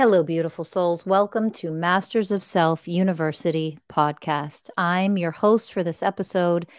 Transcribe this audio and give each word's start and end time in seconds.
Hello, 0.00 0.22
beautiful 0.22 0.64
souls. 0.64 1.04
Welcome 1.04 1.50
to 1.50 1.70
Masters 1.70 2.30
of 2.30 2.42
Self 2.42 2.88
University 2.88 3.78
podcast. 3.90 4.70
I'm 4.78 5.18
your 5.18 5.30
host 5.30 5.74
for 5.74 5.84
this 5.84 6.02
episode, 6.02 6.70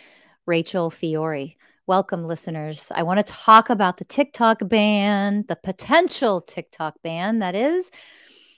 Rachel 0.48 0.90
Fiori. 0.90 1.56
Welcome, 1.86 2.24
listeners. 2.24 2.92
I 2.96 3.04
want 3.04 3.20
to 3.20 3.32
talk 3.32 3.70
about 3.70 3.98
the 3.98 4.06
TikTok 4.06 4.68
ban, 4.68 5.46
the 5.48 5.56
potential 5.56 6.42
TikTok 6.42 6.96
ban, 7.04 7.38
that 7.38 7.54
is. 7.54 7.92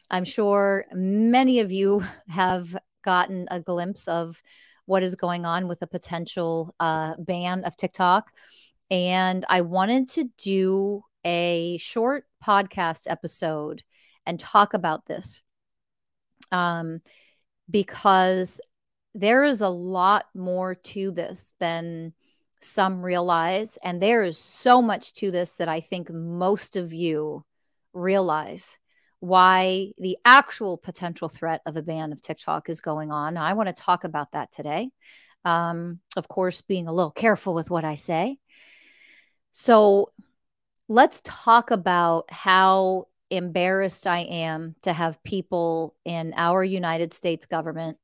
I'm 0.10 0.24
sure 0.24 0.86
many 0.94 1.60
of 1.60 1.74
you 1.74 2.02
have 2.30 2.78
gotten 3.04 3.50
a 3.52 3.60
glimpse 3.60 4.08
of 4.08 4.42
what 4.86 5.04
is 5.04 5.16
going 5.16 5.46
on 5.46 5.68
with 5.68 5.82
a 5.82 5.88
potential 5.88 6.74
uh, 6.80 7.16
ban 7.20 7.66
of 7.66 7.76
TikTok. 7.76 8.32
And 8.90 9.44
I 9.50 9.60
wanted 9.60 10.08
to 10.12 10.30
do 10.38 11.04
a 11.26 11.78
short 11.80 12.24
podcast 12.42 13.08
episode 13.08 13.84
and 14.26 14.40
talk 14.40 14.74
about 14.74 15.06
this 15.06 15.42
um, 16.52 17.02
because 17.70 18.62
there 19.14 19.44
is 19.44 19.62
a 19.62 19.70
lot 19.70 20.26
more 20.34 20.76
to 20.76 21.12
this 21.12 21.52
than 21.60 22.14
some 22.62 23.04
realize. 23.04 23.78
And 23.84 24.02
there 24.02 24.24
is 24.24 24.38
so 24.38 24.82
much 24.82 25.14
to 25.14 25.32
this 25.32 25.54
that 25.54 25.68
I 25.68 25.82
think 25.82 26.10
most 26.12 26.76
of 26.76 26.94
you 26.94 27.46
realize 27.94 28.80
why 29.20 29.92
the 29.98 30.18
actual 30.26 30.78
potential 30.78 31.30
threat 31.30 31.62
of 31.66 31.78
a 31.78 31.82
ban 31.82 32.12
of 32.12 32.22
TikTok 32.22 32.70
is 32.70 32.82
going 32.82 33.12
on. 33.12 33.38
I 33.38 33.54
want 33.54 33.68
to 33.68 33.74
talk 33.74 34.04
about 34.04 34.32
that 34.34 34.52
today. 34.52 34.90
Um, 35.46 36.00
of 36.18 36.28
course, 36.28 36.62
being 36.62 36.88
a 36.88 36.94
little 36.94 37.12
careful 37.12 37.54
with 37.54 37.70
what 37.70 37.86
I 37.86 37.96
say. 37.96 38.38
So 39.52 40.12
let's 40.88 41.22
talk 41.24 41.72
about 41.72 42.26
how 42.32 43.08
embarrassed 43.34 44.08
I 44.08 44.20
am 44.20 44.76
to 44.84 44.94
have 44.94 45.24
people 45.24 45.96
in 46.06 46.34
our 46.38 46.64
United 46.64 47.14
States 47.14 47.46
government 47.46 47.98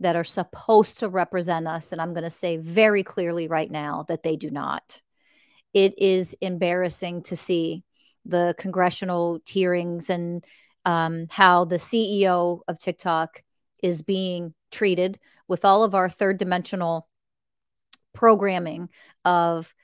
that 0.00 0.16
are 0.16 0.24
supposed 0.24 0.98
to 0.98 1.08
represent 1.08 1.66
us. 1.66 1.92
And 1.92 2.00
I'm 2.00 2.12
going 2.12 2.24
to 2.24 2.30
say 2.30 2.56
very 2.56 3.02
clearly 3.02 3.48
right 3.48 3.70
now 3.70 4.04
that 4.08 4.22
they 4.22 4.36
do 4.36 4.50
not. 4.50 5.00
It 5.72 5.94
is 5.98 6.36
embarrassing 6.40 7.22
to 7.24 7.36
see 7.36 7.84
the 8.24 8.54
congressional 8.58 9.40
hearings 9.46 10.10
and 10.10 10.44
um, 10.84 11.26
how 11.30 11.64
the 11.64 11.76
CEO 11.76 12.60
of 12.66 12.78
TikTok 12.78 13.42
is 13.82 14.02
being 14.02 14.54
treated 14.70 15.18
with 15.48 15.64
all 15.64 15.82
of 15.82 15.94
our 15.94 16.08
third 16.08 16.38
dimensional 16.38 17.08
programming 18.14 18.88
of 19.24 19.74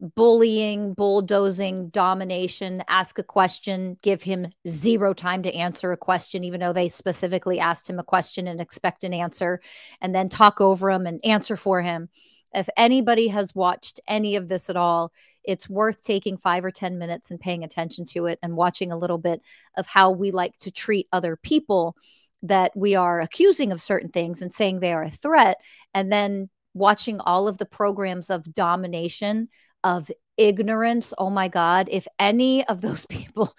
bullying, 0.00 0.94
bulldozing, 0.94 1.88
domination, 1.90 2.82
ask 2.88 3.18
a 3.18 3.22
question, 3.22 3.98
give 4.02 4.22
him 4.22 4.46
zero 4.66 5.12
time 5.12 5.42
to 5.42 5.54
answer 5.54 5.92
a 5.92 5.96
question, 5.96 6.44
even 6.44 6.60
though 6.60 6.72
they 6.72 6.88
specifically 6.88 7.58
asked 7.58 7.90
him 7.90 7.98
a 7.98 8.04
question 8.04 8.46
and 8.46 8.60
expect 8.60 9.04
an 9.04 9.12
answer, 9.12 9.60
and 10.00 10.14
then 10.14 10.28
talk 10.28 10.60
over 10.60 10.90
him 10.90 11.06
and 11.06 11.20
answer 11.24 11.56
for 11.56 11.82
him. 11.82 12.08
If 12.54 12.68
anybody 12.76 13.28
has 13.28 13.54
watched 13.54 14.00
any 14.06 14.36
of 14.36 14.48
this 14.48 14.70
at 14.70 14.76
all, 14.76 15.12
it's 15.44 15.68
worth 15.68 16.02
taking 16.02 16.36
five 16.36 16.64
or 16.64 16.70
10 16.70 16.98
minutes 16.98 17.30
and 17.30 17.40
paying 17.40 17.64
attention 17.64 18.04
to 18.06 18.26
it 18.26 18.38
and 18.42 18.56
watching 18.56 18.92
a 18.92 18.96
little 18.96 19.18
bit 19.18 19.42
of 19.76 19.86
how 19.86 20.10
we 20.10 20.30
like 20.30 20.56
to 20.60 20.70
treat 20.70 21.08
other 21.12 21.36
people 21.36 21.96
that 22.42 22.70
we 22.76 22.94
are 22.94 23.20
accusing 23.20 23.72
of 23.72 23.80
certain 23.80 24.10
things 24.10 24.42
and 24.42 24.54
saying 24.54 24.80
they 24.80 24.92
are 24.92 25.02
a 25.02 25.10
threat. 25.10 25.56
And 25.92 26.12
then 26.12 26.48
watching 26.74 27.20
all 27.20 27.48
of 27.48 27.58
the 27.58 27.66
programs 27.66 28.30
of 28.30 28.54
domination 28.54 29.48
of 29.84 30.10
ignorance. 30.36 31.12
Oh 31.18 31.30
my 31.30 31.48
God. 31.48 31.88
If 31.90 32.06
any 32.18 32.66
of 32.66 32.80
those 32.80 33.06
people 33.10 33.52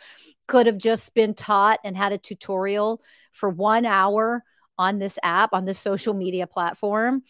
could 0.47 0.65
have 0.65 0.77
just 0.77 1.13
been 1.13 1.33
taught 1.33 1.79
and 1.83 1.95
had 1.95 2.11
a 2.11 2.17
tutorial 2.17 3.01
for 3.31 3.49
one 3.49 3.85
hour 3.85 4.43
on 4.77 4.97
this 4.99 5.19
app, 5.23 5.53
on 5.53 5.65
this 5.65 5.79
social 5.79 6.13
media 6.13 6.47
platform, 6.47 7.21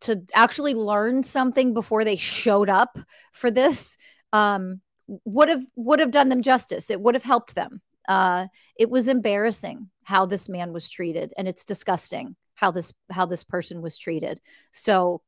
to 0.00 0.22
actually 0.34 0.74
learn 0.74 1.22
something 1.22 1.74
before 1.74 2.04
they 2.04 2.16
showed 2.16 2.70
up 2.70 2.98
for 3.32 3.50
this, 3.50 3.96
um, 4.32 4.80
would 5.24 5.48
have 5.48 5.64
would 5.76 6.00
have 6.00 6.10
done 6.10 6.28
them 6.28 6.42
justice. 6.42 6.90
It 6.90 7.00
would 7.00 7.14
have 7.14 7.22
helped 7.22 7.54
them. 7.54 7.82
Uh, 8.08 8.46
it 8.76 8.90
was 8.90 9.08
embarrassing 9.08 9.90
how 10.04 10.26
this 10.26 10.48
man 10.48 10.72
was 10.72 10.88
treated, 10.88 11.32
and 11.36 11.46
it's 11.46 11.64
disgusting 11.64 12.36
how 12.54 12.70
this 12.70 12.92
how 13.10 13.26
this 13.26 13.44
person 13.44 13.82
was 13.82 13.98
treated. 13.98 14.40
So 14.72 15.22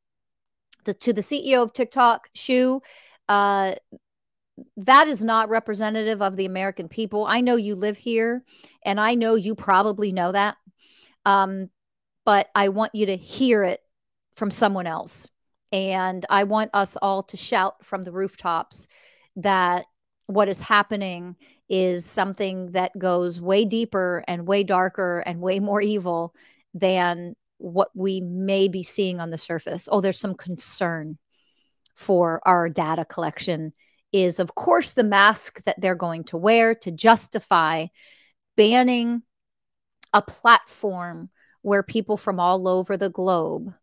the 0.84 0.94
to 0.94 1.12
the 1.12 1.20
CEO 1.20 1.62
of 1.62 1.72
TikTok, 1.72 2.30
Chew, 2.34 2.80
uh, 3.28 3.74
that 4.76 5.08
is 5.08 5.22
not 5.22 5.48
representative 5.48 6.22
of 6.22 6.36
the 6.36 6.46
American 6.46 6.88
people. 6.88 7.26
I 7.26 7.40
know 7.40 7.56
you 7.56 7.74
live 7.74 7.96
here, 7.96 8.44
and 8.84 9.00
I 9.00 9.14
know 9.14 9.34
you 9.34 9.54
probably 9.54 10.12
know 10.12 10.32
that. 10.32 10.56
Um, 11.24 11.70
but 12.24 12.48
I 12.54 12.68
want 12.68 12.94
you 12.94 13.06
to 13.06 13.16
hear 13.16 13.64
it 13.64 13.80
from 14.34 14.50
someone 14.50 14.86
else. 14.86 15.28
And 15.72 16.24
I 16.30 16.44
want 16.44 16.70
us 16.72 16.96
all 16.96 17.22
to 17.24 17.36
shout 17.36 17.84
from 17.84 18.04
the 18.04 18.12
rooftops 18.12 18.86
that 19.36 19.86
what 20.26 20.48
is 20.48 20.60
happening 20.60 21.36
is 21.68 22.04
something 22.04 22.72
that 22.72 22.96
goes 22.98 23.40
way 23.40 23.64
deeper 23.64 24.22
and 24.28 24.46
way 24.46 24.62
darker 24.62 25.22
and 25.26 25.40
way 25.40 25.60
more 25.60 25.80
evil 25.80 26.34
than 26.72 27.34
what 27.64 27.88
we 27.94 28.20
may 28.20 28.68
be 28.68 28.82
seeing 28.82 29.20
on 29.20 29.30
the 29.30 29.38
surface. 29.38 29.88
Oh, 29.90 30.00
there's 30.00 30.20
some 30.20 30.34
concern 30.34 31.18
for 31.94 32.40
our 32.46 32.68
data 32.68 33.04
collection 33.04 33.72
is, 34.12 34.38
of 34.38 34.54
course, 34.54 34.92
the 34.92 35.04
mask 35.04 35.62
that 35.64 35.80
they're 35.80 35.94
going 35.94 36.24
to 36.24 36.36
wear 36.36 36.74
to 36.74 36.90
justify 36.90 37.86
banning 38.56 39.22
a 40.12 40.22
platform 40.22 41.30
where 41.62 41.82
people 41.82 42.16
from 42.16 42.38
all 42.38 42.68
over 42.68 42.96
the 42.96 43.10
globe 43.10 43.74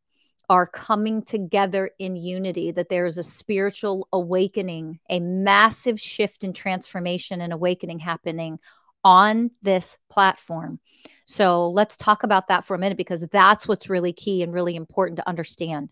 are 0.47 0.67
coming 0.67 1.21
together 1.21 1.89
in 1.97 2.15
unity, 2.15 2.71
that 2.71 2.89
there 2.89 3.05
is 3.05 3.17
a 3.17 3.23
spiritual 3.23 4.07
awakening, 4.13 4.99
a 5.09 5.19
massive 5.19 5.99
shift 5.99 6.43
and 6.43 6.55
transformation 6.55 7.41
and 7.41 7.51
awakening 7.51 7.99
happening 7.99 8.59
on 9.03 9.51
this 9.61 9.97
platform. 10.09 10.79
So 11.25 11.69
let's 11.69 11.97
talk 11.97 12.23
about 12.23 12.47
that 12.49 12.65
for 12.65 12.75
a 12.75 12.79
minute 12.79 12.97
because 12.97 13.21
that's 13.31 13.67
what's 13.67 13.89
really 13.89 14.13
key 14.13 14.43
and 14.43 14.53
really 14.53 14.75
important 14.75 15.17
to 15.17 15.27
understand. 15.27 15.89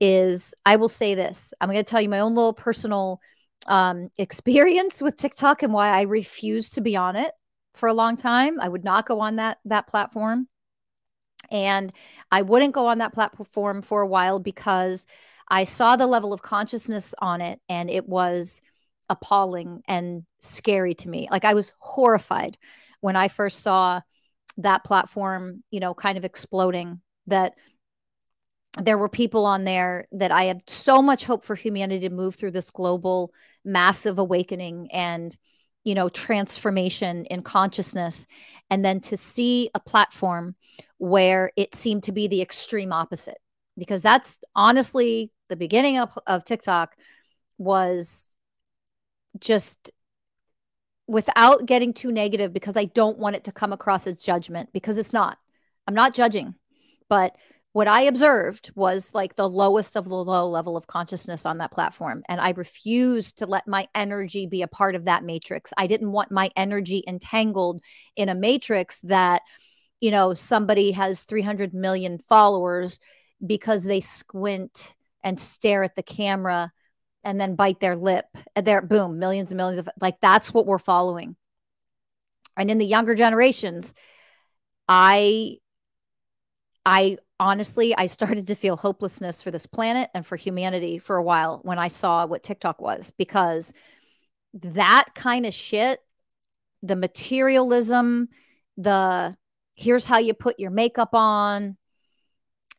Is 0.00 0.54
I 0.66 0.76
will 0.76 0.88
say 0.88 1.14
this 1.14 1.54
I'm 1.60 1.68
going 1.68 1.82
to 1.82 1.88
tell 1.88 2.00
you 2.00 2.08
my 2.08 2.20
own 2.20 2.34
little 2.34 2.54
personal 2.54 3.20
um, 3.66 4.08
experience 4.18 5.00
with 5.00 5.16
TikTok 5.16 5.62
and 5.62 5.72
why 5.72 5.88
I 5.88 6.02
refuse 6.02 6.70
to 6.70 6.80
be 6.80 6.96
on 6.96 7.16
it 7.16 7.32
for 7.74 7.88
a 7.88 7.94
long 7.94 8.16
time. 8.16 8.60
I 8.60 8.68
would 8.68 8.84
not 8.84 9.06
go 9.06 9.20
on 9.20 9.36
that 9.36 9.58
that 9.66 9.86
platform. 9.86 10.48
And 11.50 11.92
I 12.30 12.42
wouldn't 12.42 12.72
go 12.72 12.86
on 12.86 12.98
that 12.98 13.12
platform 13.12 13.82
for 13.82 14.00
a 14.00 14.06
while 14.06 14.40
because 14.40 15.06
I 15.48 15.64
saw 15.64 15.96
the 15.96 16.06
level 16.06 16.32
of 16.32 16.40
consciousness 16.40 17.14
on 17.18 17.42
it 17.42 17.60
and 17.68 17.90
it 17.90 18.08
was 18.08 18.62
appalling 19.12 19.82
and 19.86 20.24
scary 20.40 20.94
to 20.96 21.08
me. 21.08 21.28
Like 21.30 21.44
I 21.44 21.54
was 21.54 21.72
horrified 21.78 22.58
when 23.00 23.16
I 23.16 23.28
first 23.28 23.60
saw 23.60 24.00
that 24.58 24.84
platform, 24.84 25.62
you 25.70 25.80
know, 25.80 25.94
kind 25.94 26.18
of 26.18 26.24
exploding 26.24 27.00
that 27.26 27.54
there 28.80 28.98
were 28.98 29.08
people 29.08 29.44
on 29.44 29.64
there 29.64 30.06
that 30.12 30.32
I 30.32 30.44
had 30.44 30.68
so 30.68 31.02
much 31.02 31.24
hope 31.24 31.44
for 31.44 31.54
humanity 31.54 32.08
to 32.08 32.14
move 32.14 32.34
through 32.34 32.52
this 32.52 32.70
global 32.70 33.32
massive 33.64 34.18
awakening 34.18 34.90
and 34.92 35.36
you 35.84 35.94
know 35.94 36.08
transformation 36.08 37.24
in 37.26 37.42
consciousness 37.42 38.26
and 38.70 38.84
then 38.84 39.00
to 39.00 39.16
see 39.16 39.70
a 39.74 39.80
platform 39.80 40.54
where 40.98 41.50
it 41.56 41.74
seemed 41.74 42.04
to 42.04 42.12
be 42.12 42.28
the 42.28 42.42
extreme 42.42 42.92
opposite 42.92 43.38
because 43.76 44.02
that's 44.02 44.40
honestly 44.54 45.30
the 45.48 45.56
beginning 45.56 45.98
of, 45.98 46.16
of 46.26 46.44
tiktok 46.44 46.96
was 47.58 48.28
just 49.38 49.90
without 51.06 51.66
getting 51.66 51.92
too 51.92 52.12
negative 52.12 52.52
because 52.52 52.76
i 52.76 52.84
don't 52.84 53.18
want 53.18 53.36
it 53.36 53.44
to 53.44 53.52
come 53.52 53.72
across 53.72 54.06
as 54.06 54.16
judgment 54.16 54.68
because 54.72 54.98
it's 54.98 55.12
not 55.12 55.38
i'm 55.86 55.94
not 55.94 56.14
judging 56.14 56.54
but 57.08 57.36
what 57.72 57.88
I 57.88 58.02
observed 58.02 58.70
was 58.74 59.14
like 59.14 59.34
the 59.34 59.48
lowest 59.48 59.96
of 59.96 60.04
the 60.04 60.14
low 60.14 60.48
level 60.48 60.76
of 60.76 60.86
consciousness 60.86 61.46
on 61.46 61.58
that 61.58 61.72
platform. 61.72 62.22
And 62.28 62.38
I 62.40 62.50
refused 62.50 63.38
to 63.38 63.46
let 63.46 63.66
my 63.66 63.88
energy 63.94 64.46
be 64.46 64.60
a 64.60 64.68
part 64.68 64.94
of 64.94 65.06
that 65.06 65.24
matrix. 65.24 65.72
I 65.76 65.86
didn't 65.86 66.12
want 66.12 66.30
my 66.30 66.50
energy 66.54 67.02
entangled 67.06 67.82
in 68.14 68.28
a 68.28 68.34
matrix 68.34 69.00
that, 69.02 69.40
you 70.00 70.10
know, 70.10 70.34
somebody 70.34 70.92
has 70.92 71.22
300 71.22 71.72
million 71.72 72.18
followers 72.18 72.98
because 73.44 73.84
they 73.84 74.00
squint 74.00 74.94
and 75.24 75.40
stare 75.40 75.82
at 75.82 75.96
the 75.96 76.02
camera 76.02 76.70
and 77.24 77.40
then 77.40 77.54
bite 77.54 77.80
their 77.80 77.96
lip. 77.96 78.26
Uh, 78.34 78.40
and 78.56 78.66
there, 78.66 78.82
boom, 78.82 79.18
millions 79.18 79.50
and 79.50 79.56
millions 79.56 79.78
of 79.78 79.88
like 80.00 80.20
that's 80.20 80.52
what 80.52 80.66
we're 80.66 80.78
following. 80.78 81.36
And 82.56 82.70
in 82.70 82.78
the 82.78 82.86
younger 82.86 83.14
generations, 83.14 83.94
I 84.88 85.58
I 86.84 87.18
honestly, 87.38 87.94
I 87.96 88.06
started 88.06 88.46
to 88.46 88.54
feel 88.54 88.76
hopelessness 88.76 89.42
for 89.42 89.50
this 89.50 89.66
planet 89.66 90.10
and 90.14 90.24
for 90.24 90.36
humanity 90.36 90.98
for 90.98 91.16
a 91.16 91.22
while 91.22 91.60
when 91.62 91.78
I 91.78 91.88
saw 91.88 92.26
what 92.26 92.42
TikTok 92.42 92.80
was 92.80 93.12
because 93.16 93.72
that 94.54 95.06
kind 95.14 95.46
of 95.46 95.54
shit, 95.54 96.00
the 96.82 96.96
materialism, 96.96 98.28
the 98.76 99.36
here's 99.74 100.04
how 100.04 100.18
you 100.18 100.34
put 100.34 100.60
your 100.60 100.70
makeup 100.70 101.10
on, 101.14 101.76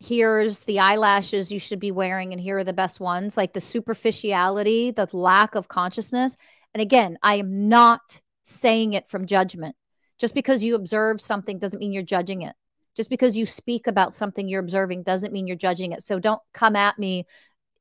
here's 0.03 0.61
the 0.61 0.79
eyelashes 0.79 1.51
you 1.51 1.59
should 1.59 1.79
be 1.79 1.91
wearing, 1.91 2.33
and 2.33 2.41
here 2.41 2.57
are 2.57 2.63
the 2.63 2.73
best 2.73 2.99
ones, 2.99 3.37
like 3.37 3.53
the 3.53 3.61
superficiality, 3.61 4.91
the 4.91 5.07
lack 5.13 5.55
of 5.55 5.67
consciousness. 5.67 6.35
And 6.73 6.81
again, 6.81 7.17
I 7.23 7.35
am 7.35 7.69
not 7.69 8.21
saying 8.43 8.93
it 8.93 9.07
from 9.07 9.25
judgment. 9.25 9.75
Just 10.19 10.33
because 10.33 10.63
you 10.63 10.75
observe 10.75 11.21
something 11.21 11.57
doesn't 11.57 11.79
mean 11.79 11.93
you're 11.93 12.03
judging 12.03 12.41
it. 12.41 12.53
Just 12.95 13.09
because 13.09 13.37
you 13.37 13.45
speak 13.45 13.87
about 13.87 14.13
something 14.13 14.47
you're 14.47 14.59
observing 14.59 15.03
doesn't 15.03 15.33
mean 15.33 15.47
you're 15.47 15.55
judging 15.55 15.93
it. 15.93 16.03
So 16.03 16.19
don't 16.19 16.41
come 16.53 16.75
at 16.75 16.99
me. 16.99 17.25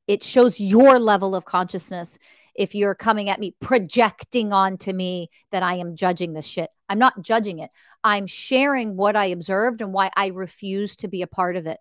It 0.07 0.23
shows 0.23 0.59
your 0.59 0.99
level 0.99 1.35
of 1.35 1.45
consciousness 1.45 2.17
if 2.55 2.73
you're 2.73 2.95
coming 2.95 3.29
at 3.29 3.39
me, 3.39 3.55
projecting 3.59 4.53
onto 4.53 4.93
me 4.93 5.29
that 5.51 5.63
I 5.63 5.75
am 5.75 5.95
judging 5.95 6.33
this 6.33 6.47
shit. 6.47 6.69
I'm 6.89 6.99
not 6.99 7.21
judging 7.21 7.59
it. 7.59 7.71
I'm 8.03 8.27
sharing 8.27 8.95
what 8.95 9.15
I 9.15 9.25
observed 9.25 9.81
and 9.81 9.93
why 9.93 10.09
I 10.15 10.27
refuse 10.27 10.95
to 10.97 11.07
be 11.07 11.21
a 11.21 11.27
part 11.27 11.55
of 11.55 11.67
it 11.67 11.79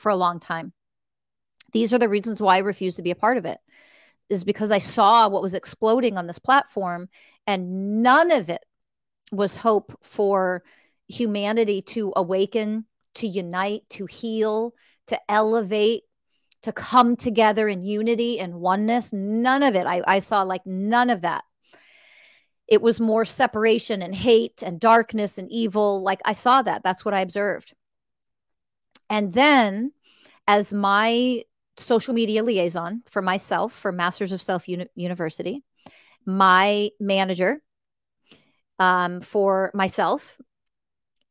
for 0.00 0.08
a 0.08 0.16
long 0.16 0.40
time. 0.40 0.72
These 1.72 1.92
are 1.92 1.98
the 1.98 2.08
reasons 2.08 2.40
why 2.40 2.56
I 2.56 2.60
refuse 2.60 2.96
to 2.96 3.02
be 3.02 3.12
a 3.12 3.16
part 3.16 3.36
of 3.36 3.44
it, 3.44 3.58
is 4.28 4.44
because 4.44 4.70
I 4.70 4.78
saw 4.78 5.28
what 5.28 5.42
was 5.42 5.54
exploding 5.54 6.18
on 6.18 6.26
this 6.26 6.38
platform, 6.38 7.08
and 7.46 8.02
none 8.02 8.30
of 8.32 8.48
it 8.48 8.64
was 9.30 9.56
hope 9.56 9.96
for 10.02 10.62
humanity 11.08 11.82
to 11.82 12.12
awaken, 12.16 12.86
to 13.14 13.26
unite, 13.26 13.82
to 13.90 14.06
heal, 14.06 14.74
to 15.06 15.20
elevate, 15.28 16.02
to 16.62 16.72
come 16.72 17.16
together 17.16 17.68
in 17.68 17.82
unity 17.82 18.38
and 18.38 18.54
oneness. 18.54 19.12
None 19.12 19.62
of 19.62 19.74
it. 19.74 19.86
I, 19.86 20.02
I 20.06 20.18
saw 20.18 20.42
like 20.42 20.66
none 20.66 21.10
of 21.10 21.22
that. 21.22 21.44
It 22.68 22.82
was 22.82 23.00
more 23.00 23.24
separation 23.24 24.02
and 24.02 24.14
hate 24.14 24.62
and 24.62 24.78
darkness 24.78 25.38
and 25.38 25.50
evil. 25.50 26.02
Like 26.02 26.20
I 26.24 26.32
saw 26.32 26.62
that. 26.62 26.82
That's 26.84 27.04
what 27.04 27.14
I 27.14 27.20
observed. 27.20 27.74
And 29.10 29.32
then, 29.32 29.92
as 30.46 30.72
my 30.72 31.42
social 31.76 32.14
media 32.14 32.42
liaison 32.42 33.02
for 33.06 33.20
myself, 33.20 33.72
for 33.72 33.92
Masters 33.92 34.32
of 34.32 34.40
Self 34.40 34.68
Uni- 34.68 34.86
University, 34.94 35.62
my 36.24 36.90
manager 37.00 37.60
um, 38.78 39.20
for 39.20 39.70
myself 39.74 40.38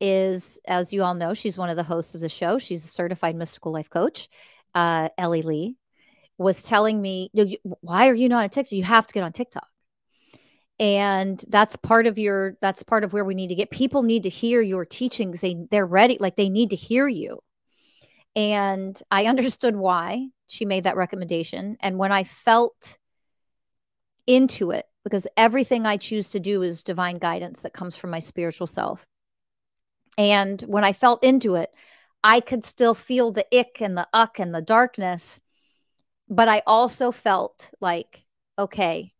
is, 0.01 0.59
as 0.67 0.93
you 0.93 1.03
all 1.03 1.15
know, 1.15 1.33
she's 1.33 1.57
one 1.57 1.69
of 1.69 1.75
the 1.77 1.83
hosts 1.83 2.15
of 2.15 2.21
the 2.21 2.29
show. 2.29 2.57
She's 2.57 2.83
a 2.83 2.87
certified 2.87 3.35
mystical 3.35 3.71
life 3.71 3.89
coach. 3.89 4.29
Uh, 4.75 5.09
Ellie 5.17 5.41
Lee 5.41 5.75
was 6.37 6.63
telling 6.63 7.01
me, 7.01 7.31
"Why 7.81 8.09
are 8.09 8.13
you 8.15 8.29
not 8.29 8.43
on 8.43 8.49
TikTok? 8.49 8.71
You 8.71 8.83
have 8.83 9.07
to 9.07 9.13
get 9.13 9.23
on 9.23 9.31
TikTok." 9.31 9.67
And 10.79 11.43
that's 11.49 11.75
part 11.75 12.07
of 12.07 12.17
your. 12.19 12.57
That's 12.61 12.83
part 12.83 13.03
of 13.03 13.13
where 13.13 13.25
we 13.25 13.35
need 13.35 13.49
to 13.49 13.55
get. 13.55 13.71
People 13.71 14.03
need 14.03 14.23
to 14.23 14.29
hear 14.29 14.61
your 14.61 14.85
teachings. 14.85 15.41
They 15.41 15.55
they're 15.71 15.85
ready. 15.85 16.17
Like 16.19 16.35
they 16.35 16.49
need 16.49 16.69
to 16.69 16.75
hear 16.75 17.07
you. 17.07 17.39
And 18.39 18.97
I 19.11 19.25
understood 19.25 19.75
why 19.75 20.29
she 20.47 20.63
made 20.63 20.85
that 20.85 20.95
recommendation. 20.95 21.75
And 21.81 21.97
when 21.97 22.13
I 22.13 22.23
felt 22.23 22.97
into 24.25 24.71
it, 24.71 24.85
because 25.03 25.27
everything 25.35 25.85
I 25.85 25.97
choose 25.97 26.31
to 26.31 26.39
do 26.39 26.61
is 26.61 26.81
divine 26.81 27.17
guidance 27.17 27.63
that 27.63 27.73
comes 27.73 27.97
from 27.97 28.11
my 28.11 28.19
spiritual 28.19 28.65
self. 28.65 29.05
And 30.17 30.61
when 30.61 30.85
I 30.85 30.93
felt 30.93 31.21
into 31.21 31.55
it, 31.55 31.69
I 32.23 32.39
could 32.39 32.63
still 32.63 32.93
feel 32.93 33.33
the 33.33 33.45
ick 33.53 33.81
and 33.81 33.97
the 33.97 34.07
uck 34.13 34.39
and 34.39 34.55
the 34.55 34.61
darkness. 34.61 35.41
But 36.29 36.47
I 36.47 36.61
also 36.65 37.11
felt 37.11 37.73
like, 37.81 38.25
okay, 38.57 39.11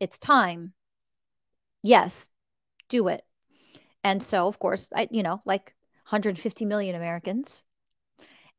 it's 0.00 0.18
time. 0.18 0.74
Yes, 1.82 2.28
do 2.90 3.08
it. 3.08 3.24
And 4.04 4.22
so, 4.22 4.46
of 4.46 4.58
course, 4.58 4.90
I, 4.94 5.08
you 5.10 5.22
know, 5.22 5.40
like 5.46 5.74
150 6.10 6.66
million 6.66 6.94
Americans. 6.94 7.64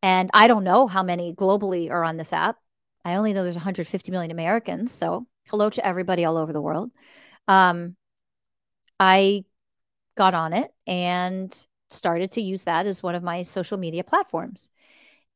And 0.04 0.30
I 0.34 0.48
don't 0.48 0.64
know 0.64 0.88
how 0.88 1.04
many 1.04 1.34
globally 1.34 1.90
are 1.90 2.04
on 2.04 2.18
this 2.18 2.34
app. 2.34 2.58
I 3.04 3.16
only 3.16 3.34
know 3.34 3.44
there's 3.44 3.56
150 3.56 4.12
million 4.12 4.32
Americans. 4.32 4.92
So, 4.92 5.28
hello 5.50 5.70
to 5.70 5.86
everybody 5.86 6.26
all 6.26 6.38
over 6.38 6.52
the 6.52 6.62
world. 6.62 6.92
Um, 7.48 7.96
I 9.00 9.46
got 10.16 10.34
on 10.34 10.54
it 10.54 10.74
and 10.86 11.68
started 11.90 12.32
to 12.32 12.42
use 12.42 12.64
that 12.66 12.86
as 12.86 13.02
one 13.02 13.16
of 13.16 13.24
my 13.24 13.44
social 13.44 13.78
media 13.78 14.04
platforms. 14.04 14.70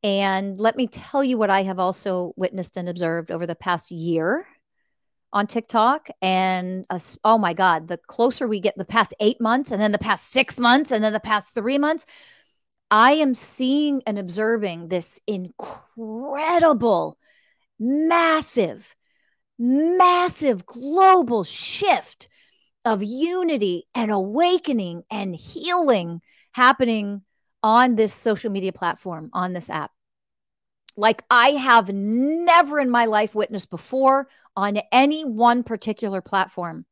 And 0.04 0.60
let 0.60 0.76
me 0.76 0.88
tell 0.88 1.24
you 1.24 1.38
what 1.38 1.50
I 1.50 1.64
have 1.64 1.80
also 1.80 2.34
witnessed 2.36 2.76
and 2.76 2.90
observed 2.90 3.32
over 3.32 3.46
the 3.46 3.56
past 3.56 3.92
year 3.92 4.48
on 5.32 5.48
TikTok. 5.48 6.10
And 6.22 6.86
oh 7.24 7.38
my 7.38 7.54
God, 7.54 7.88
the 7.88 7.98
closer 7.98 8.48
we 8.48 8.60
get, 8.60 8.78
the 8.78 8.86
past 8.86 9.14
eight 9.20 9.40
months, 9.40 9.72
and 9.72 9.82
then 9.82 9.92
the 9.92 10.00
past 10.00 10.30
six 10.32 10.60
months, 10.60 10.92
and 10.92 11.04
then 11.04 11.14
the 11.14 11.20
past 11.20 11.54
three 11.54 11.78
months, 11.78 12.06
I 12.92 13.14
am 13.14 13.34
seeing 13.34 14.04
and 14.06 14.20
observing 14.20 14.90
this 14.90 15.22
incredible, 15.26 17.18
massive, 17.80 18.96
massive 19.58 20.66
global 20.66 21.46
shift 21.46 22.28
of 22.84 23.02
unity 23.02 23.88
and 23.96 24.12
awakening 24.12 25.04
and 25.10 25.34
healing 25.34 26.22
happening 26.52 27.22
on 27.64 27.96
this 27.96 28.14
social 28.14 28.52
media 28.52 28.74
platform, 28.74 29.30
on 29.32 29.54
this 29.54 29.70
app. 29.70 29.92
Like 30.98 31.24
I 31.30 31.52
have 31.52 31.94
never 31.94 32.80
in 32.80 32.90
my 32.90 33.06
life 33.06 33.34
witnessed 33.34 33.70
before 33.70 34.28
on 34.58 34.80
any 34.92 35.24
one 35.24 35.64
particular 35.64 36.22
platform. 36.22 36.86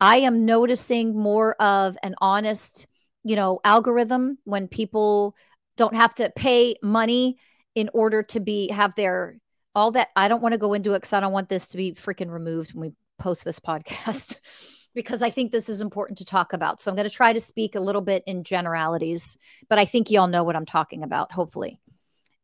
I 0.00 0.18
am 0.18 0.44
noticing 0.44 1.16
more 1.16 1.54
of 1.60 1.96
an 2.02 2.14
honest, 2.20 2.86
you 3.24 3.36
know, 3.36 3.60
algorithm 3.64 4.38
when 4.44 4.68
people 4.68 5.34
don't 5.76 5.96
have 5.96 6.14
to 6.14 6.30
pay 6.36 6.76
money 6.82 7.38
in 7.74 7.90
order 7.92 8.22
to 8.22 8.40
be 8.40 8.70
have 8.70 8.94
their 8.94 9.38
all 9.74 9.90
that 9.92 10.08
I 10.14 10.28
don't 10.28 10.42
want 10.42 10.52
to 10.52 10.58
go 10.58 10.74
into 10.74 10.92
it 10.92 10.98
because 10.98 11.12
I 11.12 11.20
don't 11.20 11.32
want 11.32 11.48
this 11.48 11.68
to 11.68 11.76
be 11.76 11.92
freaking 11.92 12.30
removed 12.30 12.74
when 12.74 12.90
we 12.90 12.94
post 13.18 13.44
this 13.44 13.58
podcast 13.58 14.36
because 14.94 15.22
I 15.22 15.30
think 15.30 15.50
this 15.50 15.68
is 15.68 15.80
important 15.80 16.18
to 16.18 16.24
talk 16.24 16.52
about. 16.52 16.80
So 16.80 16.90
I'm 16.90 16.96
going 16.96 17.08
to 17.08 17.14
try 17.14 17.32
to 17.32 17.40
speak 17.40 17.74
a 17.74 17.80
little 17.80 18.00
bit 18.00 18.22
in 18.26 18.44
generalities, 18.44 19.36
but 19.68 19.78
I 19.78 19.84
think 19.84 20.10
y'all 20.10 20.28
know 20.28 20.44
what 20.44 20.54
I'm 20.54 20.66
talking 20.66 21.02
about, 21.02 21.32
hopefully. 21.32 21.80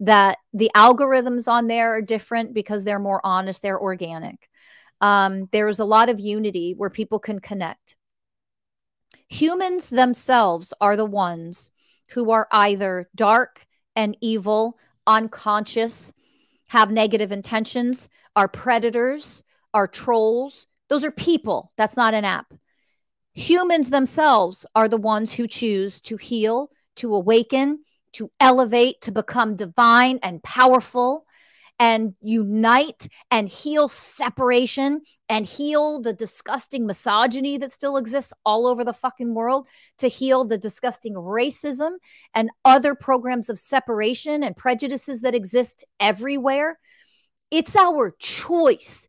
That 0.00 0.38
the 0.52 0.70
algorithms 0.74 1.46
on 1.46 1.66
there 1.66 1.94
are 1.94 2.02
different 2.02 2.54
because 2.54 2.84
they're 2.84 2.98
more 2.98 3.20
honest, 3.22 3.62
they're 3.62 3.80
organic. 3.80 4.48
Um, 5.00 5.48
there's 5.52 5.78
a 5.78 5.84
lot 5.84 6.08
of 6.08 6.18
unity 6.18 6.74
where 6.76 6.90
people 6.90 7.18
can 7.18 7.38
connect. 7.38 7.96
Humans 9.30 9.90
themselves 9.90 10.74
are 10.80 10.96
the 10.96 11.06
ones 11.06 11.70
who 12.10 12.30
are 12.30 12.48
either 12.50 13.08
dark 13.14 13.66
and 13.94 14.16
evil, 14.20 14.76
unconscious, 15.06 16.12
have 16.68 16.90
negative 16.90 17.32
intentions, 17.32 18.08
are 18.34 18.48
predators, 18.48 19.42
are 19.72 19.86
trolls, 19.86 20.66
those 20.88 21.04
are 21.04 21.12
people. 21.12 21.72
That's 21.76 21.96
not 21.96 22.14
an 22.14 22.24
app. 22.24 22.52
Humans 23.34 23.90
themselves 23.90 24.66
are 24.74 24.88
the 24.88 24.96
ones 24.96 25.32
who 25.32 25.46
choose 25.46 26.00
to 26.02 26.16
heal, 26.16 26.68
to 26.96 27.14
awaken, 27.14 27.84
to 28.14 28.30
elevate, 28.40 29.00
to 29.02 29.12
become 29.12 29.54
divine 29.54 30.18
and 30.24 30.42
powerful 30.42 31.24
and 31.80 32.14
unite 32.20 33.08
and 33.30 33.48
heal 33.48 33.88
separation 33.88 35.00
and 35.30 35.46
heal 35.46 35.98
the 35.98 36.12
disgusting 36.12 36.86
misogyny 36.86 37.56
that 37.56 37.72
still 37.72 37.96
exists 37.96 38.34
all 38.44 38.66
over 38.66 38.84
the 38.84 38.92
fucking 38.92 39.34
world, 39.34 39.66
to 39.96 40.06
heal 40.06 40.44
the 40.44 40.58
disgusting 40.58 41.14
racism 41.14 41.92
and 42.34 42.50
other 42.66 42.94
programs 42.94 43.48
of 43.48 43.58
separation 43.58 44.44
and 44.44 44.56
prejudices 44.56 45.22
that 45.22 45.34
exist 45.34 45.84
everywhere. 45.98 46.78
It's 47.50 47.74
our 47.74 48.14
choice. 48.18 49.08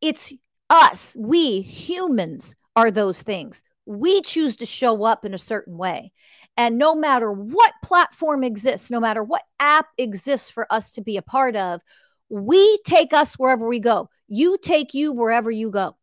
It's 0.00 0.32
us, 0.70 1.16
we 1.18 1.60
humans 1.60 2.54
are 2.76 2.90
those 2.90 3.22
things. 3.22 3.62
We 3.84 4.22
choose 4.22 4.56
to 4.56 4.66
show 4.66 5.02
up 5.02 5.24
in 5.24 5.34
a 5.34 5.38
certain 5.38 5.76
way. 5.76 6.12
And 6.56 6.78
no 6.78 6.94
matter 6.94 7.32
what 7.32 7.72
platform 7.82 8.44
exists, 8.44 8.90
no 8.90 9.00
matter 9.00 9.24
what 9.24 9.42
app 9.58 9.86
exists 9.98 10.50
for 10.50 10.66
us 10.70 10.92
to 10.92 11.02
be 11.02 11.16
a 11.16 11.22
part 11.22 11.56
of, 11.56 11.82
we 12.32 12.78
take 12.86 13.12
us 13.12 13.34
wherever 13.34 13.68
we 13.68 13.78
go. 13.78 14.08
You 14.26 14.56
take 14.56 14.94
you 14.94 15.12
wherever 15.12 15.50
you 15.50 15.70
go. 15.70 15.98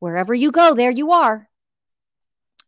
Wherever 0.00 0.34
you 0.34 0.50
go, 0.50 0.74
there 0.74 0.90
you 0.90 1.12
are. 1.12 1.48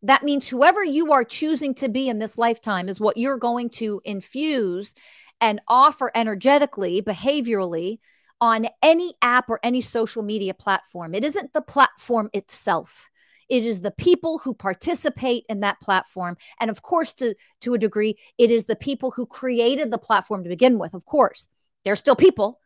That 0.03 0.23
means 0.23 0.49
whoever 0.49 0.85
you 0.85 1.13
are 1.13 1.25
choosing 1.25 1.75
to 1.75 1.89
be 1.89 2.09
in 2.09 2.21
this 2.21 2.39
lifetime 2.39 2.89
is 2.89 3.01
what 3.01 3.17
you're 3.17 3.37
going 3.37 3.71
to 3.71 4.01
infuse 4.05 4.95
and 5.41 5.61
offer 5.67 6.13
energetically, 6.15 7.03
behaviorally 7.03 7.99
on 8.41 8.69
any 8.81 9.13
app 9.23 9.51
or 9.51 9.59
any 9.65 9.81
social 9.81 10.23
media 10.23 10.55
platform. 10.55 11.17
It 11.17 11.25
isn't 11.25 11.53
the 11.53 11.63
platform 11.63 12.31
itself. 12.33 13.11
It 13.49 13.65
is 13.65 13.81
the 13.81 13.91
people 13.91 14.39
who 14.39 14.55
participate 14.55 15.45
in 15.49 15.61
that 15.61 15.81
platform. 15.81 16.37
And 16.61 16.71
of 16.71 16.83
course, 16.83 17.13
to, 17.15 17.35
to 17.63 17.75
a 17.75 17.79
degree, 17.79 18.19
it 18.39 18.53
is 18.53 18.67
the 18.67 18.77
people 18.77 19.11
who 19.11 19.27
created 19.27 19.91
the 19.91 19.99
platform 19.99 20.45
to 20.45 20.49
begin 20.49 20.79
with. 20.79 20.95
Of 20.95 21.05
course, 21.07 21.49
they're 21.85 21.97
still 21.97 22.15
people. 22.15 22.61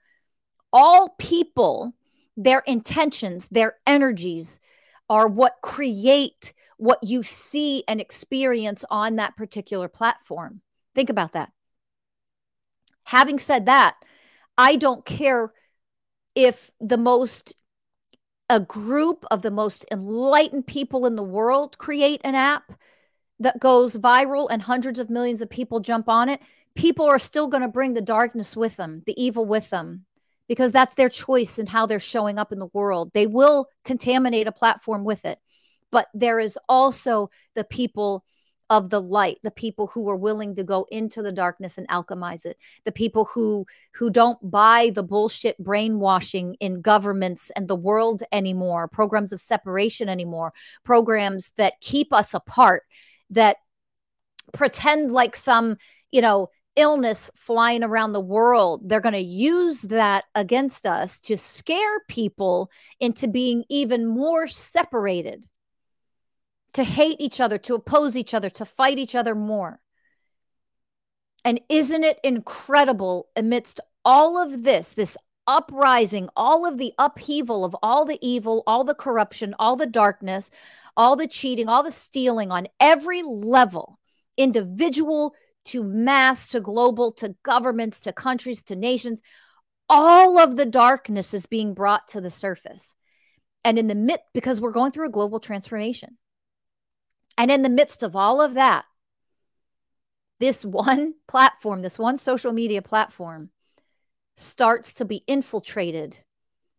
All 0.72 1.14
people, 1.18 1.92
their 2.36 2.62
intentions, 2.66 3.48
their 3.48 3.76
energies 3.86 4.58
are 5.08 5.28
what 5.28 5.56
create 5.62 6.52
what 6.78 6.98
you 7.02 7.22
see 7.22 7.84
and 7.86 8.00
experience 8.00 8.84
on 8.90 9.16
that 9.16 9.36
particular 9.36 9.88
platform. 9.88 10.62
Think 10.94 11.10
about 11.10 11.32
that. 11.32 11.52
Having 13.04 13.38
said 13.38 13.66
that, 13.66 13.96
I 14.56 14.76
don't 14.76 15.04
care 15.04 15.52
if 16.34 16.70
the 16.80 16.98
most 16.98 17.54
a 18.48 18.60
group 18.60 19.24
of 19.30 19.42
the 19.42 19.50
most 19.50 19.86
enlightened 19.90 20.66
people 20.66 21.06
in 21.06 21.16
the 21.16 21.22
world 21.22 21.78
create 21.78 22.20
an 22.22 22.34
app 22.34 22.72
that 23.38 23.60
goes 23.60 23.96
viral 23.96 24.48
and 24.50 24.60
hundreds 24.60 24.98
of 24.98 25.08
millions 25.08 25.40
of 25.40 25.48
people 25.48 25.80
jump 25.80 26.08
on 26.08 26.28
it, 26.28 26.40
people 26.74 27.06
are 27.06 27.18
still 27.18 27.46
going 27.46 27.62
to 27.62 27.68
bring 27.68 27.94
the 27.94 28.02
darkness 28.02 28.54
with 28.56 28.76
them, 28.76 29.02
the 29.06 29.22
evil 29.22 29.46
with 29.46 29.70
them, 29.70 30.04
because 30.52 30.70
that's 30.70 30.92
their 30.96 31.08
choice 31.08 31.58
and 31.58 31.66
how 31.66 31.86
they're 31.86 31.98
showing 31.98 32.38
up 32.38 32.52
in 32.52 32.58
the 32.58 32.68
world. 32.74 33.10
They 33.14 33.26
will 33.26 33.68
contaminate 33.86 34.46
a 34.46 34.52
platform 34.52 35.02
with 35.02 35.24
it. 35.24 35.38
But 35.90 36.08
there 36.12 36.38
is 36.38 36.58
also 36.68 37.30
the 37.54 37.64
people 37.64 38.22
of 38.68 38.90
the 38.90 39.00
light 39.00 39.38
the 39.42 39.50
people 39.50 39.86
who 39.86 40.08
are 40.10 40.16
willing 40.16 40.54
to 40.54 40.62
go 40.62 40.86
into 40.90 41.22
the 41.22 41.32
darkness 41.32 41.78
and 41.78 41.88
alchemize 41.88 42.46
it 42.46 42.56
the 42.84 42.92
people 42.92 43.24
who 43.26 43.66
who 43.94 44.08
don't 44.08 44.38
buy 44.50 44.90
the 44.94 45.02
bullshit 45.02 45.58
brainwashing 45.58 46.54
in 46.60 46.80
governments 46.80 47.50
and 47.56 47.66
the 47.66 47.76
world 47.76 48.22
anymore 48.30 48.88
programs 48.88 49.32
of 49.32 49.40
separation 49.40 50.08
anymore 50.08 50.52
programs 50.84 51.50
that 51.56 51.74
keep 51.80 52.12
us 52.14 52.32
apart 52.32 52.84
that 53.28 53.56
pretend 54.54 55.10
like 55.10 55.36
some 55.36 55.76
you 56.10 56.22
know 56.22 56.48
illness 56.76 57.30
flying 57.34 57.84
around 57.84 58.12
the 58.12 58.20
world 58.20 58.88
they're 58.88 59.00
going 59.00 59.12
to 59.12 59.20
use 59.20 59.82
that 59.82 60.24
against 60.34 60.86
us 60.86 61.20
to 61.20 61.36
scare 61.36 62.00
people 62.08 62.70
into 62.98 63.28
being 63.28 63.62
even 63.68 64.06
more 64.06 64.46
separated 64.46 65.46
to 66.72 66.84
hate 66.84 67.16
each 67.20 67.40
other, 67.40 67.58
to 67.58 67.74
oppose 67.74 68.16
each 68.16 68.34
other, 68.34 68.50
to 68.50 68.64
fight 68.64 68.98
each 68.98 69.14
other 69.14 69.34
more. 69.34 69.80
And 71.44 71.60
isn't 71.68 72.04
it 72.04 72.20
incredible 72.22 73.28
amidst 73.36 73.80
all 74.04 74.38
of 74.38 74.62
this, 74.62 74.92
this 74.92 75.16
uprising, 75.46 76.28
all 76.36 76.64
of 76.64 76.78
the 76.78 76.92
upheaval 76.98 77.64
of 77.64 77.76
all 77.82 78.04
the 78.04 78.18
evil, 78.22 78.62
all 78.66 78.84
the 78.84 78.94
corruption, 78.94 79.54
all 79.58 79.76
the 79.76 79.86
darkness, 79.86 80.50
all 80.96 81.16
the 81.16 81.26
cheating, 81.26 81.68
all 81.68 81.82
the 81.82 81.90
stealing 81.90 82.50
on 82.50 82.68
every 82.80 83.22
level, 83.22 83.98
individual 84.36 85.34
to 85.66 85.84
mass 85.84 86.48
to 86.48 86.60
global 86.60 87.12
to 87.12 87.34
governments 87.42 88.00
to 88.00 88.12
countries 88.12 88.62
to 88.64 88.76
nations, 88.76 89.22
all 89.88 90.38
of 90.38 90.56
the 90.56 90.66
darkness 90.66 91.34
is 91.34 91.46
being 91.46 91.74
brought 91.74 92.08
to 92.08 92.20
the 92.20 92.30
surface. 92.30 92.94
And 93.64 93.78
in 93.78 93.86
the 93.86 93.94
midst, 93.94 94.24
because 94.34 94.60
we're 94.60 94.72
going 94.72 94.90
through 94.90 95.06
a 95.06 95.12
global 95.12 95.38
transformation. 95.38 96.16
And 97.38 97.50
in 97.50 97.62
the 97.62 97.68
midst 97.68 98.02
of 98.02 98.16
all 98.16 98.40
of 98.40 98.54
that, 98.54 98.84
this 100.40 100.64
one 100.64 101.14
platform, 101.28 101.82
this 101.82 101.98
one 101.98 102.16
social 102.16 102.52
media 102.52 102.82
platform 102.82 103.50
starts 104.36 104.94
to 104.94 105.04
be 105.04 105.22
infiltrated 105.26 106.18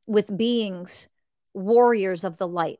with 0.08 0.36
beings, 0.36 1.08
warriors 1.54 2.24
of 2.24 2.38
the 2.38 2.48
light, 2.48 2.80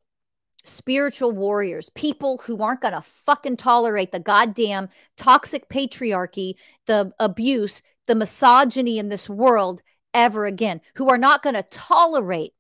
spiritual 0.64 1.32
warriors, 1.32 1.90
people 1.90 2.42
who 2.46 2.62
aren't 2.62 2.82
going 2.82 2.94
to 2.94 3.02
fucking 3.02 3.58
tolerate 3.58 4.12
the 4.12 4.20
goddamn 4.20 4.90
toxic 5.18 5.70
patriarchy, 5.70 6.54
the 6.86 7.12
abuse, 7.20 7.82
the 8.08 8.16
misogyny 8.16 8.98
in 8.98 9.10
this 9.10 9.30
world 9.30 9.82
ever 10.14 10.46
again, 10.46 10.82
who 10.96 11.10
are 11.10 11.18
not 11.18 11.44
going 11.44 11.56
to 11.56 11.64
tolerate 11.64 12.54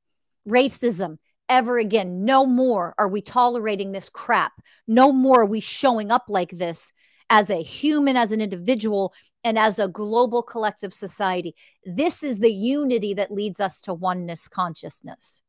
racism, 0.47 1.17
ever 1.49 1.77
again. 1.77 2.25
No 2.25 2.45
more 2.45 2.95
are 2.97 3.07
we 3.07 3.21
tolerating 3.21 3.91
this 3.91 4.09
crap. 4.09 4.53
No 4.87 5.11
more 5.11 5.41
are 5.41 5.45
we 5.45 5.59
showing 5.59 6.11
up 6.11 6.25
like 6.29 6.51
this 6.51 6.91
as 7.29 7.49
a 7.49 7.61
human, 7.61 8.17
as 8.17 8.31
an 8.31 8.41
individual, 8.41 9.13
and 9.43 9.59
as 9.59 9.77
a 9.79 9.87
global 9.87 10.41
collective 10.41 10.93
society. 10.93 11.55
This 11.83 12.23
is 12.23 12.39
the 12.39 12.53
unity 12.53 13.13
that 13.15 13.31
leads 13.31 13.59
us 13.59 13.81
to 13.81 13.93
oneness 13.93 14.47
consciousness. 14.47 15.41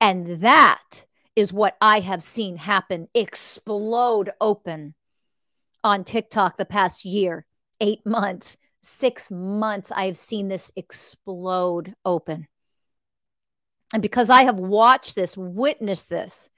And 0.00 0.40
that 0.40 1.06
is 1.34 1.52
what 1.52 1.76
I 1.80 2.00
have 2.00 2.22
seen 2.22 2.56
happen 2.56 3.08
explode 3.14 4.30
open 4.40 4.94
on 5.82 6.04
TikTok 6.04 6.56
the 6.56 6.64
past 6.64 7.04
year, 7.04 7.46
eight 7.80 8.04
months, 8.04 8.56
six 8.82 9.30
months. 9.30 9.90
I've 9.94 10.16
seen 10.16 10.48
this 10.48 10.70
explode 10.76 11.94
open. 12.04 12.46
And 13.92 14.02
because 14.02 14.30
I 14.30 14.42
have 14.44 14.58
watched 14.58 15.14
this, 15.14 15.36
witnessed 15.36 16.08
this 16.08 16.48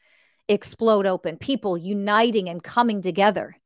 explode 0.49 1.07
open, 1.07 1.37
people 1.37 1.77
uniting 1.77 2.49
and 2.49 2.63
coming 2.63 3.01
together, 3.01 3.57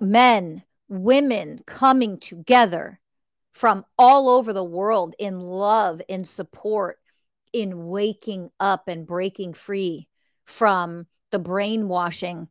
men, 0.00 0.62
women 0.88 1.60
coming 1.66 2.18
together 2.18 3.00
from 3.52 3.84
all 3.98 4.28
over 4.28 4.52
the 4.52 4.64
world 4.64 5.14
in 5.18 5.40
love, 5.40 6.00
in 6.08 6.24
support, 6.24 6.98
in 7.52 7.86
waking 7.86 8.50
up 8.60 8.88
and 8.88 9.06
breaking 9.06 9.54
free 9.54 10.08
from 10.44 11.06
the 11.30 11.38
brainwashing, 11.38 12.48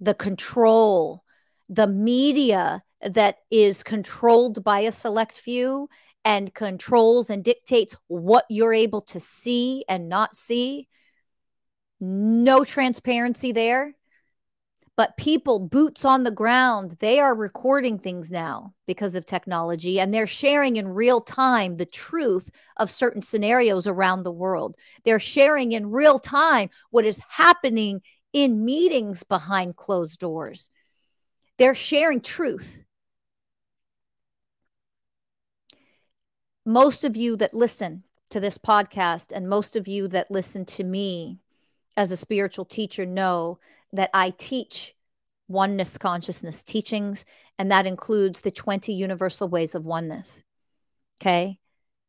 the 0.00 0.14
control, 0.14 1.22
the 1.68 1.86
media 1.86 2.82
that 3.02 3.36
is 3.50 3.82
controlled 3.82 4.64
by 4.64 4.80
a 4.80 4.92
select 4.92 5.32
few 5.32 5.88
and 6.24 6.52
controls 6.52 7.30
and 7.30 7.44
dictates 7.44 7.96
what 8.08 8.44
you're 8.48 8.74
able 8.74 9.00
to 9.00 9.20
see 9.20 9.84
and 9.88 10.08
not 10.08 10.34
see. 10.34 10.88
No 12.00 12.64
transparency 12.64 13.52
there. 13.52 13.94
But 14.98 15.16
people, 15.16 15.60
boots 15.60 16.04
on 16.04 16.24
the 16.24 16.30
ground, 16.30 16.96
they 16.98 17.20
are 17.20 17.34
recording 17.34 17.98
things 17.98 18.30
now 18.30 18.72
because 18.86 19.14
of 19.14 19.24
technology 19.24 20.00
and 20.00 20.12
they're 20.12 20.26
sharing 20.26 20.76
in 20.76 20.88
real 20.88 21.20
time 21.20 21.76
the 21.76 21.86
truth 21.86 22.50
of 22.76 22.90
certain 22.90 23.22
scenarios 23.22 23.86
around 23.86 24.24
the 24.24 24.32
world. 24.32 24.76
They're 25.04 25.20
sharing 25.20 25.72
in 25.72 25.92
real 25.92 26.18
time 26.18 26.68
what 26.90 27.06
is 27.06 27.22
happening 27.28 28.02
in 28.32 28.64
meetings 28.64 29.22
behind 29.22 29.76
closed 29.76 30.18
doors. 30.18 30.68
They're 31.58 31.74
sharing 31.76 32.20
truth. 32.20 32.84
most 36.68 37.02
of 37.02 37.16
you 37.16 37.34
that 37.34 37.54
listen 37.54 38.04
to 38.28 38.40
this 38.40 38.58
podcast 38.58 39.32
and 39.34 39.48
most 39.48 39.74
of 39.74 39.88
you 39.88 40.06
that 40.06 40.30
listen 40.30 40.66
to 40.66 40.84
me 40.84 41.38
as 41.96 42.12
a 42.12 42.16
spiritual 42.16 42.66
teacher 42.66 43.06
know 43.06 43.58
that 43.92 44.10
I 44.14 44.30
teach 44.30 44.94
oneness 45.48 45.96
consciousness 45.98 46.62
teachings, 46.62 47.24
and 47.58 47.70
that 47.70 47.86
includes 47.86 48.40
the 48.40 48.50
20 48.50 48.92
universal 48.92 49.48
ways 49.48 49.74
of 49.74 49.84
oneness. 49.84 50.42
Okay. 51.20 51.58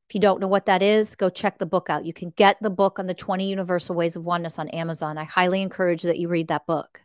If 0.10 0.16
you 0.16 0.22
don't 0.22 0.42
know 0.42 0.48
what 0.48 0.66
that 0.66 0.82
is, 0.82 1.16
go 1.16 1.30
check 1.30 1.60
the 1.60 1.66
book 1.66 1.90
out. 1.90 2.06
You 2.06 2.14
can 2.14 2.32
get 2.32 2.58
the 2.62 2.70
book 2.72 2.98
on 2.98 3.06
the 3.06 3.14
20 3.14 3.48
universal 3.48 3.96
ways 3.96 4.16
of 4.16 4.24
oneness 4.24 4.58
on 4.58 4.68
Amazon. 4.70 5.18
I 5.18 5.24
highly 5.24 5.62
encourage 5.62 6.02
that 6.04 6.18
you 6.18 6.28
read 6.28 6.48
that 6.48 6.66
book 6.66 7.02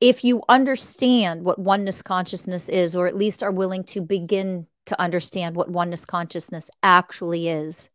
if 0.00 0.24
you 0.24 0.42
understand 0.48 1.42
what 1.42 1.58
oneness 1.58 2.02
consciousness 2.02 2.68
is, 2.68 2.94
or 2.94 3.06
at 3.06 3.16
least 3.16 3.42
are 3.42 3.52
willing 3.52 3.84
to 3.84 4.00
begin 4.00 4.66
to 4.86 5.00
understand 5.00 5.56
what 5.56 5.70
oneness 5.70 6.04
consciousness 6.04 6.70
actually 6.82 7.48
is, 7.48 7.90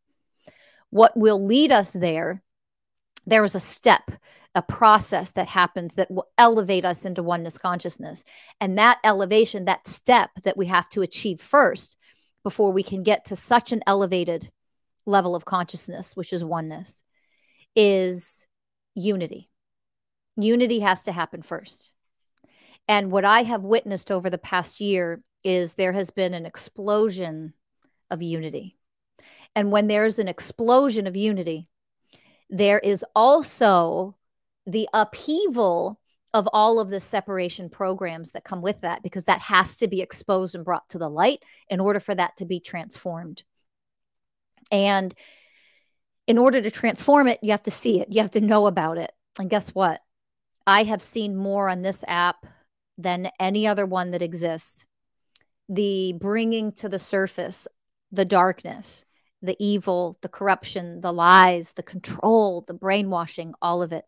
what 0.90 1.16
will 1.16 1.44
lead 1.44 1.72
us 1.72 1.92
there, 1.92 2.44
there 3.26 3.44
is 3.44 3.56
a 3.56 3.60
step, 3.60 4.12
a 4.56 4.62
process 4.62 5.32
that 5.32 5.48
happens 5.48 5.96
that 5.96 6.12
will 6.12 6.30
elevate 6.38 6.86
us 6.86 7.06
into 7.06 7.24
oneness 7.24 7.58
consciousness. 7.58 8.24
And 8.62 8.78
that 8.78 9.00
elevation, 9.04 9.66
that 9.66 9.88
step 9.88 10.32
that 10.44 10.58
we 10.58 10.68
have 10.68 10.90
to 10.90 11.02
achieve 11.02 11.42
first 11.42 11.98
before 12.44 12.72
we 12.72 12.84
can 12.84 13.04
get 13.04 13.26
to 13.26 13.36
such 13.36 13.72
an 13.72 13.82
elevated 13.88 14.52
level 15.06 15.36
of 15.36 15.46
consciousness, 15.46 16.16
which 16.16 16.34
is 16.34 16.44
oneness, 16.44 17.04
is 17.76 18.48
unity. 18.96 19.50
Unity 20.38 20.80
has 20.80 21.04
to 21.04 21.12
happen 21.12 21.42
first. 21.42 21.92
And 22.88 23.12
what 23.12 23.26
I 23.26 23.44
have 23.44 23.64
witnessed 23.64 24.12
over 24.12 24.30
the 24.30 24.38
past 24.38 24.82
year 24.82 25.24
is 25.44 25.74
there 25.74 25.94
has 25.94 26.10
been 26.10 26.34
an 26.34 26.46
explosion 26.46 27.54
of 28.10 28.22
unity. 28.22 28.78
And 29.56 29.72
when 29.72 29.88
there's 29.88 30.20
an 30.20 30.28
explosion 30.28 31.08
of 31.08 31.16
unity, 31.16 31.70
there 32.50 32.80
is 32.80 33.06
also 33.16 34.16
the 34.66 34.88
upheaval 34.94 36.00
of 36.34 36.50
all 36.52 36.80
of 36.80 36.90
the 36.90 37.00
separation 37.00 37.70
programs 37.70 38.32
that 38.32 38.44
come 38.44 38.62
with 38.62 38.82
that, 38.82 39.04
because 39.04 39.26
that 39.26 39.42
has 39.42 39.78
to 39.78 39.88
be 39.88 40.02
exposed 40.02 40.56
and 40.56 40.66
brought 40.66 40.88
to 40.90 40.98
the 40.98 41.10
light 41.10 41.44
in 41.70 41.80
order 41.80 42.00
for 42.00 42.16
that 42.16 42.36
to 42.38 42.46
be 42.46 42.60
transformed. 42.60 43.44
And 44.72 45.14
in 46.26 46.38
order 46.38 46.62
to 46.62 46.72
transform 46.72 47.28
it, 47.28 47.40
you 47.44 47.52
have 47.52 47.64
to 47.64 47.72
see 47.72 48.00
it, 48.00 48.12
you 48.12 48.22
have 48.22 48.32
to 48.32 48.42
know 48.42 48.66
about 48.66 48.98
it. 48.98 49.12
And 49.40 49.50
guess 49.50 49.70
what? 49.70 50.02
I 50.66 50.84
have 50.84 51.02
seen 51.02 51.36
more 51.36 51.70
on 51.70 51.82
this 51.82 52.04
app 52.08 52.46
than 52.98 53.30
any 53.40 53.68
other 53.68 53.86
one 53.86 54.12
that 54.12 54.22
exists. 54.22 54.86
The 55.70 56.14
bringing 56.20 56.72
to 56.74 56.90
the 56.90 57.00
surface 57.00 57.68
the 58.12 58.26
darkness, 58.26 59.06
the 59.44 59.56
evil, 59.60 60.18
the 60.22 60.30
corruption, 60.30 61.02
the 61.02 61.12
lies, 61.12 61.74
the 61.74 61.84
control, 61.84 62.64
the 62.66 62.74
brainwashing, 62.74 63.54
all 63.62 63.84
of 63.84 63.94
it. 63.94 64.06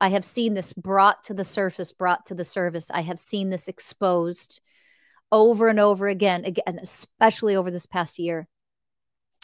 I 0.00 0.08
have 0.08 0.24
seen 0.24 0.54
this 0.54 0.72
brought 0.72 1.24
to 1.24 1.34
the 1.34 1.44
surface, 1.44 1.92
brought 1.92 2.26
to 2.26 2.34
the 2.34 2.44
service. 2.44 2.90
I 2.90 3.02
have 3.02 3.18
seen 3.18 3.50
this 3.50 3.68
exposed 3.68 4.60
over 5.30 5.68
and 5.68 5.78
over 5.78 6.08
again, 6.08 6.44
again, 6.44 6.78
especially 6.80 7.54
over 7.54 7.70
this 7.70 7.86
past 7.86 8.18
year 8.18 8.48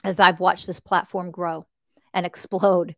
as 0.03 0.19
I've 0.19 0.41
watched 0.41 0.67
this 0.67 0.81
platform 0.81 1.31
grow 1.31 1.67
and 2.15 2.25
explode. 2.25 2.97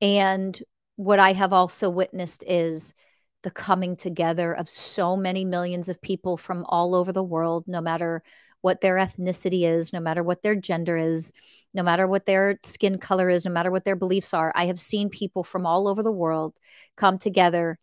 And 0.00 0.58
what 0.96 1.18
I 1.18 1.32
have 1.32 1.52
also 1.52 1.90
witnessed 1.90 2.44
is 2.46 2.94
the 3.42 3.50
coming 3.50 3.96
together 3.96 4.52
of 4.54 4.68
so 4.68 5.16
many 5.16 5.44
millions 5.44 5.88
of 5.88 6.00
people 6.00 6.36
from 6.36 6.64
all 6.68 6.94
over 6.94 7.12
the 7.12 7.22
world, 7.22 7.64
no 7.66 7.80
matter 7.80 8.22
what 8.64 8.80
their 8.80 8.94
ethnicity 8.94 9.64
is, 9.64 9.92
no 9.92 10.00
matter 10.00 10.22
what 10.22 10.42
their 10.42 10.54
gender 10.54 10.96
is, 10.96 11.34
no 11.74 11.82
matter 11.82 12.08
what 12.08 12.24
their 12.24 12.58
skin 12.62 12.96
color 12.96 13.28
is, 13.28 13.44
no 13.44 13.50
matter 13.50 13.70
what 13.70 13.84
their 13.84 13.94
beliefs 13.94 14.32
are. 14.32 14.50
I 14.56 14.64
have 14.66 14.80
seen 14.80 15.10
people 15.10 15.44
from 15.44 15.66
all 15.66 15.86
over 15.86 16.02
the 16.02 16.10
world 16.10 16.56
come 16.96 17.18
together 17.18 17.78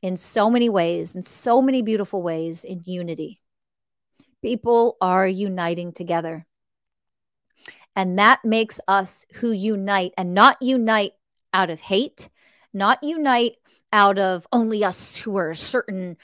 in 0.00 0.16
so 0.16 0.48
many 0.48 0.70
ways, 0.70 1.16
in 1.16 1.20
so 1.20 1.60
many 1.60 1.82
beautiful 1.82 2.22
ways, 2.22 2.64
in 2.64 2.80
unity. 2.86 3.42
People 4.40 4.96
are 5.02 5.28
uniting 5.28 5.92
together. 5.92 6.46
And 7.94 8.18
that 8.18 8.42
makes 8.42 8.80
us 8.88 9.26
who 9.34 9.52
unite 9.52 10.14
and 10.16 10.32
not 10.32 10.56
unite 10.62 11.12
out 11.52 11.68
of 11.68 11.78
hate, 11.78 12.30
not 12.72 13.02
unite 13.02 13.58
out 13.92 14.18
of 14.18 14.46
only 14.50 14.82
us 14.82 15.18
who 15.18 15.36
are 15.36 15.50
a 15.50 15.56
certain, 15.56 16.16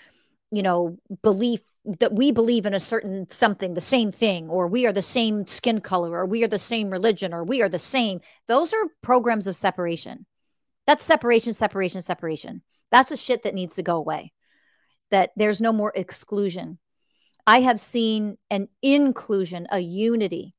you 0.53 0.63
know, 0.63 0.99
belief 1.23 1.61
that 1.99 2.13
we 2.13 2.31
believe 2.31 2.67
in 2.67 2.75
a 2.75 2.81
certain 2.81 3.29
something, 3.29 3.75
the 3.75 3.81
same 3.81 4.13
thing, 4.13 4.49
or 4.49 4.69
we 4.69 4.87
are 4.87 4.93
the 4.93 5.03
same 5.03 5.47
skin 5.47 5.81
color, 5.81 6.17
or 6.17 6.27
we 6.27 6.45
are 6.45 6.49
the 6.49 6.59
same 6.59 6.91
religion, 6.91 7.35
or 7.35 7.43
we 7.43 7.63
are 7.63 7.69
the 7.69 7.79
same. 7.79 8.21
Those 8.47 8.73
are 8.73 8.91
programs 9.03 9.49
of 9.49 9.57
separation. 9.57 10.27
That's 10.87 11.03
separation, 11.03 11.53
separation, 11.53 12.03
separation. 12.03 12.63
That's 12.91 13.09
the 13.09 13.17
shit 13.17 13.43
that 13.43 13.55
needs 13.55 13.77
to 13.77 13.83
go 13.83 13.97
away. 13.97 14.33
That 15.11 15.31
there's 15.37 15.61
no 15.61 15.73
more 15.73 15.93
exclusion. 15.95 16.79
I 17.47 17.63
have 17.63 17.81
seen 17.81 18.37
an 18.51 18.69
inclusion, 18.83 19.67
a 19.71 19.81
unity 19.81 20.55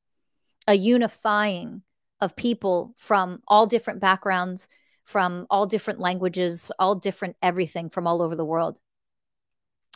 a 0.68 0.76
unifying 0.76 1.82
of 2.22 2.36
people 2.36 2.94
from 2.98 3.42
all 3.48 3.66
different 3.66 4.00
backgrounds, 4.00 4.68
from 5.04 5.46
all 5.50 5.66
different 5.66 6.00
languages, 6.00 6.72
all 6.80 6.96
different 6.96 7.36
everything 7.42 7.90
from 7.90 8.08
all 8.08 8.22
over 8.22 8.36
the 8.36 8.46
world. 8.46 8.80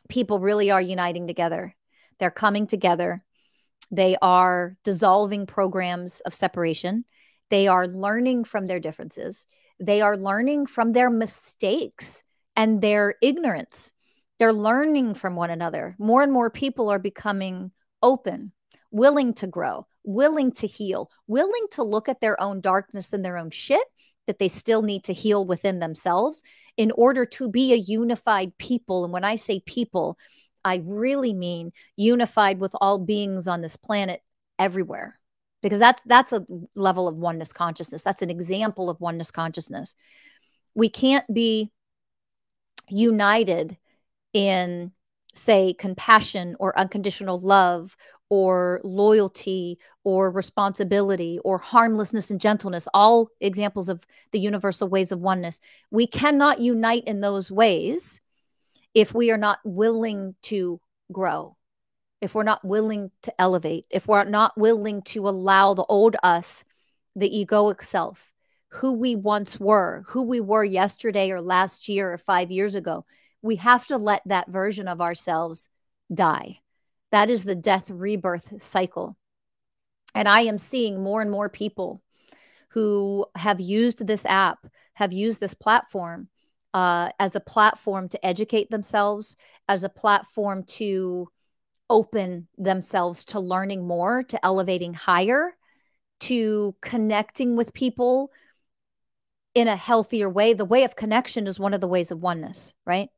People 0.09 0.39
really 0.39 0.71
are 0.71 0.81
uniting 0.81 1.27
together. 1.27 1.75
They're 2.19 2.31
coming 2.31 2.67
together. 2.67 3.23
They 3.91 4.17
are 4.21 4.75
dissolving 4.83 5.45
programs 5.45 6.19
of 6.21 6.33
separation. 6.33 7.05
They 7.49 7.67
are 7.67 7.87
learning 7.87 8.45
from 8.45 8.65
their 8.65 8.79
differences. 8.79 9.45
They 9.79 10.01
are 10.01 10.17
learning 10.17 10.65
from 10.65 10.91
their 10.91 11.09
mistakes 11.09 12.23
and 12.55 12.81
their 12.81 13.15
ignorance. 13.21 13.93
They're 14.39 14.53
learning 14.53 15.15
from 15.15 15.35
one 15.35 15.49
another. 15.49 15.95
More 15.99 16.23
and 16.23 16.31
more 16.31 16.49
people 16.49 16.89
are 16.89 16.99
becoming 16.99 17.71
open, 18.03 18.51
willing 18.91 19.33
to 19.35 19.47
grow, 19.47 19.87
willing 20.03 20.51
to 20.53 20.67
heal, 20.67 21.09
willing 21.27 21.67
to 21.71 21.83
look 21.83 22.09
at 22.09 22.21
their 22.21 22.39
own 22.41 22.61
darkness 22.61 23.13
and 23.13 23.23
their 23.23 23.37
own 23.37 23.51
shit 23.51 23.85
that 24.27 24.39
they 24.39 24.47
still 24.47 24.81
need 24.81 25.03
to 25.05 25.13
heal 25.13 25.45
within 25.45 25.79
themselves 25.79 26.43
in 26.75 26.91
order 26.91 27.25
to 27.25 27.49
be 27.49 27.73
a 27.73 27.77
unified 27.77 28.57
people. 28.57 29.03
And 29.03 29.11
when 29.11 29.23
I 29.23 29.35
say 29.35 29.61
people, 29.65 30.17
I 30.63 30.81
really 30.85 31.33
mean 31.33 31.71
unified 31.95 32.59
with 32.59 32.75
all 32.79 32.99
beings 32.99 33.47
on 33.47 33.61
this 33.61 33.77
planet 33.77 34.21
everywhere. 34.59 35.19
Because 35.63 35.79
that's 35.79 36.03
that's 36.05 36.33
a 36.33 36.45
level 36.75 37.07
of 37.07 37.15
oneness 37.15 37.51
consciousness. 37.51 38.03
That's 38.03 38.21
an 38.21 38.29
example 38.29 38.89
of 38.89 39.01
oneness 39.01 39.31
consciousness. 39.31 39.95
We 40.75 40.89
can't 40.89 41.25
be 41.33 41.71
united 42.89 43.77
in 44.33 44.91
say 45.33 45.73
compassion 45.73 46.55
or 46.59 46.77
unconditional 46.77 47.39
love 47.39 47.95
or 48.29 48.81
loyalty 48.83 49.79
or 50.03 50.31
responsibility 50.31 51.39
or 51.43 51.57
harmlessness 51.57 52.31
and 52.31 52.41
gentleness, 52.41 52.87
all 52.93 53.29
examples 53.39 53.89
of 53.89 54.05
the 54.31 54.39
universal 54.39 54.87
ways 54.87 55.11
of 55.11 55.19
oneness. 55.19 55.59
We 55.91 56.07
cannot 56.07 56.59
unite 56.59 57.05
in 57.05 57.21
those 57.21 57.49
ways 57.51 58.21
if 58.93 59.13
we 59.13 59.31
are 59.31 59.37
not 59.37 59.59
willing 59.63 60.35
to 60.43 60.81
grow, 61.11 61.55
if 62.21 62.35
we're 62.35 62.43
not 62.43 62.65
willing 62.65 63.11
to 63.23 63.41
elevate, 63.41 63.85
if 63.89 64.07
we're 64.07 64.23
not 64.23 64.57
willing 64.57 65.01
to 65.03 65.27
allow 65.27 65.73
the 65.73 65.85
old 65.85 66.15
us, 66.23 66.63
the 67.15 67.29
egoic 67.29 67.83
self, 67.83 68.33
who 68.69 68.93
we 68.93 69.15
once 69.15 69.59
were, 69.59 70.03
who 70.07 70.23
we 70.23 70.41
were 70.41 70.63
yesterday 70.63 71.31
or 71.31 71.41
last 71.41 71.87
year 71.87 72.11
or 72.11 72.17
five 72.17 72.51
years 72.51 72.75
ago. 72.75 73.05
We 73.41 73.55
have 73.57 73.87
to 73.87 73.97
let 73.97 74.21
that 74.25 74.49
version 74.49 74.87
of 74.87 74.99
ourselves 74.99 75.69
die 76.13 76.59
that 77.11 77.29
is 77.29 77.43
the 77.43 77.55
death 77.55 77.89
rebirth 77.89 78.61
cycle. 78.61 79.17
And 80.13 80.27
I 80.27 80.41
am 80.41 80.57
seeing 80.57 81.01
more 81.03 81.21
and 81.21 81.31
more 81.31 81.49
people 81.49 82.01
who 82.69 83.25
have 83.35 83.59
used 83.59 84.05
this 84.05 84.25
app, 84.25 84.59
have 84.93 85.13
used 85.13 85.39
this 85.39 85.53
platform 85.53 86.27
uh, 86.73 87.09
as 87.19 87.35
a 87.35 87.39
platform 87.39 88.09
to 88.09 88.25
educate 88.25 88.69
themselves, 88.69 89.35
as 89.67 89.83
a 89.83 89.89
platform 89.89 90.63
to 90.63 91.29
open 91.89 92.47
themselves 92.57 93.25
to 93.25 93.39
learning 93.39 93.87
more, 93.87 94.23
to 94.23 94.45
elevating 94.45 94.93
higher, 94.93 95.55
to 96.19 96.75
connecting 96.81 97.55
with 97.55 97.73
people 97.73 98.29
in 99.55 99.67
a 99.67 99.75
healthier 99.75 100.29
way. 100.29 100.53
The 100.53 100.65
way 100.65 100.83
of 100.83 100.95
connection 100.95 101.47
is 101.47 101.59
one 101.59 101.73
of 101.73 101.81
the 101.81 101.87
ways 101.87 102.11
of 102.11 102.21
oneness, 102.21 102.73
right? 102.85 103.09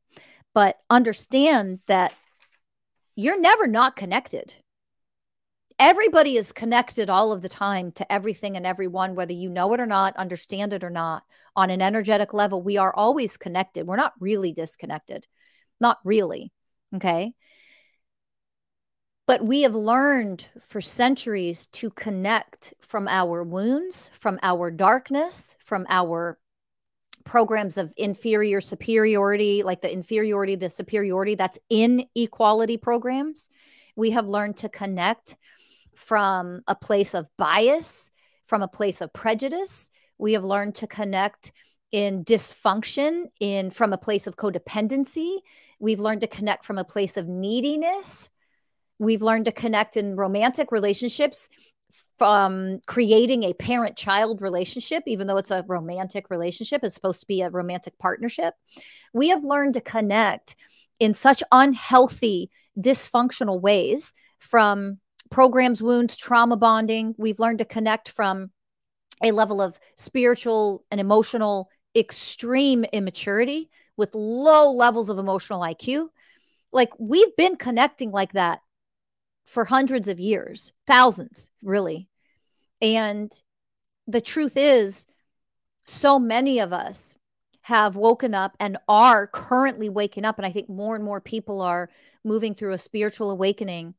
But 0.54 0.78
understand 0.88 1.80
that 1.86 2.14
you're 3.14 3.40
never 3.40 3.66
not 3.66 3.96
connected. 3.96 4.54
Everybody 5.78 6.36
is 6.36 6.52
connected 6.52 7.08
all 7.08 7.32
of 7.32 7.40
the 7.40 7.48
time 7.48 7.92
to 7.92 8.12
everything 8.12 8.56
and 8.56 8.66
everyone, 8.66 9.14
whether 9.14 9.32
you 9.32 9.48
know 9.48 9.72
it 9.72 9.80
or 9.80 9.86
not, 9.86 10.16
understand 10.16 10.74
it 10.74 10.84
or 10.84 10.90
not. 10.90 11.22
On 11.56 11.70
an 11.70 11.80
energetic 11.80 12.34
level, 12.34 12.62
we 12.62 12.76
are 12.76 12.94
always 12.94 13.36
connected. 13.36 13.86
We're 13.86 13.96
not 13.96 14.12
really 14.20 14.52
disconnected. 14.52 15.26
Not 15.80 15.98
really. 16.04 16.52
Okay. 16.94 17.32
But 19.26 19.44
we 19.44 19.62
have 19.62 19.74
learned 19.74 20.44
for 20.60 20.80
centuries 20.80 21.66
to 21.68 21.90
connect 21.90 22.74
from 22.80 23.08
our 23.08 23.42
wounds, 23.42 24.10
from 24.12 24.38
our 24.42 24.70
darkness, 24.70 25.56
from 25.60 25.86
our 25.88 26.38
programs 27.24 27.76
of 27.76 27.92
inferior 27.96 28.60
superiority, 28.60 29.62
like 29.62 29.80
the 29.80 29.92
inferiority, 29.92 30.56
the 30.56 30.70
superiority, 30.70 31.34
that's 31.34 31.58
inequality 31.68 32.76
programs. 32.76 33.48
We 33.96 34.10
have 34.10 34.26
learned 34.26 34.56
to 34.58 34.68
connect 34.68 35.36
from 35.94 36.62
a 36.66 36.74
place 36.74 37.14
of 37.14 37.28
bias, 37.36 38.10
from 38.44 38.62
a 38.62 38.68
place 38.68 39.00
of 39.00 39.12
prejudice. 39.12 39.90
We 40.18 40.32
have 40.34 40.44
learned 40.44 40.74
to 40.76 40.86
connect 40.86 41.52
in 41.92 42.24
dysfunction, 42.24 43.26
in 43.40 43.70
from 43.70 43.92
a 43.92 43.98
place 43.98 44.26
of 44.26 44.36
codependency. 44.36 45.38
We've 45.80 46.00
learned 46.00 46.20
to 46.22 46.26
connect 46.26 46.64
from 46.64 46.78
a 46.78 46.84
place 46.84 47.16
of 47.16 47.26
neediness. 47.26 48.30
We've 48.98 49.22
learned 49.22 49.46
to 49.46 49.52
connect 49.52 49.96
in 49.96 50.16
romantic 50.16 50.72
relationships 50.72 51.48
from 52.18 52.80
creating 52.86 53.42
a 53.42 53.54
parent 53.54 53.96
child 53.96 54.40
relationship, 54.40 55.02
even 55.06 55.26
though 55.26 55.36
it's 55.36 55.50
a 55.50 55.64
romantic 55.66 56.30
relationship, 56.30 56.82
it's 56.82 56.94
supposed 56.94 57.20
to 57.20 57.26
be 57.26 57.42
a 57.42 57.50
romantic 57.50 57.98
partnership. 57.98 58.54
We 59.12 59.28
have 59.28 59.44
learned 59.44 59.74
to 59.74 59.80
connect 59.80 60.56
in 60.98 61.14
such 61.14 61.42
unhealthy, 61.52 62.50
dysfunctional 62.78 63.60
ways 63.60 64.12
from 64.38 64.98
programs, 65.30 65.82
wounds, 65.82 66.16
trauma 66.16 66.56
bonding. 66.56 67.14
We've 67.18 67.40
learned 67.40 67.58
to 67.58 67.64
connect 67.64 68.08
from 68.08 68.50
a 69.22 69.32
level 69.32 69.60
of 69.60 69.78
spiritual 69.96 70.84
and 70.90 71.00
emotional 71.00 71.68
extreme 71.96 72.84
immaturity 72.92 73.70
with 73.96 74.14
low 74.14 74.72
levels 74.72 75.10
of 75.10 75.18
emotional 75.18 75.60
IQ. 75.60 76.08
Like 76.72 76.90
we've 76.98 77.34
been 77.36 77.56
connecting 77.56 78.10
like 78.10 78.32
that 78.32 78.60
for 79.50 79.64
hundreds 79.64 80.06
of 80.06 80.20
years, 80.20 80.72
thousands, 80.86 81.50
really. 81.62 82.08
And 82.80 83.30
the 84.06 84.20
truth 84.20 84.56
is, 84.56 85.06
so 85.86 86.20
many 86.20 86.60
of 86.60 86.72
us 86.72 87.16
have 87.62 87.96
woken 87.96 88.32
up 88.32 88.56
and 88.60 88.78
are 88.88 89.26
currently 89.26 89.88
waking 89.88 90.24
up. 90.24 90.38
And 90.38 90.46
I 90.46 90.52
think 90.52 90.68
more 90.68 90.94
and 90.94 91.04
more 91.04 91.20
people 91.20 91.60
are 91.62 91.90
moving 92.24 92.54
through 92.54 92.72
a 92.72 92.78
spiritual 92.78 93.32
awakening 93.32 93.94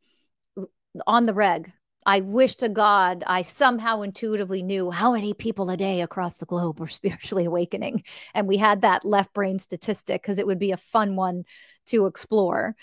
on 1.05 1.25
the 1.25 1.33
reg. 1.33 1.71
I 2.05 2.21
wish 2.21 2.55
to 2.55 2.69
God 2.69 3.23
I 3.27 3.41
somehow 3.41 4.03
intuitively 4.03 4.63
knew 4.63 4.89
how 4.89 5.13
many 5.13 5.33
people 5.33 5.69
a 5.69 5.77
day 5.77 5.99
across 5.99 6.37
the 6.37 6.45
globe 6.45 6.79
were 6.79 6.87
spiritually 7.01 7.43
awakening. 7.45 8.03
And 8.33 8.47
we 8.47 8.55
had 8.55 8.81
that 8.81 9.03
left 9.03 9.33
brain 9.33 9.59
statistic 9.59 10.21
because 10.21 10.39
it 10.39 10.47
would 10.47 10.59
be 10.59 10.71
a 10.71 10.77
fun 10.77 11.17
one 11.17 11.43
to 11.87 12.05
explore. 12.05 12.75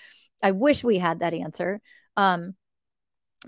I 0.42 0.50
wish 0.50 0.84
we 0.84 0.98
had 0.98 1.20
that 1.20 1.32
answer. 1.32 1.80
Um, 2.18 2.54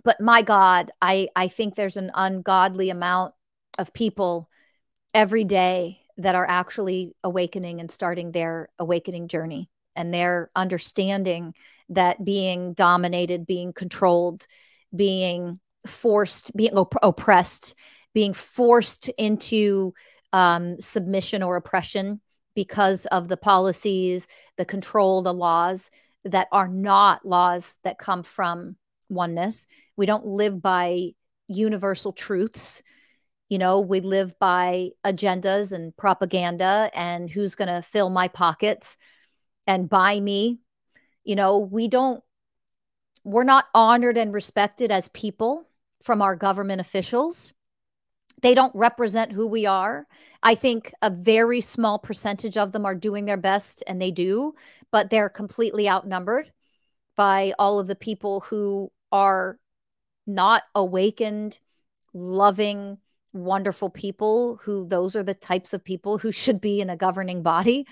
but 0.05 0.20
my 0.20 0.42
God, 0.42 0.90
I, 1.00 1.29
I 1.35 1.48
think 1.48 1.74
there's 1.74 1.96
an 1.96 2.11
ungodly 2.14 2.90
amount 2.90 3.35
of 3.79 3.92
people 3.92 4.48
every 5.14 5.44
day 5.44 5.98
that 6.18 6.35
are 6.35 6.46
actually 6.48 7.14
awakening 7.24 7.81
and 7.81 7.90
starting 7.90 8.33
their 8.33 8.68
awakening 8.79 9.29
journey. 9.29 9.68
And 9.96 10.14
they're 10.14 10.50
understanding 10.55 11.55
that 11.88 12.24
being 12.24 12.74
dominated, 12.74 13.46
being 13.46 13.72
controlled, 13.72 14.46
being 14.94 15.59
forced, 15.87 16.55
being 16.57 16.76
op- 16.76 16.94
oppressed, 17.03 17.74
being 18.14 18.33
forced 18.33 19.09
into 19.18 19.92
um, 20.33 20.81
submission 20.81 21.42
or 21.42 21.57
oppression 21.57 22.20
because 22.55 23.07
of 23.07 23.29
the 23.29 23.37
policies, 23.37 24.29
the 24.57 24.64
control, 24.64 25.22
the 25.22 25.35
laws 25.35 25.90
that 26.24 26.48
are 26.53 26.68
not 26.68 27.24
laws 27.24 27.79
that 27.83 27.98
come 27.98 28.22
from 28.22 28.76
oneness. 29.11 29.66
We 29.96 30.07
don't 30.07 30.27
live 30.27 30.62
by 30.62 31.11
universal 31.49 32.12
truths. 32.12 32.83
You 33.49 33.59
know, 33.59 33.81
we 33.81 34.01
live 34.01 34.38
by 34.38 34.90
agendas 35.05 35.73
and 35.73 35.96
propaganda 35.96 36.90
and 36.94 37.29
who's 37.29 37.57
going 37.57 37.68
to 37.68 37.83
fill 37.83 38.09
my 38.09 38.29
pockets 38.29 38.96
and 39.66 39.88
buy 39.88 40.20
me. 40.20 40.61
You 41.25 41.37
know, 41.37 41.59
we 41.59 41.88
don't, 41.88 42.23
we're 43.25 43.44
not 43.44 43.66
honored 43.75 44.16
and 44.16 44.33
respected 44.33 44.92
as 44.92 45.09
people 45.09 45.66
from 46.03 46.23
our 46.23 46.37
government 46.37 46.81
officials. 46.81 47.53
They 48.40 48.55
don't 48.55 48.75
represent 48.75 49.33
who 49.33 49.46
we 49.46 49.66
are. 49.66 50.07
I 50.42 50.55
think 50.55 50.94
a 51.03 51.11
very 51.11 51.61
small 51.61 51.99
percentage 51.99 52.57
of 52.57 52.73
them 52.73 52.87
are 52.87 52.94
doing 52.94 53.27
their 53.27 53.37
best, 53.37 53.83
and 53.87 54.01
they 54.01 54.11
do, 54.11 54.55
but 54.90 55.11
they're 55.11 55.29
completely 55.29 55.88
outnumbered 55.88 56.51
by 57.16 57.53
all 57.59 57.79
of 57.79 57.87
the 57.87 57.96
people 57.96 58.40
who 58.40 58.90
are 59.12 59.59
not 60.27 60.62
awakened, 60.75 61.59
loving, 62.14 62.99
wonderful 63.33 63.90
people 63.90 64.57
who 64.62 64.87
those 64.87 65.14
are 65.14 65.23
the 65.23 65.35
types 65.35 65.73
of 65.73 65.85
people 65.85 66.18
who 66.18 66.33
should 66.33 66.61
be 66.61 66.81
in 66.81 66.90
a 66.90 66.96
governing 66.96 67.42
body 67.42 67.87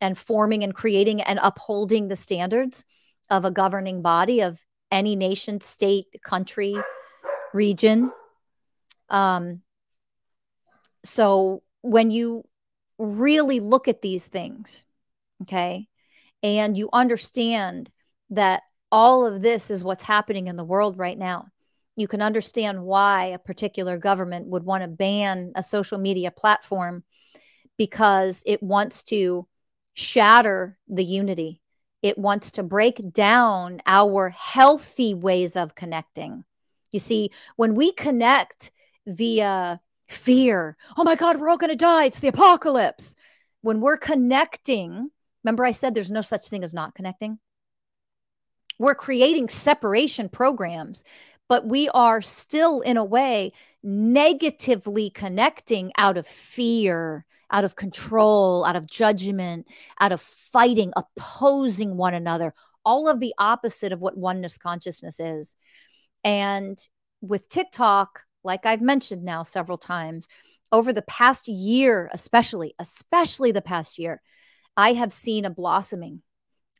and 0.00 0.16
forming 0.16 0.62
and 0.62 0.74
creating 0.74 1.20
and 1.22 1.38
upholding 1.42 2.08
the 2.08 2.16
standards 2.16 2.84
of 3.30 3.44
a 3.44 3.50
governing 3.50 4.02
body 4.02 4.40
of 4.40 4.64
any 4.90 5.16
nation, 5.16 5.60
state, 5.60 6.06
country, 6.22 6.76
region. 7.52 8.12
Um, 9.08 9.62
so 11.04 11.62
when 11.82 12.10
you 12.10 12.44
really 12.98 13.60
look 13.60 13.88
at 13.88 14.02
these 14.02 14.26
things, 14.26 14.84
okay, 15.42 15.88
and 16.42 16.76
you 16.76 16.88
understand 16.92 17.90
that 18.30 18.62
all 18.94 19.26
of 19.26 19.42
this 19.42 19.72
is 19.72 19.82
what's 19.82 20.04
happening 20.04 20.46
in 20.46 20.54
the 20.54 20.62
world 20.62 20.96
right 20.96 21.18
now. 21.18 21.48
You 21.96 22.06
can 22.06 22.22
understand 22.22 22.80
why 22.80 23.24
a 23.24 23.40
particular 23.40 23.98
government 23.98 24.46
would 24.46 24.62
want 24.62 24.84
to 24.84 24.88
ban 24.88 25.50
a 25.56 25.64
social 25.64 25.98
media 25.98 26.30
platform 26.30 27.02
because 27.76 28.44
it 28.46 28.62
wants 28.62 29.02
to 29.04 29.48
shatter 29.94 30.78
the 30.86 31.02
unity. 31.02 31.60
It 32.02 32.18
wants 32.18 32.52
to 32.52 32.62
break 32.62 33.12
down 33.12 33.80
our 33.84 34.28
healthy 34.28 35.12
ways 35.12 35.56
of 35.56 35.74
connecting. 35.74 36.44
You 36.92 37.00
see, 37.00 37.30
when 37.56 37.74
we 37.74 37.90
connect 37.90 38.70
via 39.08 39.80
fear, 40.06 40.76
oh 40.96 41.02
my 41.02 41.16
God, 41.16 41.40
we're 41.40 41.48
all 41.48 41.56
going 41.56 41.70
to 41.70 41.76
die, 41.76 42.04
it's 42.04 42.20
the 42.20 42.28
apocalypse. 42.28 43.16
When 43.60 43.80
we're 43.80 43.96
connecting, 43.96 45.10
remember 45.42 45.64
I 45.64 45.72
said 45.72 45.96
there's 45.96 46.12
no 46.12 46.20
such 46.20 46.48
thing 46.48 46.62
as 46.62 46.74
not 46.74 46.94
connecting? 46.94 47.40
We're 48.78 48.94
creating 48.94 49.48
separation 49.48 50.28
programs, 50.28 51.04
but 51.48 51.66
we 51.66 51.88
are 51.90 52.22
still, 52.22 52.80
in 52.80 52.96
a 52.96 53.04
way, 53.04 53.52
negatively 53.82 55.10
connecting 55.10 55.92
out 55.98 56.16
of 56.16 56.26
fear, 56.26 57.24
out 57.50 57.64
of 57.64 57.76
control, 57.76 58.64
out 58.64 58.76
of 58.76 58.90
judgment, 58.90 59.66
out 60.00 60.12
of 60.12 60.20
fighting, 60.20 60.92
opposing 60.96 61.96
one 61.96 62.14
another, 62.14 62.54
all 62.84 63.08
of 63.08 63.20
the 63.20 63.34
opposite 63.38 63.92
of 63.92 64.02
what 64.02 64.16
oneness 64.16 64.58
consciousness 64.58 65.20
is. 65.20 65.56
And 66.24 66.78
with 67.20 67.48
TikTok, 67.48 68.22
like 68.42 68.66
I've 68.66 68.82
mentioned 68.82 69.22
now 69.22 69.42
several 69.42 69.78
times, 69.78 70.28
over 70.72 70.92
the 70.92 71.02
past 71.02 71.46
year, 71.46 72.10
especially, 72.12 72.74
especially 72.78 73.52
the 73.52 73.62
past 73.62 73.98
year, 73.98 74.20
I 74.76 74.94
have 74.94 75.12
seen 75.12 75.44
a 75.44 75.50
blossoming. 75.50 76.22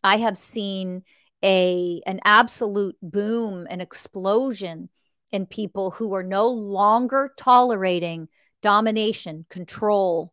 I 0.02 0.16
have 0.16 0.36
seen 0.36 1.04
a 1.44 2.00
an 2.06 2.20
absolute 2.24 2.96
boom 3.02 3.66
an 3.70 3.80
explosion 3.80 4.88
in 5.30 5.46
people 5.46 5.90
who 5.90 6.14
are 6.14 6.22
no 6.22 6.48
longer 6.48 7.32
tolerating 7.36 8.28
domination 8.62 9.44
control 9.50 10.32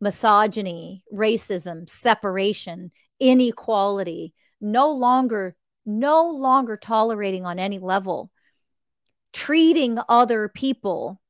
misogyny 0.00 1.02
racism 1.12 1.88
separation 1.88 2.90
inequality 3.20 4.34
no 4.60 4.90
longer 4.90 5.56
no 5.86 6.28
longer 6.30 6.76
tolerating 6.76 7.46
on 7.46 7.58
any 7.58 7.78
level 7.78 8.30
treating 9.32 9.98
other 10.08 10.48
people 10.48 11.20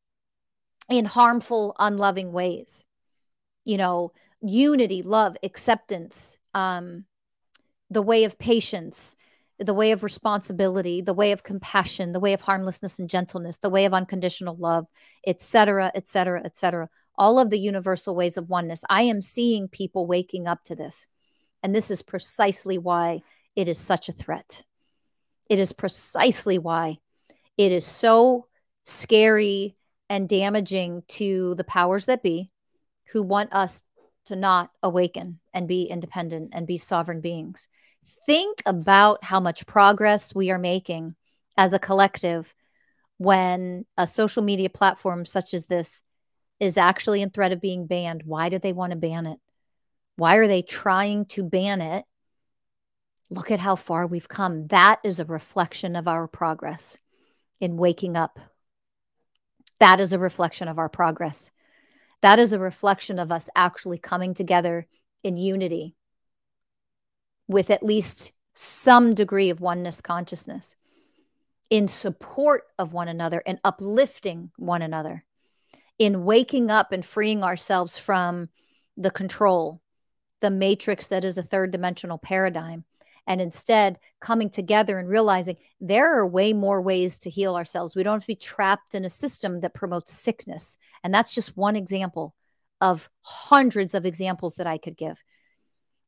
in 0.88 1.04
harmful 1.04 1.74
unloving 1.78 2.32
ways. 2.32 2.84
You 3.64 3.78
know 3.78 4.12
unity 4.42 5.02
love 5.02 5.36
acceptance 5.42 6.38
um 6.54 7.04
the 7.90 8.02
way 8.02 8.24
of 8.24 8.38
patience, 8.38 9.16
the 9.58 9.74
way 9.74 9.92
of 9.92 10.02
responsibility, 10.02 11.00
the 11.00 11.14
way 11.14 11.32
of 11.32 11.42
compassion, 11.42 12.12
the 12.12 12.20
way 12.20 12.32
of 12.32 12.40
harmlessness 12.40 12.98
and 12.98 13.08
gentleness, 13.08 13.56
the 13.58 13.70
way 13.70 13.84
of 13.84 13.94
unconditional 13.94 14.56
love, 14.56 14.86
etc., 15.26 15.90
etc., 15.94 16.42
etc. 16.44 16.88
All 17.16 17.38
of 17.38 17.50
the 17.50 17.58
universal 17.58 18.14
ways 18.14 18.36
of 18.36 18.50
oneness. 18.50 18.82
I 18.90 19.02
am 19.02 19.22
seeing 19.22 19.68
people 19.68 20.06
waking 20.06 20.46
up 20.46 20.62
to 20.64 20.76
this. 20.76 21.06
And 21.62 21.74
this 21.74 21.90
is 21.90 22.02
precisely 22.02 22.76
why 22.76 23.22
it 23.54 23.68
is 23.68 23.78
such 23.78 24.08
a 24.08 24.12
threat. 24.12 24.62
It 25.48 25.58
is 25.58 25.72
precisely 25.72 26.58
why 26.58 26.98
it 27.56 27.72
is 27.72 27.86
so 27.86 28.46
scary 28.84 29.76
and 30.08 30.28
damaging 30.28 31.02
to 31.08 31.54
the 31.54 31.64
powers 31.64 32.06
that 32.06 32.22
be 32.22 32.50
who 33.12 33.22
want 33.22 33.52
us 33.52 33.82
to 34.26 34.36
not 34.36 34.70
awaken 34.82 35.40
and 35.56 35.66
be 35.66 35.84
independent 35.84 36.50
and 36.52 36.66
be 36.66 36.76
sovereign 36.76 37.22
beings. 37.22 37.66
Think 38.26 38.62
about 38.66 39.24
how 39.24 39.40
much 39.40 39.66
progress 39.66 40.34
we 40.34 40.50
are 40.50 40.58
making 40.58 41.16
as 41.56 41.72
a 41.72 41.78
collective 41.78 42.54
when 43.16 43.86
a 43.96 44.06
social 44.06 44.42
media 44.42 44.68
platform 44.68 45.24
such 45.24 45.54
as 45.54 45.64
this 45.64 46.02
is 46.60 46.76
actually 46.76 47.22
in 47.22 47.30
threat 47.30 47.52
of 47.52 47.60
being 47.62 47.86
banned. 47.86 48.22
Why 48.24 48.50
do 48.50 48.58
they 48.58 48.74
want 48.74 48.92
to 48.92 48.98
ban 48.98 49.26
it? 49.26 49.38
Why 50.16 50.36
are 50.36 50.46
they 50.46 50.60
trying 50.60 51.24
to 51.26 51.42
ban 51.42 51.80
it? 51.80 52.04
Look 53.30 53.50
at 53.50 53.58
how 53.58 53.76
far 53.76 54.06
we've 54.06 54.28
come. 54.28 54.66
That 54.68 55.00
is 55.04 55.18
a 55.18 55.24
reflection 55.24 55.96
of 55.96 56.06
our 56.06 56.28
progress 56.28 56.98
in 57.62 57.78
waking 57.78 58.14
up. 58.14 58.38
That 59.80 60.00
is 60.00 60.12
a 60.12 60.18
reflection 60.18 60.68
of 60.68 60.78
our 60.78 60.90
progress. 60.90 61.50
That 62.20 62.38
is 62.38 62.52
a 62.52 62.58
reflection 62.58 63.18
of 63.18 63.32
us 63.32 63.48
actually 63.56 63.98
coming 63.98 64.34
together 64.34 64.86
in 65.22 65.36
unity 65.36 65.94
with 67.48 67.70
at 67.70 67.82
least 67.82 68.32
some 68.54 69.14
degree 69.14 69.50
of 69.50 69.60
oneness 69.60 70.00
consciousness 70.00 70.74
in 71.70 71.88
support 71.88 72.64
of 72.78 72.92
one 72.92 73.08
another 73.08 73.42
and 73.46 73.58
uplifting 73.64 74.50
one 74.56 74.82
another, 74.82 75.24
in 75.98 76.24
waking 76.24 76.70
up 76.70 76.92
and 76.92 77.04
freeing 77.04 77.42
ourselves 77.42 77.98
from 77.98 78.48
the 78.96 79.10
control, 79.10 79.80
the 80.40 80.50
matrix 80.50 81.08
that 81.08 81.24
is 81.24 81.38
a 81.38 81.42
third 81.42 81.70
dimensional 81.70 82.18
paradigm, 82.18 82.84
and 83.26 83.40
instead 83.40 83.98
coming 84.20 84.48
together 84.48 84.98
and 84.98 85.08
realizing 85.08 85.56
there 85.80 86.16
are 86.18 86.26
way 86.26 86.52
more 86.52 86.80
ways 86.80 87.18
to 87.18 87.30
heal 87.30 87.56
ourselves. 87.56 87.96
We 87.96 88.02
don't 88.02 88.14
have 88.14 88.22
to 88.22 88.28
be 88.28 88.36
trapped 88.36 88.94
in 88.94 89.04
a 89.04 89.10
system 89.10 89.60
that 89.60 89.74
promotes 89.74 90.12
sickness. 90.12 90.78
And 91.02 91.12
that's 91.12 91.34
just 91.34 91.56
one 91.56 91.74
example 91.74 92.34
of 92.80 93.08
hundreds 93.22 93.94
of 93.94 94.06
examples 94.06 94.56
that 94.56 94.66
I 94.66 94.78
could 94.78 94.96
give. 94.96 95.22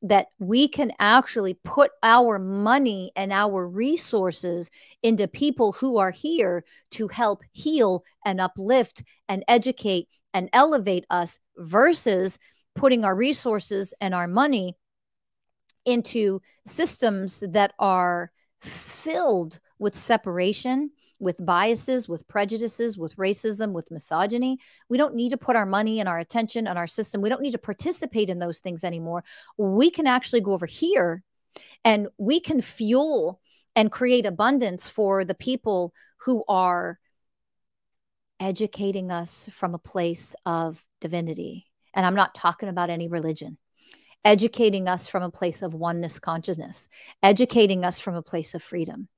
That 0.03 0.29
we 0.39 0.69
can 0.69 0.93
actually 1.01 1.55
put 1.65 1.91
our 2.03 2.39
money 2.39 3.11
and 3.17 3.33
our 3.33 3.67
resources 3.67 4.71
into 5.03 5.27
people 5.27 5.73
who 5.73 5.99
are 5.99 6.13
here 6.13 6.65
to 6.93 7.09
help 7.09 7.43
heal 7.53 8.05
and 8.25 8.41
uplift 8.41 9.03
and 9.29 9.45
educate 9.49 10.09
and 10.33 10.49
elevate 10.53 11.05
us 11.11 11.41
versus 11.57 12.39
putting 12.77 13.05
our 13.05 13.17
resources 13.17 13.93
and 14.01 14.15
our 14.15 14.29
money 14.29 14.77
into 15.85 16.41
systems 16.65 17.43
that 17.49 17.73
are 17.79 18.31
filled 18.61 19.59
with 19.79 19.95
separation, 19.95 20.91
with 21.19 21.45
biases, 21.45 22.09
with 22.09 22.27
prejudices, 22.29 22.97
with 22.97 23.17
racism, 23.17 23.73
with 23.73 23.91
misogyny. 23.91 24.59
We 24.89 24.99
don't 24.99 25.15
need 25.15 25.31
to 25.31 25.37
put 25.37 25.57
our 25.57 25.67
money 25.67 26.01
and 26.01 26.09
our 26.09 26.19
attention 26.19 26.67
on 26.67 26.77
our 26.77 26.87
system. 26.87 27.21
We 27.21 27.29
don't 27.29 27.43
need 27.43 27.53
to 27.53 27.59
participate 27.59 28.31
in 28.31 28.39
those 28.39 28.59
things 28.59 28.85
anymore. 28.85 29.25
We 29.57 29.91
can 29.91 30.07
actually 30.07 30.41
go 30.41 30.53
over 30.53 30.67
here 30.67 31.23
and 31.85 32.09
we 32.19 32.41
can 32.41 32.61
fuel 32.61 33.41
and 33.75 33.91
create 33.93 34.27
abundance 34.27 34.89
for 34.89 35.25
the 35.25 35.35
people 35.35 35.93
who 36.19 36.45
are 36.49 36.99
educating 38.41 39.11
us 39.11 39.49
from 39.53 39.75
a 39.75 39.79
place 39.79 40.35
of 40.47 40.85
divinity. 41.01 41.67
And 41.95 42.07
I'm 42.07 42.15
not 42.15 42.35
talking 42.35 42.69
about 42.69 42.91
any 42.91 43.09
religion 43.09 43.59
educating 44.25 44.89
us 44.89 45.07
from 45.07 45.23
a 45.23 45.31
place 45.31 45.63
of 45.63 45.75
oneness 45.75 46.19
consciousness, 46.19 46.89
educating 47.23 47.85
us 47.85 47.99
from 48.01 48.15
a 48.15 48.23
place 48.23 48.55
of 48.55 48.63
freedom. 48.63 49.09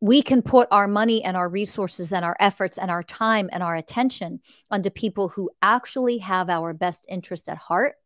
We 0.00 0.22
can 0.22 0.42
put 0.42 0.68
our 0.70 0.88
money 0.88 1.22
and 1.22 1.36
our 1.36 1.48
resources 1.48 2.12
and 2.12 2.24
our 2.24 2.36
efforts 2.40 2.78
and 2.78 2.90
our 2.90 3.02
time 3.02 3.50
and 3.52 3.62
our 3.62 3.76
attention 3.76 4.40
onto 4.70 4.90
people 4.90 5.28
who 5.28 5.50
actually 5.60 6.18
have 6.18 6.48
our 6.48 6.72
best 6.72 7.04
interest 7.08 7.48
at 7.48 7.58
heart. 7.58 7.96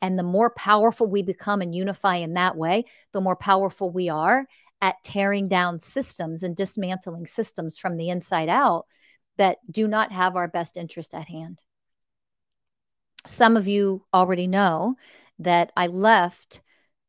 And 0.00 0.18
the 0.18 0.24
more 0.24 0.50
powerful 0.50 1.08
we 1.08 1.22
become 1.22 1.60
and 1.60 1.74
unify 1.74 2.16
in 2.16 2.34
that 2.34 2.56
way, 2.56 2.84
the 3.12 3.20
more 3.20 3.36
powerful 3.36 3.90
we 3.90 4.08
are 4.08 4.46
at 4.80 4.96
tearing 5.04 5.48
down 5.48 5.78
systems 5.78 6.42
and 6.42 6.56
dismantling 6.56 7.26
systems 7.26 7.78
from 7.78 7.96
the 7.96 8.08
inside 8.10 8.48
out 8.48 8.86
that 9.36 9.58
do 9.70 9.86
not 9.86 10.12
have 10.12 10.36
our 10.36 10.48
best 10.48 10.76
interest 10.76 11.14
at 11.14 11.28
hand. 11.28 11.60
Some 13.24 13.56
of 13.56 13.68
you 13.68 14.04
already 14.12 14.48
know 14.48 14.96
that 15.38 15.70
I 15.76 15.86
left 15.86 16.62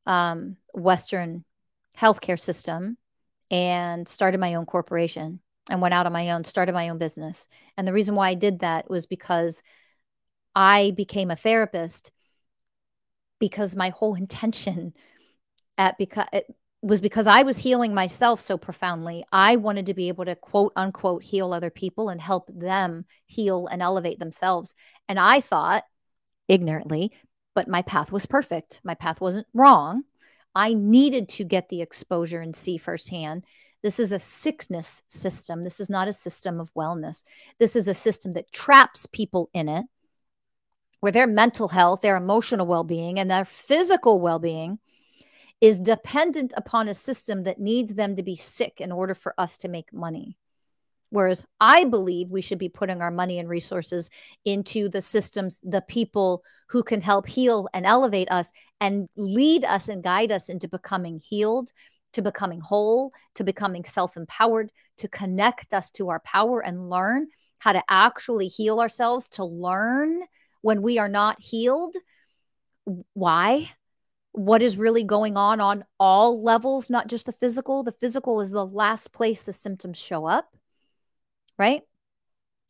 um, 0.05 0.57
Western 0.73 1.43
healthcare 1.97 2.39
system 2.39 2.97
and 3.53 4.07
started 4.07 4.39
my 4.39 4.55
own 4.55 4.65
corporation 4.65 5.39
and 5.69 5.79
went 5.79 5.93
out 5.93 6.07
on 6.07 6.11
my 6.11 6.31
own, 6.31 6.43
started 6.43 6.73
my 6.73 6.89
own 6.89 6.97
business. 6.97 7.47
And 7.77 7.87
the 7.87 7.93
reason 7.93 8.15
why 8.15 8.29
I 8.29 8.33
did 8.33 8.59
that 8.59 8.89
was 8.89 9.05
because 9.05 9.61
I 10.55 10.91
became 10.97 11.29
a 11.29 11.35
therapist 11.35 12.11
because 13.39 13.75
my 13.75 13.89
whole 13.89 14.15
intention 14.15 14.93
at 15.77 15.99
because 15.99 16.25
it 16.33 16.47
was 16.81 16.99
because 16.99 17.27
I 17.27 17.43
was 17.43 17.57
healing 17.57 17.93
myself 17.93 18.39
so 18.39 18.57
profoundly. 18.57 19.23
I 19.31 19.57
wanted 19.57 19.85
to 19.85 19.93
be 19.93 20.07
able 20.07 20.25
to 20.25 20.35
quote 20.35 20.73
unquote 20.75 21.23
heal 21.23 21.53
other 21.53 21.69
people 21.69 22.09
and 22.09 22.19
help 22.19 22.49
them 22.51 23.05
heal 23.27 23.67
and 23.67 23.83
elevate 23.83 24.17
themselves. 24.17 24.73
And 25.07 25.19
I 25.19 25.41
thought 25.41 25.83
ignorantly 26.47 27.13
but 27.55 27.67
my 27.67 27.81
path 27.81 28.11
was 28.11 28.25
perfect. 28.25 28.81
My 28.83 28.95
path 28.95 29.21
wasn't 29.21 29.47
wrong. 29.53 30.03
I 30.55 30.73
needed 30.73 31.29
to 31.29 31.43
get 31.43 31.69
the 31.69 31.81
exposure 31.81 32.41
and 32.41 32.55
see 32.55 32.77
firsthand. 32.77 33.43
This 33.81 33.99
is 33.99 34.11
a 34.11 34.19
sickness 34.19 35.03
system. 35.09 35.63
This 35.63 35.79
is 35.79 35.89
not 35.89 36.07
a 36.07 36.13
system 36.13 36.59
of 36.59 36.73
wellness. 36.73 37.23
This 37.59 37.75
is 37.75 37.87
a 37.87 37.93
system 37.93 38.33
that 38.33 38.51
traps 38.51 39.05
people 39.07 39.49
in 39.53 39.67
it, 39.67 39.85
where 41.01 41.11
their 41.11 41.27
mental 41.27 41.67
health, 41.67 42.01
their 42.01 42.15
emotional 42.15 42.65
well 42.65 42.85
being, 42.85 43.19
and 43.19 43.29
their 43.29 43.45
physical 43.45 44.21
well 44.21 44.39
being 44.39 44.79
is 45.59 45.79
dependent 45.79 46.53
upon 46.55 46.87
a 46.87 46.93
system 46.93 47.43
that 47.43 47.59
needs 47.59 47.93
them 47.93 48.15
to 48.15 48.23
be 48.23 48.35
sick 48.35 48.79
in 48.79 48.91
order 48.91 49.15
for 49.15 49.33
us 49.37 49.57
to 49.57 49.67
make 49.67 49.91
money. 49.93 50.37
Whereas 51.13 51.45
I 51.61 51.85
believe 51.85 52.31
we 52.31 52.41
should 52.41 52.57
be 52.57 52.69
putting 52.69 52.99
our 52.99 53.11
money 53.11 53.37
and 53.37 53.47
resources 53.47 54.09
into 54.45 54.89
the 54.89 54.99
systems, 54.99 55.59
the 55.61 55.83
people 55.83 56.43
who 56.69 56.81
can 56.81 57.01
help 57.01 57.27
heal 57.27 57.69
and 57.71 57.85
elevate 57.85 58.31
us 58.31 58.51
and 58.81 59.07
lead 59.15 59.63
us 59.63 59.89
and 59.89 60.03
guide 60.03 60.31
us 60.31 60.49
into 60.49 60.67
becoming 60.67 61.21
healed, 61.23 61.71
to 62.13 62.23
becoming 62.23 62.59
whole, 62.59 63.13
to 63.35 63.43
becoming 63.43 63.83
self 63.83 64.17
empowered, 64.17 64.71
to 64.97 65.07
connect 65.07 65.71
us 65.71 65.91
to 65.91 66.09
our 66.09 66.19
power 66.21 66.65
and 66.65 66.89
learn 66.89 67.27
how 67.59 67.73
to 67.73 67.83
actually 67.87 68.47
heal 68.47 68.79
ourselves, 68.79 69.27
to 69.27 69.45
learn 69.45 70.19
when 70.63 70.81
we 70.81 70.97
are 70.97 71.09
not 71.09 71.39
healed. 71.39 71.95
Why? 73.13 73.69
What 74.31 74.63
is 74.63 74.77
really 74.77 75.03
going 75.03 75.37
on 75.37 75.61
on 75.61 75.85
all 75.99 76.41
levels, 76.41 76.89
not 76.89 77.05
just 77.05 77.27
the 77.27 77.31
physical? 77.31 77.83
The 77.83 77.91
physical 77.91 78.41
is 78.41 78.49
the 78.49 78.65
last 78.65 79.13
place 79.13 79.43
the 79.43 79.53
symptoms 79.53 79.99
show 79.99 80.25
up 80.25 80.49
right? 81.57 81.81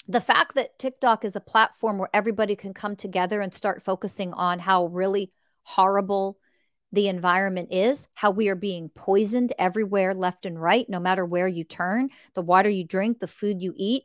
The 0.07 0.21
fact 0.21 0.55
that 0.55 0.77
TikTok 0.77 1.23
is 1.23 1.35
a 1.35 1.41
platform 1.41 1.97
where 1.97 2.09
everybody 2.13 2.55
can 2.55 2.73
come 2.73 2.95
together 2.95 3.39
and 3.39 3.53
start 3.53 3.83
focusing 3.83 4.33
on 4.33 4.59
how 4.59 4.87
really 4.87 5.31
horrible 5.63 6.37
the 6.91 7.07
environment 7.07 7.69
is, 7.71 8.07
how 8.13 8.31
we 8.31 8.49
are 8.49 8.55
being 8.55 8.89
poisoned 8.89 9.53
everywhere, 9.57 10.13
left 10.13 10.45
and 10.45 10.61
right, 10.61 10.87
no 10.89 10.99
matter 10.99 11.25
where 11.25 11.47
you 11.47 11.63
turn, 11.63 12.09
the 12.35 12.41
water 12.41 12.69
you 12.69 12.83
drink, 12.83 13.19
the 13.19 13.27
food 13.27 13.61
you 13.61 13.73
eat, 13.75 14.03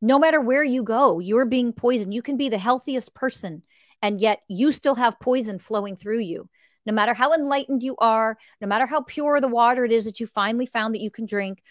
no 0.00 0.18
matter 0.18 0.40
where 0.40 0.64
you 0.64 0.82
go, 0.82 1.20
you're 1.20 1.46
being 1.46 1.72
poisoned. 1.72 2.12
You 2.12 2.22
can 2.22 2.36
be 2.36 2.48
the 2.48 2.58
healthiest 2.58 3.14
person, 3.14 3.62
and 4.02 4.20
yet 4.20 4.40
you 4.48 4.72
still 4.72 4.94
have 4.94 5.20
poison 5.20 5.58
flowing 5.58 5.96
through 5.96 6.20
you. 6.20 6.48
No 6.84 6.92
matter 6.92 7.14
how 7.14 7.32
enlightened 7.32 7.82
you 7.82 7.96
are, 7.98 8.36
no 8.60 8.68
matter 8.68 8.86
how 8.86 9.02
pure 9.02 9.40
the 9.40 9.48
water 9.48 9.84
it 9.84 9.92
is 9.92 10.04
that 10.04 10.20
you 10.20 10.26
finally 10.26 10.66
found 10.66 10.94
that 10.94 11.02
you 11.02 11.10
can 11.10 11.26
drink, 11.26 11.62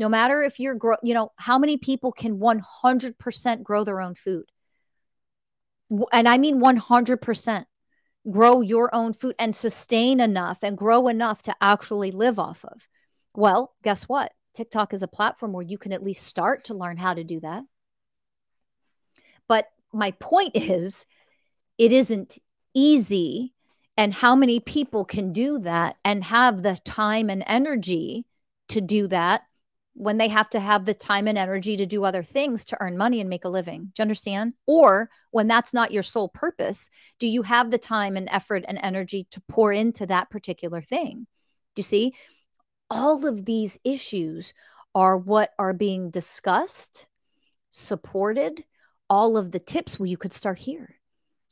no 0.00 0.08
matter 0.08 0.42
if 0.42 0.58
you're 0.58 0.74
grow 0.74 0.96
you 1.02 1.14
know 1.14 1.30
how 1.36 1.58
many 1.58 1.76
people 1.76 2.10
can 2.10 2.38
100% 2.38 3.62
grow 3.62 3.84
their 3.84 4.00
own 4.00 4.14
food. 4.16 4.46
And 6.12 6.26
i 6.26 6.38
mean 6.38 6.60
100% 6.60 7.64
grow 8.30 8.60
your 8.60 8.94
own 8.94 9.12
food 9.12 9.34
and 9.38 9.54
sustain 9.54 10.20
enough 10.20 10.58
and 10.62 10.76
grow 10.76 11.08
enough 11.08 11.42
to 11.42 11.54
actually 11.60 12.10
live 12.10 12.38
off 12.38 12.64
of. 12.64 12.88
Well 13.36 13.74
guess 13.84 14.04
what? 14.04 14.32
Tiktok 14.54 14.94
is 14.94 15.02
a 15.02 15.08
platform 15.08 15.52
where 15.52 15.64
you 15.64 15.78
can 15.78 15.92
at 15.92 16.02
least 16.02 16.26
start 16.26 16.64
to 16.64 16.74
learn 16.74 16.96
how 16.96 17.14
to 17.14 17.22
do 17.22 17.38
that. 17.40 17.62
But 19.46 19.66
my 19.92 20.12
point 20.12 20.52
is 20.54 21.06
it 21.78 21.92
isn't 21.92 22.38
easy 22.74 23.54
and 23.96 24.14
how 24.14 24.34
many 24.34 24.60
people 24.60 25.04
can 25.04 25.32
do 25.32 25.58
that 25.60 25.96
and 26.04 26.24
have 26.24 26.62
the 26.62 26.78
time 26.84 27.28
and 27.28 27.44
energy 27.46 28.24
to 28.68 28.80
do 28.80 29.06
that 29.08 29.42
when 30.00 30.16
they 30.16 30.28
have 30.28 30.48
to 30.48 30.58
have 30.58 30.86
the 30.86 30.94
time 30.94 31.28
and 31.28 31.36
energy 31.36 31.76
to 31.76 31.84
do 31.84 32.04
other 32.04 32.22
things 32.22 32.64
to 32.64 32.76
earn 32.80 32.96
money 32.96 33.20
and 33.20 33.28
make 33.28 33.44
a 33.44 33.50
living. 33.50 33.92
Do 33.94 34.00
you 34.00 34.02
understand? 34.02 34.54
Or 34.66 35.10
when 35.30 35.46
that's 35.46 35.74
not 35.74 35.92
your 35.92 36.02
sole 36.02 36.30
purpose, 36.30 36.88
do 37.18 37.26
you 37.26 37.42
have 37.42 37.70
the 37.70 37.76
time 37.76 38.16
and 38.16 38.26
effort 38.30 38.64
and 38.66 38.78
energy 38.82 39.26
to 39.32 39.42
pour 39.46 39.74
into 39.74 40.06
that 40.06 40.30
particular 40.30 40.80
thing? 40.80 41.26
Do 41.74 41.80
you 41.80 41.82
see? 41.82 42.14
All 42.88 43.26
of 43.26 43.44
these 43.44 43.78
issues 43.84 44.54
are 44.94 45.18
what 45.18 45.50
are 45.58 45.74
being 45.74 46.08
discussed, 46.08 47.06
supported. 47.70 48.64
All 49.10 49.36
of 49.36 49.52
the 49.52 49.60
tips, 49.60 50.00
well, 50.00 50.06
you 50.06 50.16
could 50.16 50.32
start 50.32 50.58
here. 50.58 50.96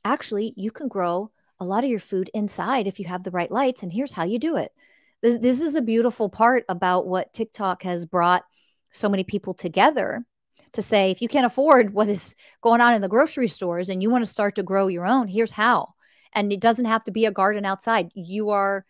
Actually, 0.06 0.54
you 0.56 0.70
can 0.70 0.88
grow 0.88 1.30
a 1.60 1.66
lot 1.66 1.84
of 1.84 1.90
your 1.90 2.00
food 2.00 2.30
inside 2.32 2.86
if 2.86 2.98
you 2.98 3.04
have 3.08 3.24
the 3.24 3.30
right 3.30 3.50
lights. 3.50 3.82
And 3.82 3.92
here's 3.92 4.12
how 4.12 4.24
you 4.24 4.38
do 4.38 4.56
it 4.56 4.72
this, 5.22 5.38
this 5.38 5.60
is 5.60 5.74
a 5.74 5.82
beautiful 5.82 6.28
part 6.28 6.64
about 6.68 7.06
what 7.06 7.32
TikTok 7.32 7.82
has 7.82 8.06
brought 8.06 8.44
so 8.92 9.08
many 9.08 9.24
people 9.24 9.54
together 9.54 10.24
to 10.72 10.82
say 10.82 11.10
if 11.10 11.22
you 11.22 11.28
can't 11.28 11.46
afford 11.46 11.92
what 11.94 12.08
is 12.08 12.34
going 12.62 12.80
on 12.80 12.94
in 12.94 13.02
the 13.02 13.08
grocery 13.08 13.48
stores 13.48 13.88
and 13.88 14.02
you 14.02 14.10
want 14.10 14.22
to 14.22 14.30
start 14.30 14.54
to 14.56 14.62
grow 14.62 14.86
your 14.88 15.06
own, 15.06 15.28
here's 15.28 15.52
how. 15.52 15.94
And 16.34 16.52
it 16.52 16.60
doesn't 16.60 16.84
have 16.84 17.04
to 17.04 17.10
be 17.10 17.24
a 17.24 17.32
garden 17.32 17.64
outside. 17.64 18.10
You 18.14 18.50
are, 18.50 18.84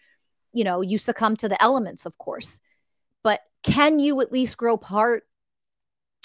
you 0.53 0.65
know, 0.65 0.81
you 0.83 0.99
succumb 0.99 1.37
to 1.37 1.49
the 1.49 1.63
elements, 1.63 2.05
of 2.05 2.19
course. 2.19 2.61
But 3.23 3.41
can 3.63 3.99
you 3.99 4.21
at 4.21 4.33
least 4.33 4.57
grow 4.57 4.77
part 4.77 5.25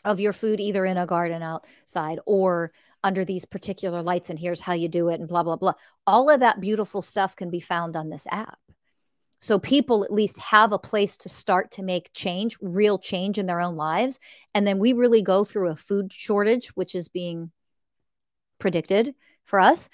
of 0.03 0.19
your 0.19 0.33
food 0.33 0.59
either 0.59 0.85
in 0.85 0.97
a 0.97 1.05
garden 1.05 1.43
outside 1.43 2.19
or 2.25 2.73
under 3.03 3.23
these 3.23 3.45
particular 3.45 4.01
lights? 4.01 4.31
And 4.31 4.39
here's 4.39 4.59
how 4.59 4.73
you 4.73 4.89
do 4.89 5.09
it, 5.09 5.19
and 5.19 5.29
blah, 5.29 5.43
blah, 5.43 5.55
blah. 5.55 5.73
All 6.07 6.29
of 6.31 6.39
that 6.39 6.59
beautiful 6.59 7.03
stuff 7.03 7.35
can 7.35 7.51
be 7.51 7.59
found 7.59 7.95
on 7.95 8.09
this 8.09 8.25
app. 8.31 8.57
So 9.43 9.59
people 9.59 10.05
at 10.05 10.13
least 10.13 10.39
have 10.39 10.71
a 10.71 10.79
place 10.79 11.17
to 11.17 11.27
start 11.27 11.71
to 11.71 11.83
make 11.83 12.13
change, 12.13 12.57
real 12.61 12.97
change 12.97 13.37
in 13.37 13.45
their 13.45 13.59
own 13.59 13.75
lives. 13.75 14.17
And 14.53 14.65
then 14.65 14.79
we 14.79 14.93
really 14.93 15.21
go 15.21 15.43
through 15.43 15.67
a 15.67 15.75
food 15.75 16.13
shortage, 16.13 16.69
which 16.77 16.95
is 16.95 17.09
being 17.09 17.51
predicted 18.57 19.13
for 19.43 19.59
us. 19.59 19.89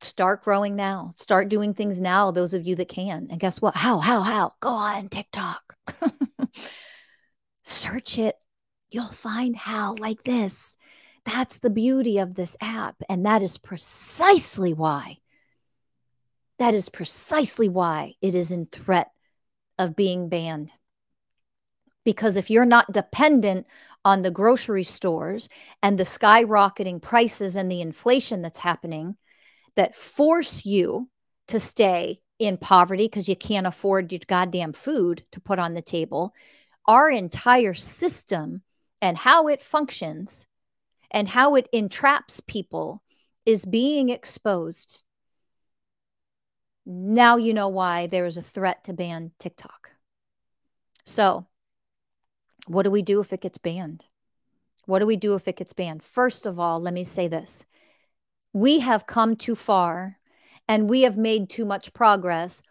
Start 0.00 0.42
growing 0.42 0.74
now. 0.74 1.12
Start 1.16 1.50
doing 1.50 1.74
things 1.74 2.00
now, 2.00 2.30
those 2.30 2.54
of 2.54 2.66
you 2.66 2.76
that 2.76 2.88
can. 2.88 3.26
And 3.30 3.38
guess 3.38 3.60
what? 3.60 3.76
How, 3.76 3.98
how, 3.98 4.22
how? 4.22 4.52
Go 4.60 4.70
on 4.70 5.10
TikTok. 5.10 5.76
Search 7.64 8.18
it. 8.18 8.36
You'll 8.90 9.04
find 9.04 9.54
how 9.54 9.96
like 9.98 10.22
this. 10.22 10.78
That's 11.26 11.58
the 11.58 11.68
beauty 11.68 12.20
of 12.20 12.36
this 12.36 12.56
app. 12.62 12.96
And 13.10 13.26
that 13.26 13.42
is 13.42 13.58
precisely 13.58 14.72
why, 14.72 15.18
that 16.58 16.74
is 16.74 16.88
precisely 16.88 17.68
why 17.68 18.14
it 18.20 18.34
is 18.34 18.52
in 18.52 18.66
threat 18.66 19.10
of 19.78 19.96
being 19.96 20.28
banned. 20.28 20.72
Because 22.04 22.36
if 22.36 22.50
you're 22.50 22.64
not 22.64 22.92
dependent 22.92 23.66
on 24.04 24.22
the 24.22 24.30
grocery 24.30 24.84
stores 24.84 25.48
and 25.82 25.98
the 25.98 26.04
skyrocketing 26.04 27.02
prices 27.02 27.56
and 27.56 27.70
the 27.70 27.80
inflation 27.80 28.42
that's 28.42 28.58
happening 28.58 29.16
that 29.76 29.94
force 29.94 30.64
you 30.64 31.08
to 31.48 31.60
stay 31.60 32.20
in 32.38 32.56
poverty 32.56 33.04
because 33.04 33.28
you 33.28 33.36
can't 33.36 33.66
afford 33.66 34.12
your 34.12 34.20
goddamn 34.26 34.72
food 34.72 35.24
to 35.32 35.40
put 35.40 35.58
on 35.58 35.74
the 35.74 35.82
table, 35.82 36.34
our 36.86 37.10
entire 37.10 37.74
system 37.74 38.62
and 39.02 39.16
how 39.16 39.46
it 39.48 39.62
functions 39.62 40.46
and 41.10 41.28
how 41.28 41.54
it 41.54 41.68
entraps 41.72 42.40
people 42.40 43.02
is 43.44 43.64
being 43.64 44.08
exposed. 44.08 45.04
Now 46.90 47.36
you 47.36 47.52
know 47.52 47.68
why 47.68 48.06
there 48.06 48.24
is 48.24 48.38
a 48.38 48.42
threat 48.42 48.84
to 48.84 48.94
ban 48.94 49.32
TikTok. 49.38 49.90
So, 51.04 51.46
what 52.66 52.84
do 52.84 52.90
we 52.90 53.02
do 53.02 53.20
if 53.20 53.30
it 53.34 53.42
gets 53.42 53.58
banned? 53.58 54.06
What 54.86 55.00
do 55.00 55.06
we 55.06 55.16
do 55.16 55.34
if 55.34 55.46
it 55.46 55.56
gets 55.56 55.74
banned? 55.74 56.02
First 56.02 56.46
of 56.46 56.58
all, 56.58 56.80
let 56.80 56.94
me 56.94 57.04
say 57.04 57.28
this 57.28 57.66
we 58.54 58.78
have 58.80 59.06
come 59.06 59.36
too 59.36 59.54
far 59.54 60.16
and 60.66 60.88
we 60.88 61.02
have 61.02 61.18
made 61.18 61.50
too 61.50 61.66
much 61.66 61.92
progress. 61.92 62.62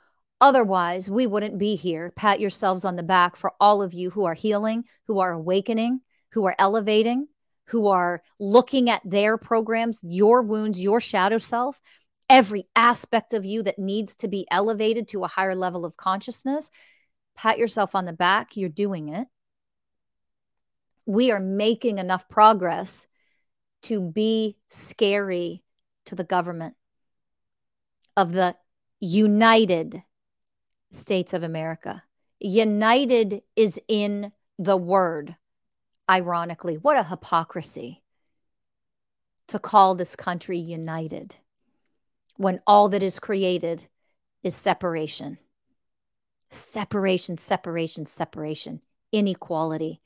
Otherwise, 0.41 1.11
we 1.11 1.27
wouldn't 1.27 1.59
be 1.59 1.75
here. 1.75 2.11
Pat 2.15 2.39
yourselves 2.39 2.85
on 2.85 2.95
the 2.95 3.03
back 3.03 3.35
for 3.35 3.53
all 3.59 3.83
of 3.83 3.93
you 3.93 4.09
who 4.09 4.25
are 4.25 4.33
healing, 4.33 4.83
who 5.05 5.19
are 5.19 5.31
awakening, 5.31 6.01
who 6.31 6.47
are 6.47 6.55
elevating, 6.57 7.27
who 7.65 7.87
are 7.87 8.23
looking 8.39 8.89
at 8.89 9.01
their 9.05 9.37
programs, 9.37 9.99
your 10.01 10.41
wounds, 10.41 10.81
your 10.81 10.99
shadow 10.99 11.37
self, 11.37 11.79
every 12.29 12.67
aspect 12.75 13.33
of 13.33 13.45
you 13.45 13.63
that 13.63 13.79
needs 13.79 14.15
to 14.15 14.27
be 14.27 14.47
elevated 14.51 15.07
to 15.09 15.23
a 15.23 15.27
higher 15.27 15.55
level 15.55 15.85
of 15.85 15.97
consciousness. 15.97 16.69
Pat 17.35 17.57
yourself 17.57 17.95
on 17.95 18.05
the 18.05 18.13
back. 18.13 18.57
You're 18.57 18.69
doing 18.69 19.09
it. 19.09 19.27
We 21.05 21.31
are 21.31 21.39
making 21.39 21.99
enough 21.99 22.27
progress 22.27 23.07
to 23.83 24.01
be 24.01 24.57
scary 24.69 25.63
to 26.05 26.15
the 26.15 26.23
government 26.23 26.75
of 28.17 28.33
the 28.33 28.55
United 28.99 30.03
States 30.91 31.33
of 31.33 31.43
America. 31.43 32.03
United 32.39 33.41
is 33.55 33.79
in 33.87 34.31
the 34.57 34.77
word 34.77 35.35
ironically. 36.09 36.75
What 36.75 36.97
a 36.97 37.03
hypocrisy 37.03 38.03
to 39.47 39.59
call 39.59 39.95
this 39.95 40.15
country 40.15 40.57
united 40.57 41.35
when 42.37 42.59
all 42.65 42.89
that 42.89 43.03
is 43.03 43.19
created 43.19 43.87
is 44.43 44.55
separation. 44.55 45.37
Separation, 46.49 47.37
separation, 47.37 48.05
separation, 48.05 48.81
inequality. 49.11 50.01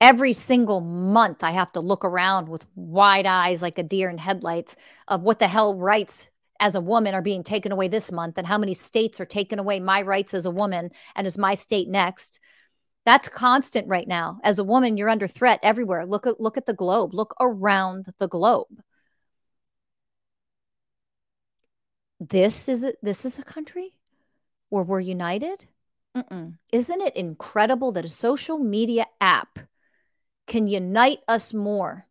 Every 0.00 0.32
single 0.32 0.80
month, 0.80 1.42
I 1.42 1.52
have 1.52 1.72
to 1.72 1.80
look 1.80 2.04
around 2.04 2.48
with 2.48 2.66
wide 2.74 3.26
eyes 3.26 3.62
like 3.62 3.78
a 3.78 3.82
deer 3.82 4.10
in 4.10 4.18
headlights 4.18 4.76
of 5.08 5.22
what 5.22 5.38
the 5.38 5.48
hell 5.48 5.74
rights 5.74 6.28
as 6.60 6.74
a 6.74 6.80
woman 6.80 7.14
are 7.14 7.22
being 7.22 7.42
taken 7.42 7.72
away 7.72 7.88
this 7.88 8.12
month 8.12 8.36
and 8.36 8.46
how 8.46 8.58
many 8.58 8.74
states 8.74 9.20
are 9.20 9.26
taking 9.26 9.58
away 9.58 9.80
my 9.80 10.02
rights 10.02 10.34
as 10.34 10.44
a 10.44 10.50
woman 10.50 10.90
and 11.16 11.26
is 11.26 11.38
my 11.38 11.54
state 11.54 11.88
next 11.88 12.40
that's 13.08 13.30
constant 13.30 13.88
right 13.88 14.06
now. 14.06 14.38
As 14.44 14.58
a 14.58 14.64
woman, 14.64 14.98
you're 14.98 15.08
under 15.08 15.26
threat 15.26 15.60
everywhere. 15.62 16.04
Look 16.04 16.26
at 16.26 16.40
look 16.40 16.58
at 16.58 16.66
the 16.66 16.74
globe. 16.74 17.14
Look 17.14 17.34
around 17.40 18.12
the 18.18 18.28
globe. 18.28 18.82
This 22.20 22.68
is 22.68 22.84
a, 22.84 22.94
this 23.02 23.24
is 23.24 23.38
a 23.38 23.44
country 23.44 23.92
where 24.68 24.84
we're 24.84 25.00
united. 25.00 25.66
Mm-mm. 26.16 26.54
Isn't 26.72 27.00
it 27.00 27.16
incredible 27.16 27.92
that 27.92 28.04
a 28.04 28.10
social 28.10 28.58
media 28.58 29.06
app 29.20 29.58
can 30.46 30.66
unite 30.66 31.20
us 31.28 31.54
more 31.54 32.06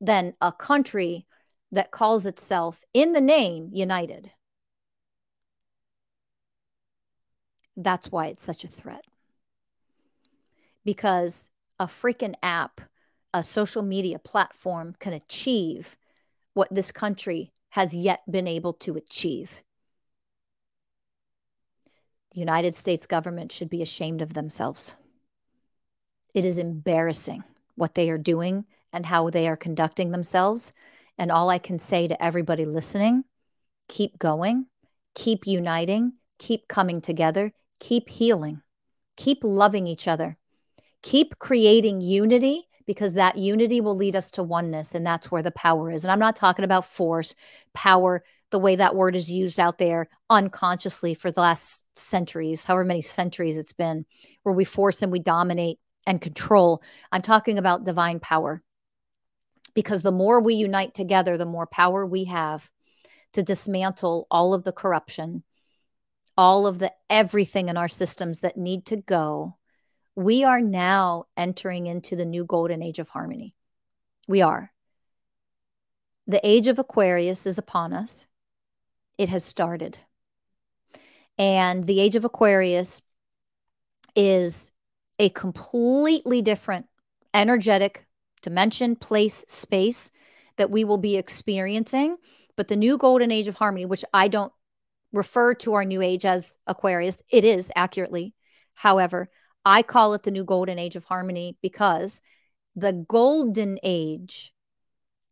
than 0.00 0.34
a 0.40 0.52
country 0.52 1.26
that 1.72 1.90
calls 1.90 2.26
itself, 2.26 2.82
in 2.94 3.12
the 3.12 3.20
name, 3.20 3.70
united? 3.72 4.30
That's 7.76 8.10
why 8.10 8.26
it's 8.26 8.44
such 8.44 8.64
a 8.64 8.68
threat 8.68 9.04
because 10.84 11.50
a 11.80 11.86
freaking 11.86 12.34
app, 12.42 12.80
a 13.32 13.42
social 13.42 13.82
media 13.82 14.18
platform 14.18 14.94
can 15.00 15.12
achieve 15.12 15.96
what 16.52 16.72
this 16.72 16.92
country 16.92 17.52
has 17.74 17.94
yet 17.94 18.22
been 18.30 18.46
able 18.46 18.72
to 18.72 18.96
achieve. 18.96 19.60
The 22.32 22.40
United 22.40 22.74
States 22.74 23.06
government 23.06 23.50
should 23.50 23.68
be 23.68 23.82
ashamed 23.82 24.22
of 24.22 24.34
themselves. 24.34 24.96
It 26.34 26.44
is 26.44 26.58
embarrassing 26.58 27.42
what 27.74 27.94
they 27.94 28.10
are 28.10 28.18
doing 28.18 28.64
and 28.92 29.04
how 29.04 29.28
they 29.28 29.48
are 29.48 29.56
conducting 29.56 30.12
themselves. 30.12 30.72
And 31.18 31.32
all 31.32 31.50
I 31.50 31.58
can 31.58 31.78
say 31.78 32.06
to 32.08 32.24
everybody 32.24 32.64
listening 32.64 33.24
keep 33.88 34.18
going, 34.18 34.66
keep 35.14 35.46
uniting, 35.46 36.12
keep 36.38 36.68
coming 36.68 37.00
together, 37.00 37.52
keep 37.80 38.08
healing, 38.08 38.62
keep 39.16 39.38
loving 39.42 39.86
each 39.86 40.08
other 40.08 40.38
keep 41.04 41.38
creating 41.38 42.00
unity 42.00 42.66
because 42.86 43.14
that 43.14 43.38
unity 43.38 43.80
will 43.80 43.96
lead 43.96 44.16
us 44.16 44.30
to 44.32 44.42
oneness 44.42 44.94
and 44.94 45.06
that's 45.06 45.30
where 45.30 45.42
the 45.42 45.50
power 45.50 45.90
is. 45.90 46.04
And 46.04 46.12
i'm 46.12 46.18
not 46.18 46.36
talking 46.36 46.64
about 46.64 46.84
force 46.84 47.34
power 47.72 48.24
the 48.50 48.58
way 48.58 48.76
that 48.76 48.94
word 48.94 49.16
is 49.16 49.32
used 49.32 49.58
out 49.58 49.78
there 49.78 50.08
unconsciously 50.30 51.14
for 51.14 51.30
the 51.30 51.40
last 51.40 51.84
centuries 51.94 52.64
however 52.64 52.84
many 52.84 53.02
centuries 53.02 53.56
it's 53.56 53.72
been 53.72 54.04
where 54.42 54.54
we 54.54 54.64
force 54.64 55.02
and 55.02 55.10
we 55.10 55.18
dominate 55.18 55.78
and 56.06 56.20
control. 56.20 56.82
I'm 57.12 57.22
talking 57.22 57.58
about 57.58 57.84
divine 57.84 58.20
power 58.20 58.62
because 59.74 60.02
the 60.02 60.12
more 60.12 60.40
we 60.40 60.54
unite 60.54 60.94
together 60.94 61.36
the 61.36 61.46
more 61.46 61.66
power 61.66 62.06
we 62.06 62.24
have 62.24 62.70
to 63.32 63.42
dismantle 63.42 64.26
all 64.30 64.54
of 64.54 64.64
the 64.64 64.72
corruption 64.72 65.42
all 66.36 66.66
of 66.66 66.78
the 66.78 66.92
everything 67.08 67.68
in 67.68 67.76
our 67.76 67.88
systems 67.88 68.40
that 68.40 68.56
need 68.56 68.86
to 68.86 68.96
go 68.96 69.56
we 70.16 70.44
are 70.44 70.60
now 70.60 71.24
entering 71.36 71.86
into 71.86 72.16
the 72.16 72.24
new 72.24 72.44
golden 72.44 72.82
age 72.82 72.98
of 72.98 73.08
harmony. 73.08 73.54
We 74.28 74.42
are. 74.42 74.72
The 76.26 76.40
age 76.42 76.68
of 76.68 76.78
Aquarius 76.78 77.46
is 77.46 77.58
upon 77.58 77.92
us, 77.92 78.26
it 79.18 79.28
has 79.28 79.44
started. 79.44 79.98
And 81.36 81.86
the 81.86 82.00
age 82.00 82.16
of 82.16 82.24
Aquarius 82.24 83.02
is 84.14 84.72
a 85.18 85.28
completely 85.30 86.42
different 86.42 86.86
energetic 87.34 88.06
dimension, 88.42 88.94
place, 88.94 89.44
space 89.48 90.10
that 90.56 90.70
we 90.70 90.84
will 90.84 90.98
be 90.98 91.16
experiencing. 91.16 92.16
But 92.56 92.68
the 92.68 92.76
new 92.76 92.96
golden 92.96 93.32
age 93.32 93.48
of 93.48 93.56
harmony, 93.56 93.84
which 93.84 94.04
I 94.14 94.28
don't 94.28 94.52
refer 95.12 95.54
to 95.54 95.74
our 95.74 95.84
new 95.84 96.00
age 96.00 96.24
as 96.24 96.56
Aquarius, 96.66 97.22
it 97.28 97.44
is 97.44 97.72
accurately. 97.74 98.34
However, 98.74 99.28
I 99.64 99.82
call 99.82 100.14
it 100.14 100.22
the 100.22 100.30
new 100.30 100.44
golden 100.44 100.78
age 100.78 100.96
of 100.96 101.04
harmony 101.04 101.56
because 101.62 102.20
the 102.76 102.92
golden 102.92 103.78
age 103.82 104.52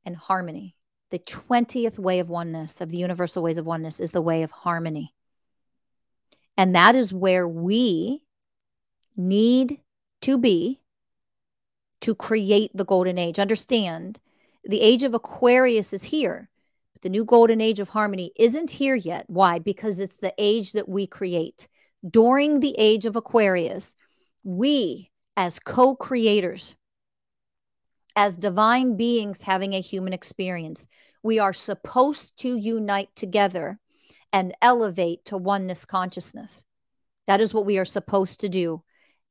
and 0.04 0.16
harmony, 0.16 0.76
the 1.10 1.18
20th 1.18 1.98
way 1.98 2.18
of 2.18 2.28
oneness 2.28 2.80
of 2.80 2.88
the 2.88 2.96
universal 2.96 3.42
ways 3.42 3.58
of 3.58 3.66
oneness 3.66 4.00
is 4.00 4.12
the 4.12 4.22
way 4.22 4.42
of 4.42 4.50
harmony. 4.50 5.14
And 6.56 6.74
that 6.74 6.94
is 6.94 7.12
where 7.12 7.46
we 7.46 8.24
need 9.16 9.80
to 10.22 10.38
be 10.38 10.80
to 12.00 12.14
create 12.14 12.70
the 12.74 12.84
golden 12.84 13.18
age. 13.18 13.38
Understand, 13.38 14.18
the 14.64 14.80
age 14.80 15.02
of 15.02 15.14
Aquarius 15.14 15.92
is 15.92 16.04
here, 16.04 16.48
but 16.92 17.02
the 17.02 17.08
new 17.08 17.24
golden 17.24 17.60
age 17.60 17.80
of 17.80 17.88
harmony 17.88 18.32
isn't 18.36 18.70
here 18.70 18.94
yet. 18.94 19.24
Why? 19.28 19.58
Because 19.58 20.00
it's 20.00 20.16
the 20.16 20.34
age 20.38 20.72
that 20.72 20.88
we 20.88 21.06
create. 21.06 21.68
During 22.08 22.60
the 22.60 22.74
age 22.78 23.06
of 23.06 23.16
Aquarius, 23.16 23.94
we, 24.44 25.10
as 25.36 25.58
co 25.58 25.94
creators, 25.94 26.74
as 28.16 28.36
divine 28.36 28.96
beings 28.96 29.42
having 29.42 29.74
a 29.74 29.80
human 29.80 30.12
experience, 30.12 30.86
we 31.22 31.38
are 31.38 31.52
supposed 31.52 32.36
to 32.40 32.58
unite 32.58 33.08
together 33.14 33.78
and 34.32 34.54
elevate 34.60 35.24
to 35.26 35.36
oneness 35.36 35.84
consciousness. 35.84 36.64
That 37.26 37.40
is 37.40 37.54
what 37.54 37.66
we 37.66 37.78
are 37.78 37.84
supposed 37.84 38.40
to 38.40 38.48
do. 38.48 38.82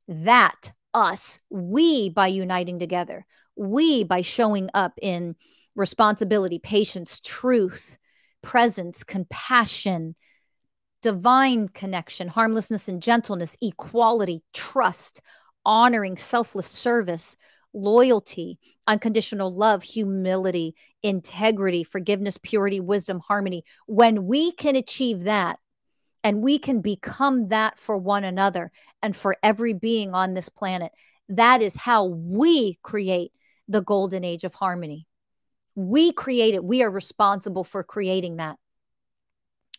That, 0.08 0.72
us, 0.94 1.38
we, 1.50 2.10
by 2.10 2.28
uniting 2.28 2.78
together, 2.78 3.26
we, 3.56 4.04
by 4.04 4.22
showing 4.22 4.70
up 4.74 4.92
in 5.00 5.36
responsibility, 5.74 6.58
patience, 6.58 7.20
truth, 7.20 7.98
presence, 8.42 9.04
compassion, 9.04 10.14
divine 11.02 11.68
connection, 11.68 12.28
harmlessness 12.28 12.88
and 12.88 13.02
gentleness, 13.02 13.56
equality, 13.60 14.42
trust, 14.52 15.20
honoring, 15.64 16.16
selfless 16.16 16.66
service, 16.66 17.36
loyalty, 17.74 18.58
unconditional 18.86 19.52
love, 19.52 19.82
humility, 19.82 20.74
integrity, 21.02 21.84
forgiveness, 21.84 22.38
purity, 22.42 22.80
wisdom, 22.80 23.20
harmony. 23.20 23.64
When 23.86 24.26
we 24.26 24.52
can 24.52 24.76
achieve 24.76 25.24
that 25.24 25.58
and 26.24 26.42
we 26.42 26.58
can 26.58 26.80
become 26.80 27.48
that 27.48 27.78
for 27.78 27.96
one 27.96 28.24
another 28.24 28.70
and 29.02 29.16
for 29.16 29.36
every 29.42 29.72
being 29.72 30.14
on 30.14 30.34
this 30.34 30.48
planet, 30.48 30.92
that 31.28 31.62
is 31.62 31.74
how 31.74 32.06
we 32.06 32.78
create 32.82 33.32
the 33.68 33.82
golden 33.82 34.24
age 34.24 34.44
of 34.44 34.54
harmony. 34.54 35.06
We 35.74 36.12
create 36.12 36.54
it. 36.54 36.64
We 36.64 36.82
are 36.82 36.90
responsible 36.90 37.64
for 37.64 37.82
creating 37.82 38.36
that. 38.36 38.58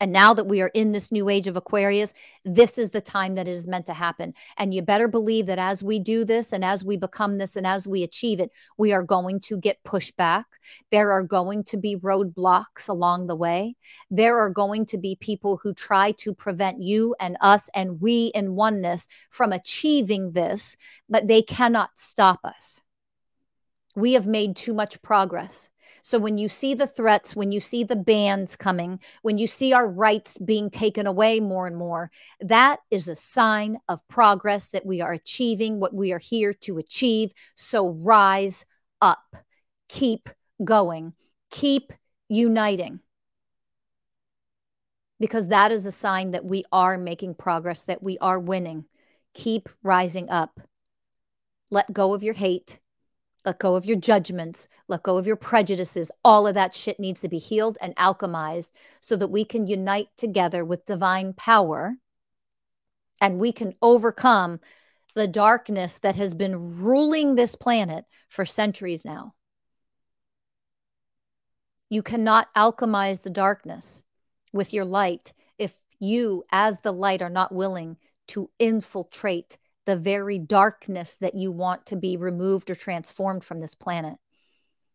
And 0.04 0.12
now 0.12 0.34
that 0.34 0.48
we 0.48 0.62
are 0.62 0.72
in 0.74 0.92
this 0.92 1.14
new 1.14 1.30
age 1.30 1.48
of 1.48 1.56
Aquarius, 1.56 2.14
this 2.44 2.78
is 2.78 2.90
the 2.90 3.00
time 3.00 3.36
that 3.36 3.48
it 3.48 3.52
is 3.52 3.68
meant 3.68 3.86
to 3.86 3.94
happen. 3.94 4.34
And 4.58 4.74
you 4.74 4.82
better 4.82 5.08
believe 5.08 5.46
that 5.46 5.60
as 5.60 5.82
we 5.82 5.98
do 5.98 6.26
this 6.26 6.52
and 6.52 6.66
as 6.66 6.84
we 6.84 6.98
become 6.98 7.38
this 7.38 7.56
and 7.56 7.66
as 7.66 7.88
we 7.88 8.04
achieve 8.04 8.42
it, 8.42 8.52
we 8.78 8.92
are 8.92 9.02
going 9.02 9.40
to 9.40 9.58
get 9.58 9.82
pushback. 9.86 10.44
There 10.92 11.14
are 11.14 11.24
going 11.24 11.64
to 11.64 11.78
be 11.78 11.96
roadblocks 11.96 12.90
along 12.90 13.28
the 13.28 13.38
way. 13.38 13.78
There 14.12 14.38
are 14.40 14.50
going 14.50 14.88
to 14.88 14.98
be 14.98 15.16
people 15.22 15.56
who 15.64 15.74
try 15.74 16.12
to 16.18 16.34
prevent 16.34 16.84
you 16.84 17.16
and 17.22 17.38
us 17.40 17.70
and 17.74 18.02
we 18.02 18.26
in 18.36 18.56
oneness 18.56 19.08
from 19.30 19.54
achieving 19.54 20.34
this, 20.34 20.76
but 21.08 21.30
they 21.30 21.42
cannot 21.42 21.92
stop 21.98 22.42
us. 22.44 22.82
We 23.96 24.12
have 24.16 24.28
made 24.28 24.58
too 24.58 24.74
much 24.74 25.02
progress. 25.02 25.70
So 26.04 26.20
when 26.20 26.38
you 26.38 26.50
see 26.50 26.74
the 26.74 26.86
threats, 26.86 27.34
when 27.34 27.54
you 27.54 27.62
see 27.62 27.86
the 27.86 27.96
bans 27.96 28.58
coming, 28.58 29.00
when 29.22 29.38
you 29.38 29.48
see 29.48 29.72
our 29.72 29.88
rights 29.88 30.38
being 30.38 30.70
taken 30.70 31.08
away 31.08 31.40
more 31.40 31.66
and 31.66 31.78
more, 31.78 32.12
that 32.42 32.82
is 32.92 33.08
a 33.08 33.16
sign 33.16 33.78
of 33.88 34.06
progress 34.10 34.68
that 34.68 34.86
we 34.86 35.00
are 35.00 35.14
achieving 35.14 35.80
what 35.80 35.94
we 35.94 36.12
are 36.12 36.20
here 36.20 36.54
to 36.56 36.78
achieve. 36.78 37.32
So 37.56 37.92
rise 37.92 38.66
up, 39.02 39.38
keep 39.88 40.30
going, 40.62 41.14
keep 41.50 41.94
uniting. 42.28 43.00
Because 45.22 45.48
that 45.48 45.72
is 45.72 45.86
a 45.86 45.92
sign 45.92 46.32
that 46.32 46.44
we 46.44 46.66
are 46.74 46.98
making 46.98 47.36
progress, 47.36 47.86
that 47.86 48.04
we 48.04 48.18
are 48.18 48.40
winning. 48.40 48.84
Keep 49.34 49.70
rising 49.82 50.30
up. 50.30 50.60
Let 51.72 51.94
go 51.94 52.14
of 52.14 52.24
your 52.24 52.34
hate 52.34 52.80
let 53.46 53.60
go 53.60 53.76
of 53.76 53.86
your 53.86 53.98
judgments, 53.98 54.68
let 54.88 55.04
go 55.04 55.18
of 55.18 55.28
your 55.28 55.36
prejudices. 55.36 56.12
All 56.24 56.48
of 56.48 56.56
that 56.56 56.74
shit 56.74 57.00
needs 57.00 57.22
to 57.22 57.30
be 57.30 57.40
healed 57.40 57.78
and 57.82 57.96
alchemized 57.96 58.72
so 59.02 59.16
that 59.18 59.28
we 59.28 59.44
can 59.44 59.68
unite 59.68 60.08
together 60.18 60.64
with 60.64 60.86
divine 60.86 61.34
power 61.34 61.96
and 63.20 63.40
we 63.40 63.52
can 63.52 63.74
overcome 63.82 64.60
the 65.16 65.28
darkness 65.28 66.00
that 66.00 66.16
has 66.16 66.34
been 66.34 66.82
ruling 66.82 67.36
this 67.36 67.56
planet 67.56 68.06
for 68.30 68.46
centuries 68.46 69.06
now. 69.06 69.34
You 71.90 72.02
cannot 72.02 72.54
alchemize 72.56 73.22
the 73.22 73.30
darkness 73.30 74.04
with 74.52 74.74
your 74.74 74.86
light 74.86 75.34
if 75.58 75.80
you, 76.00 76.44
as 76.52 76.80
the 76.80 76.92
light, 76.92 77.22
are 77.22 77.30
not 77.30 77.54
willing 77.54 77.98
to 78.30 78.50
infiltrate 78.58 79.58
the 79.86 79.96
very 79.96 80.40
darkness 80.40 81.18
that 81.18 81.36
you 81.36 81.52
want 81.52 81.86
to 81.88 81.96
be 81.96 82.18
removed 82.18 82.70
or 82.70 82.76
transformed 82.76 83.44
from 83.44 83.60
this 83.60 83.76
planet. 83.76 84.18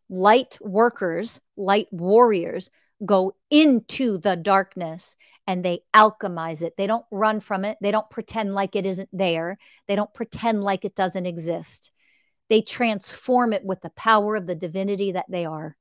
Light 0.09 0.57
workers, 0.61 1.39
light 1.55 1.87
warriors 1.91 2.69
go 3.05 3.33
into 3.49 4.17
the 4.17 4.35
darkness 4.35 5.15
and 5.47 5.63
they 5.63 5.81
alchemize 5.95 6.61
it. 6.61 6.75
They 6.77 6.87
don't 6.87 7.05
run 7.11 7.39
from 7.39 7.65
it. 7.65 7.77
They 7.81 7.91
don't 7.91 8.09
pretend 8.09 8.53
like 8.53 8.75
it 8.75 8.85
isn't 8.85 9.09
there. 9.13 9.57
They 9.87 9.95
don't 9.95 10.13
pretend 10.13 10.63
like 10.63 10.85
it 10.85 10.95
doesn't 10.95 11.25
exist. 11.25 11.91
They 12.49 12.61
transform 12.61 13.53
it 13.53 13.63
with 13.63 13.81
the 13.81 13.91
power 13.91 14.35
of 14.35 14.47
the 14.47 14.55
divinity 14.55 15.13
that 15.13 15.29
they 15.29 15.45
are. 15.45 15.77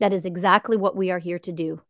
That 0.00 0.12
is 0.12 0.24
exactly 0.24 0.76
what 0.76 0.96
we 0.96 1.10
are 1.10 1.18
here 1.18 1.38
to 1.40 1.52
do. 1.52 1.80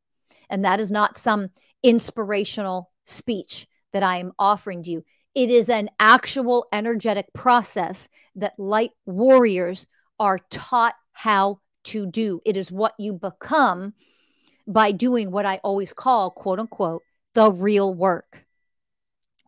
And 0.51 0.65
that 0.65 0.81
is 0.81 0.91
not 0.91 1.19
some 1.19 1.51
inspirational 1.83 2.91
speech 3.05 3.67
that 3.93 4.03
I 4.03 4.19
am 4.19 4.33
offering 4.39 4.83
to 4.85 4.91
you. 4.91 5.05
It 5.35 5.51
is 5.51 5.69
an 5.69 5.89
actual 6.01 6.67
energetic 6.73 7.33
process 7.33 8.09
that 8.37 8.59
light 8.59 8.91
warriors 9.07 9.87
are 10.19 10.39
taught 10.51 10.95
how 11.13 11.61
to 11.85 12.07
do. 12.07 12.41
It 12.45 12.57
is 12.57 12.73
what 12.73 12.95
you 12.99 13.13
become 13.13 13.95
by 14.67 14.93
doing 14.93 15.31
what 15.31 15.47
I 15.47 15.61
always 15.65 15.93
call, 15.93 16.31
quote 16.31 16.59
unquote, 16.59 17.03
the 17.35 17.51
real 17.51 17.95
work. 17.95 18.45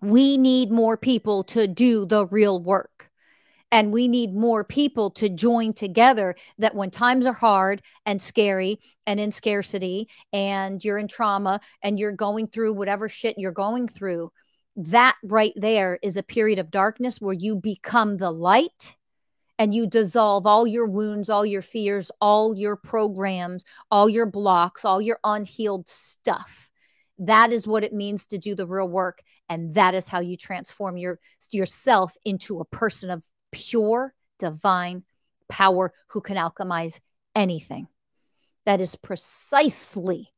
We 0.01 0.39
need 0.39 0.71
more 0.71 0.97
people 0.97 1.45
to 1.45 1.67
do 1.67 2.07
the 2.07 2.27
real 2.27 2.63
work. 2.63 3.11
And 3.73 3.93
we 3.93 4.09
need 4.09 4.35
more 4.35 4.65
people 4.65 5.11
to 5.13 5.29
join 5.29 5.75
together 5.75 6.35
that 6.59 6.75
when 6.75 6.91
times 6.91 7.25
are 7.25 7.33
hard 7.33 7.83
and 8.05 8.21
scary 8.21 8.81
and 9.07 9.21
in 9.21 9.31
scarcity 9.31 10.09
and 10.33 10.83
you're 10.85 10.99
in 10.99 11.07
trauma 11.07 11.61
and 11.83 11.99
you're 11.99 12.13
going 12.13 12.49
through 12.49 12.75
whatever 12.75 13.09
shit 13.09 13.37
you're 13.39 13.53
going 13.53 13.87
through, 13.87 14.33
that 14.77 15.17
right 15.23 15.53
there 15.57 15.99
is 16.03 16.17
a 16.17 16.23
period 16.23 16.59
of 16.59 16.71
darkness 16.71 17.21
where 17.21 17.35
you 17.35 17.57
become 17.57 18.17
the 18.17 18.31
light 18.31 18.97
and 19.59 19.75
you 19.75 19.87
dissolve 19.87 20.47
all 20.47 20.67
your 20.67 20.87
wounds, 20.87 21.29
all 21.29 21.45
your 21.45 21.61
fears, 21.61 22.11
all 22.21 22.57
your 22.57 22.77
programs, 22.77 23.65
all 23.91 24.09
your 24.09 24.27
blocks, 24.27 24.85
all 24.85 25.03
your 25.03 25.19
unhealed 25.23 25.89
stuff. 25.89 26.73
That 27.19 27.53
is 27.53 27.67
what 27.67 27.85
it 27.85 27.93
means 27.93 28.25
to 28.27 28.39
do 28.39 28.55
the 28.55 28.67
real 28.67 28.89
work. 28.89 29.23
And 29.51 29.75
that 29.75 29.95
is 29.95 30.09
how 30.09 30.21
you 30.21 30.39
transform 30.39 30.97
your, 30.97 31.21
yourself 31.53 32.15
into 32.25 32.61
a 32.61 32.65
person 32.65 33.11
of 33.11 33.23
pure 33.53 34.15
divine 34.39 35.05
power 35.51 35.93
who 36.09 36.23
can 36.23 36.39
alchemize 36.39 37.01
anything. 37.35 37.87
That 38.65 38.81
is 38.81 38.97
precisely 38.97 40.29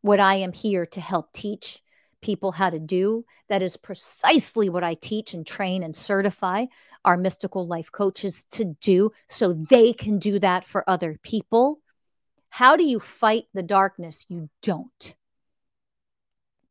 what 0.00 0.20
I 0.20 0.36
am 0.36 0.52
here 0.52 0.86
to 0.86 1.00
help 1.00 1.32
teach 1.34 1.82
people 2.24 2.52
how 2.52 2.70
to 2.70 2.80
do. 2.80 3.22
That 3.50 3.60
is 3.60 3.76
precisely 3.76 4.70
what 4.70 4.82
I 4.82 4.94
teach 4.94 5.34
and 5.34 5.46
train 5.46 5.82
and 5.82 5.94
certify 5.94 6.64
our 7.04 7.18
mystical 7.18 7.66
life 7.66 7.92
coaches 7.92 8.46
to 8.52 8.64
do 8.80 9.10
so 9.28 9.52
they 9.52 9.92
can 9.92 10.18
do 10.18 10.38
that 10.38 10.64
for 10.64 10.88
other 10.88 11.18
people. 11.22 11.80
How 12.48 12.76
do 12.76 12.82
you 12.82 12.98
fight 12.98 13.44
the 13.52 13.62
darkness? 13.62 14.24
You 14.30 14.48
don't. 14.62 15.14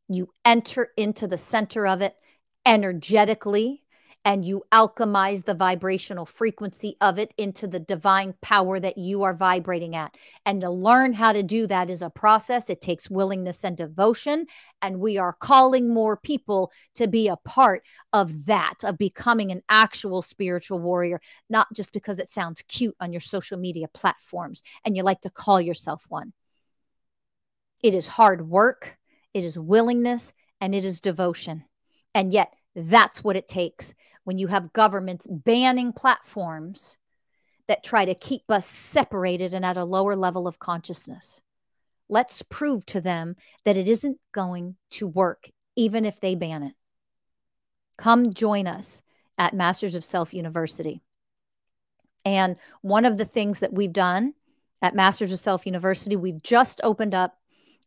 You 0.09 0.29
enter 0.43 0.89
into 0.97 1.27
the 1.27 1.37
center 1.37 1.85
of 1.85 2.01
it 2.01 2.15
energetically 2.65 3.82
and 4.25 4.45
you 4.45 4.63
alchemize 4.71 5.43
the 5.43 5.53
vibrational 5.53 6.25
frequency 6.25 6.95
of 7.01 7.19
it 7.19 7.33
into 7.37 7.67
the 7.67 7.79
divine 7.79 8.33
power 8.41 8.79
that 8.79 8.97
you 8.97 9.23
are 9.23 9.33
vibrating 9.33 9.95
at. 9.95 10.15
And 10.45 10.61
to 10.61 10.69
learn 10.69 11.11
how 11.11 11.33
to 11.33 11.43
do 11.43 11.67
that 11.67 11.89
is 11.89 12.01
a 12.01 12.09
process. 12.09 12.69
It 12.69 12.79
takes 12.79 13.09
willingness 13.09 13.65
and 13.65 13.75
devotion. 13.75 14.45
And 14.81 14.99
we 14.99 15.17
are 15.17 15.33
calling 15.33 15.93
more 15.93 16.15
people 16.15 16.71
to 16.95 17.07
be 17.07 17.27
a 17.27 17.35
part 17.35 17.83
of 18.13 18.45
that, 18.45 18.75
of 18.83 18.97
becoming 18.97 19.51
an 19.51 19.61
actual 19.67 20.21
spiritual 20.21 20.79
warrior, 20.79 21.19
not 21.49 21.67
just 21.73 21.91
because 21.91 22.17
it 22.17 22.31
sounds 22.31 22.63
cute 22.67 22.95
on 23.01 23.11
your 23.11 23.21
social 23.21 23.57
media 23.57 23.87
platforms 23.93 24.63
and 24.85 24.95
you 24.95 25.03
like 25.03 25.21
to 25.21 25.29
call 25.29 25.59
yourself 25.59 26.05
one. 26.07 26.31
It 27.81 27.93
is 27.93 28.07
hard 28.07 28.47
work, 28.47 28.97
it 29.33 29.43
is 29.43 29.59
willingness, 29.59 30.31
and 30.61 30.73
it 30.73 30.85
is 30.85 31.01
devotion. 31.01 31.65
And 32.15 32.31
yet, 32.33 32.53
that's 32.75 33.23
what 33.23 33.35
it 33.35 33.47
takes 33.47 33.93
when 34.23 34.37
you 34.37 34.47
have 34.47 34.73
governments 34.73 35.27
banning 35.27 35.93
platforms 35.93 36.97
that 37.67 37.83
try 37.83 38.05
to 38.05 38.15
keep 38.15 38.43
us 38.49 38.65
separated 38.65 39.53
and 39.53 39.65
at 39.65 39.77
a 39.77 39.85
lower 39.85 40.15
level 40.15 40.47
of 40.47 40.59
consciousness. 40.59 41.41
Let's 42.09 42.41
prove 42.41 42.85
to 42.87 43.01
them 43.01 43.35
that 43.65 43.77
it 43.77 43.87
isn't 43.87 44.19
going 44.31 44.75
to 44.91 45.07
work, 45.07 45.49
even 45.75 46.05
if 46.05 46.19
they 46.19 46.35
ban 46.35 46.63
it. 46.63 46.73
Come 47.97 48.33
join 48.33 48.67
us 48.67 49.01
at 49.37 49.53
Masters 49.53 49.95
of 49.95 50.03
Self 50.03 50.33
University. 50.33 51.01
And 52.25 52.57
one 52.81 53.05
of 53.05 53.17
the 53.17 53.25
things 53.25 53.59
that 53.59 53.73
we've 53.73 53.93
done 53.93 54.33
at 54.81 54.95
Masters 54.95 55.31
of 55.31 55.39
Self 55.39 55.65
University, 55.65 56.15
we've 56.15 56.43
just 56.43 56.81
opened 56.83 57.13
up 57.13 57.37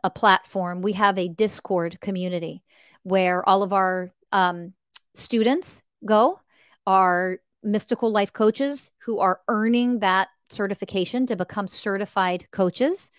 a 0.02 0.10
platform. 0.10 0.82
We 0.82 0.92
have 0.92 1.18
a 1.18 1.28
Discord 1.28 2.00
community 2.00 2.62
where 3.02 3.46
all 3.48 3.62
of 3.62 3.72
our 3.72 4.12
um, 4.32 4.72
students 5.14 5.82
go 6.06 6.40
are 6.86 7.38
mystical 7.62 8.10
life 8.10 8.32
coaches 8.32 8.90
who 8.98 9.18
are 9.18 9.40
earning 9.48 9.98
that 10.00 10.28
certification 10.48 11.26
to 11.26 11.36
become 11.36 11.68
certified 11.68 12.46
coaches. 12.50 13.10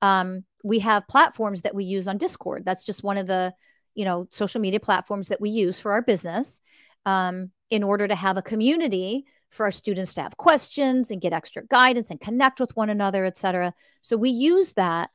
Um, 0.00 0.44
we 0.64 0.78
have 0.80 1.08
platforms 1.08 1.62
that 1.62 1.74
we 1.74 1.84
use 1.84 2.08
on 2.08 2.18
Discord. 2.18 2.64
That's 2.64 2.86
just 2.86 3.02
one 3.02 3.18
of 3.18 3.26
the 3.26 3.54
you 3.94 4.04
know 4.04 4.28
social 4.30 4.60
media 4.60 4.80
platforms 4.80 5.28
that 5.28 5.40
we 5.40 5.50
use 5.50 5.80
for 5.80 5.92
our 5.92 6.02
business 6.02 6.60
um, 7.04 7.50
in 7.70 7.82
order 7.82 8.06
to 8.06 8.14
have 8.14 8.36
a 8.36 8.42
community 8.42 9.26
for 9.50 9.64
our 9.64 9.70
students 9.70 10.14
to 10.14 10.22
have 10.22 10.36
questions 10.36 11.10
and 11.10 11.20
get 11.20 11.32
extra 11.32 11.64
guidance 11.66 12.10
and 12.10 12.20
connect 12.20 12.60
with 12.60 12.76
one 12.76 12.90
another, 12.90 13.24
et 13.24 13.36
cetera. 13.36 13.72
So 14.02 14.16
we 14.16 14.30
use 14.30 14.74
that. 14.74 15.10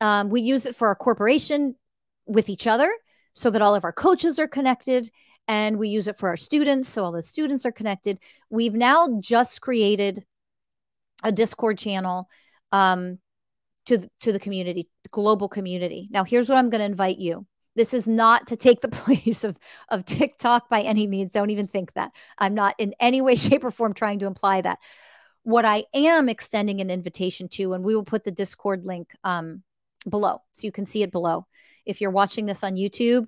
Um, 0.00 0.30
we 0.30 0.40
use 0.40 0.66
it 0.66 0.74
for 0.74 0.88
our 0.88 0.94
corporation 0.94 1.76
with 2.26 2.48
each 2.48 2.66
other 2.66 2.92
so 3.34 3.50
that 3.50 3.62
all 3.62 3.74
of 3.74 3.84
our 3.84 3.92
coaches 3.92 4.38
are 4.38 4.48
connected 4.48 5.10
and 5.48 5.78
we 5.78 5.88
use 5.88 6.06
it 6.06 6.16
for 6.16 6.28
our 6.28 6.36
students 6.36 6.88
so 6.88 7.02
all 7.02 7.12
the 7.12 7.22
students 7.22 7.64
are 7.66 7.72
connected. 7.72 8.18
We've 8.50 8.74
now 8.74 9.18
just 9.20 9.62
created 9.62 10.24
a 11.24 11.32
discord 11.32 11.78
channel 11.78 12.28
um, 12.70 13.18
to, 13.86 14.08
to 14.20 14.32
the 14.32 14.38
community 14.38 14.88
the 15.02 15.08
global 15.08 15.48
community. 15.48 16.08
Now 16.10 16.22
here's 16.22 16.48
what 16.48 16.58
i'm 16.58 16.70
going 16.70 16.80
to 16.80 16.84
invite 16.84 17.18
you. 17.18 17.46
This 17.74 17.94
is 17.94 18.06
not 18.06 18.48
to 18.48 18.56
take 18.56 18.80
the 18.80 18.88
place 18.88 19.42
of, 19.42 19.58
of 19.88 20.04
tiktok 20.04 20.68
by 20.68 20.82
any 20.82 21.06
means. 21.06 21.32
Don't 21.32 21.50
even 21.50 21.66
think 21.66 21.94
that. 21.94 22.12
I'm 22.36 22.54
not 22.54 22.74
in 22.78 22.94
any 23.00 23.22
way 23.22 23.34
shape 23.36 23.64
or 23.64 23.70
form 23.70 23.94
trying 23.94 24.18
to 24.20 24.26
imply 24.26 24.60
that. 24.60 24.78
What 25.42 25.64
i 25.64 25.84
am 25.94 26.28
extending 26.28 26.82
an 26.82 26.90
invitation 26.90 27.48
to 27.48 27.72
and 27.72 27.82
we 27.82 27.94
will 27.94 28.04
put 28.04 28.22
the 28.22 28.30
discord 28.30 28.84
link 28.84 29.12
um, 29.24 29.62
below 30.08 30.42
so 30.52 30.66
you 30.66 30.72
can 30.72 30.84
see 30.84 31.02
it 31.02 31.10
below. 31.10 31.46
If 31.86 32.02
you're 32.02 32.10
watching 32.10 32.44
this 32.44 32.62
on 32.62 32.74
youtube 32.74 33.26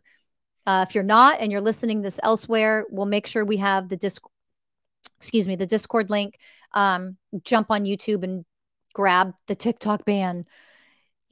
uh, 0.66 0.84
if 0.88 0.94
you're 0.94 1.04
not 1.04 1.40
and 1.40 1.50
you're 1.50 1.61
listening 1.61 2.02
this 2.02 2.20
elsewhere, 2.22 2.86
we'll 2.90 3.06
make 3.06 3.26
sure 3.26 3.44
we 3.44 3.56
have 3.58 3.88
the 3.88 3.96
disc, 3.96 4.22
excuse 5.16 5.46
me, 5.46 5.56
the 5.56 5.66
Discord 5.66 6.11
link. 6.11 6.38
Um, 6.72 7.16
jump 7.42 7.70
on 7.70 7.84
YouTube 7.84 8.22
and 8.22 8.44
grab 8.92 9.32
the 9.46 9.54
TikTok 9.54 10.04
ban 10.04 10.44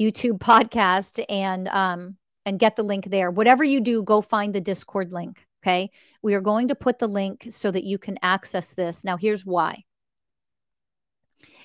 YouTube 0.00 0.38
podcast 0.38 1.24
and 1.28 1.68
um, 1.68 2.16
and 2.46 2.58
get 2.58 2.76
the 2.76 2.82
link 2.82 3.06
there. 3.06 3.30
Whatever 3.30 3.64
you 3.64 3.80
do, 3.80 4.02
go 4.02 4.20
find 4.20 4.54
the 4.54 4.60
Discord 4.60 5.12
link. 5.12 5.44
Okay, 5.62 5.90
we 6.22 6.34
are 6.34 6.40
going 6.40 6.68
to 6.68 6.74
put 6.74 6.98
the 6.98 7.08
link 7.08 7.48
so 7.50 7.70
that 7.70 7.84
you 7.84 7.98
can 7.98 8.16
access 8.22 8.74
this. 8.74 9.04
Now, 9.04 9.16
here's 9.16 9.44
why. 9.44 9.84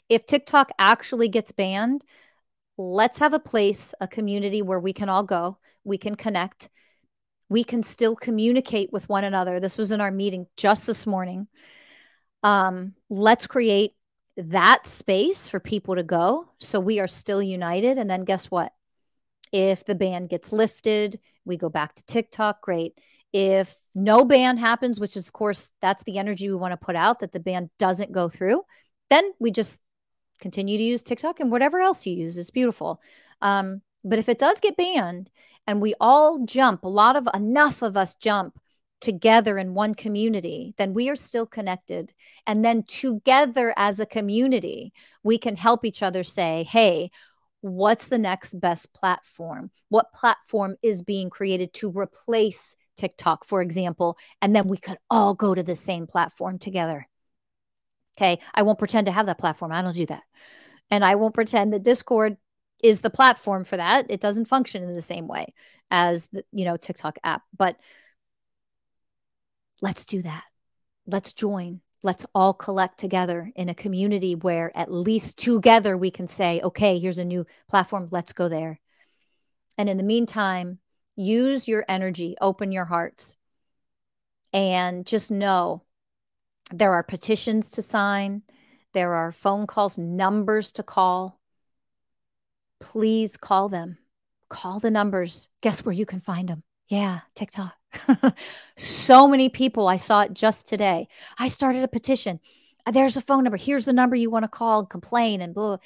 If 0.09 0.25
TikTok 0.25 0.71
actually 0.77 1.29
gets 1.29 1.51
banned, 1.51 2.03
let's 2.77 3.19
have 3.19 3.33
a 3.33 3.39
place, 3.39 3.93
a 4.01 4.07
community 4.07 4.61
where 4.61 4.79
we 4.79 4.93
can 4.93 5.09
all 5.09 5.23
go, 5.23 5.57
we 5.83 5.97
can 5.97 6.15
connect 6.15 6.69
we 7.53 7.63
can 7.63 7.83
still 7.83 8.15
communicate 8.15 8.91
with 8.91 9.07
one 9.07 9.23
another. 9.23 9.59
This 9.59 9.77
was 9.77 9.91
in 9.91 10.01
our 10.01 10.09
meeting 10.09 10.47
just 10.57 10.87
this 10.87 11.05
morning. 11.05 11.47
Um, 12.41 12.95
let's 13.11 13.45
create 13.45 13.91
that 14.35 14.87
space 14.87 15.47
for 15.47 15.59
people 15.59 15.95
to 15.95 16.03
go 16.03 16.49
so 16.59 16.79
we 16.79 16.99
are 16.99 17.07
still 17.07 17.43
united. 17.43 17.99
And 17.99 18.09
then 18.09 18.23
guess 18.23 18.49
what? 18.49 18.73
If 19.51 19.85
the 19.85 19.93
ban 19.93 20.25
gets 20.25 20.51
lifted, 20.51 21.19
we 21.45 21.57
go 21.57 21.69
back 21.69 21.93
to 21.93 22.05
TikTok, 22.05 22.59
great. 22.63 22.99
If 23.33 23.75
no 23.93 24.25
ban 24.25 24.57
happens, 24.57 24.99
which 24.99 25.15
is, 25.15 25.27
of 25.27 25.33
course, 25.33 25.69
that's 25.79 26.01
the 26.05 26.17
energy 26.17 26.49
we 26.49 26.55
want 26.55 26.71
to 26.71 26.83
put 26.83 26.95
out 26.95 27.19
that 27.19 27.33
the 27.33 27.39
ban 27.39 27.69
doesn't 27.77 28.11
go 28.11 28.29
through, 28.29 28.63
then 29.11 29.31
we 29.39 29.51
just 29.51 29.79
continue 30.39 30.79
to 30.79 30.83
use 30.83 31.03
TikTok 31.03 31.39
and 31.39 31.51
whatever 31.51 31.79
else 31.79 32.07
you 32.07 32.15
use 32.15 32.35
is 32.35 32.49
beautiful. 32.49 32.99
Um, 33.43 33.83
but 34.03 34.17
if 34.17 34.27
it 34.27 34.39
does 34.39 34.59
get 34.59 34.75
banned 34.75 35.29
and 35.67 35.81
we 35.81 35.93
all 35.99 36.45
jump, 36.45 36.83
a 36.83 36.89
lot 36.89 37.15
of 37.15 37.27
enough 37.33 37.81
of 37.81 37.95
us 37.95 38.15
jump 38.15 38.59
together 39.01 39.57
in 39.57 39.73
one 39.73 39.93
community, 39.93 40.73
then 40.77 40.93
we 40.93 41.09
are 41.09 41.15
still 41.15 41.45
connected. 41.45 42.13
And 42.47 42.63
then 42.63 42.83
together 42.83 43.73
as 43.75 43.99
a 43.99 44.05
community, 44.05 44.93
we 45.23 45.37
can 45.37 45.57
help 45.57 45.83
each 45.83 46.01
other 46.01 46.23
say, 46.23 46.63
hey, 46.63 47.11
what's 47.59 48.07
the 48.07 48.17
next 48.17 48.59
best 48.59 48.93
platform? 48.93 49.71
What 49.89 50.13
platform 50.13 50.77
is 50.81 51.01
being 51.01 51.29
created 51.29 51.73
to 51.73 51.91
replace 51.91 52.77
TikTok, 52.95 53.45
for 53.45 53.61
example? 53.61 54.17
And 54.41 54.55
then 54.55 54.67
we 54.67 54.77
could 54.77 54.97
all 55.09 55.33
go 55.33 55.53
to 55.53 55.63
the 55.63 55.75
same 55.75 56.07
platform 56.07 56.57
together. 56.57 57.07
Okay. 58.17 58.39
I 58.53 58.63
won't 58.63 58.79
pretend 58.79 59.07
to 59.07 59.11
have 59.11 59.25
that 59.25 59.39
platform. 59.39 59.71
I 59.71 59.81
don't 59.81 59.95
do 59.95 60.05
that. 60.05 60.23
And 60.91 61.03
I 61.03 61.15
won't 61.15 61.33
pretend 61.33 61.73
that 61.73 61.83
Discord 61.83 62.37
is 62.83 63.01
the 63.01 63.09
platform 63.09 63.63
for 63.63 63.77
that. 63.77 64.05
It 64.09 64.19
doesn't 64.19 64.45
function 64.45 64.83
in 64.83 64.93
the 64.93 65.01
same 65.01 65.27
way 65.27 65.53
as 65.89 66.27
the, 66.27 66.43
you 66.51 66.65
know, 66.65 66.77
TikTok 66.77 67.17
app. 67.23 67.41
But 67.57 67.77
let's 69.81 70.05
do 70.05 70.21
that. 70.21 70.43
Let's 71.07 71.33
join. 71.33 71.79
Let's 72.03 72.25
all 72.35 72.53
collect 72.53 72.99
together 72.99 73.49
in 73.55 73.69
a 73.69 73.73
community 73.73 74.35
where 74.35 74.71
at 74.77 74.91
least 74.91 75.37
together 75.37 75.97
we 75.97 76.11
can 76.11 76.27
say, 76.27 76.59
okay, 76.61 76.99
here's 76.99 77.19
a 77.19 77.25
new 77.25 77.45
platform. 77.69 78.09
Let's 78.11 78.33
go 78.33 78.49
there. 78.49 78.81
And 79.77 79.89
in 79.89 79.97
the 79.97 80.03
meantime, 80.03 80.79
use 81.15 81.67
your 81.67 81.85
energy, 81.87 82.35
open 82.41 82.73
your 82.73 82.85
hearts, 82.85 83.37
and 84.51 85.05
just 85.05 85.31
know 85.31 85.83
there 86.71 86.93
are 86.93 87.03
petitions 87.03 87.71
to 87.71 87.81
sign, 87.81 88.43
there 88.93 89.13
are 89.13 89.31
phone 89.31 89.67
calls, 89.67 89.97
numbers 89.97 90.73
to 90.73 90.83
call 90.83 91.39
please 92.83 93.37
call 93.37 93.69
them. 93.69 93.97
Call 94.49 94.79
the 94.79 94.91
numbers. 94.91 95.47
Guess 95.61 95.85
where 95.85 95.95
you 95.95 96.05
can 96.05 96.19
find 96.19 96.49
them? 96.49 96.63
Yeah, 96.89 97.21
TikTok. 97.33 97.73
so 98.75 99.25
many 99.25 99.47
people. 99.47 99.87
I 99.87 99.95
saw 99.95 100.23
it 100.23 100.33
just 100.33 100.67
today. 100.67 101.07
I 101.39 101.47
started 101.47 101.83
a 101.83 101.87
petition. 101.87 102.41
There's 102.91 103.15
a 103.15 103.21
phone 103.21 103.45
number. 103.45 103.55
Here's 103.55 103.85
the 103.85 103.93
number 103.93 104.17
you 104.17 104.29
want 104.29 104.43
to 104.43 104.49
call 104.49 104.79
and 104.79 104.89
complain 104.89 105.41
and 105.41 105.55
blah. 105.55 105.77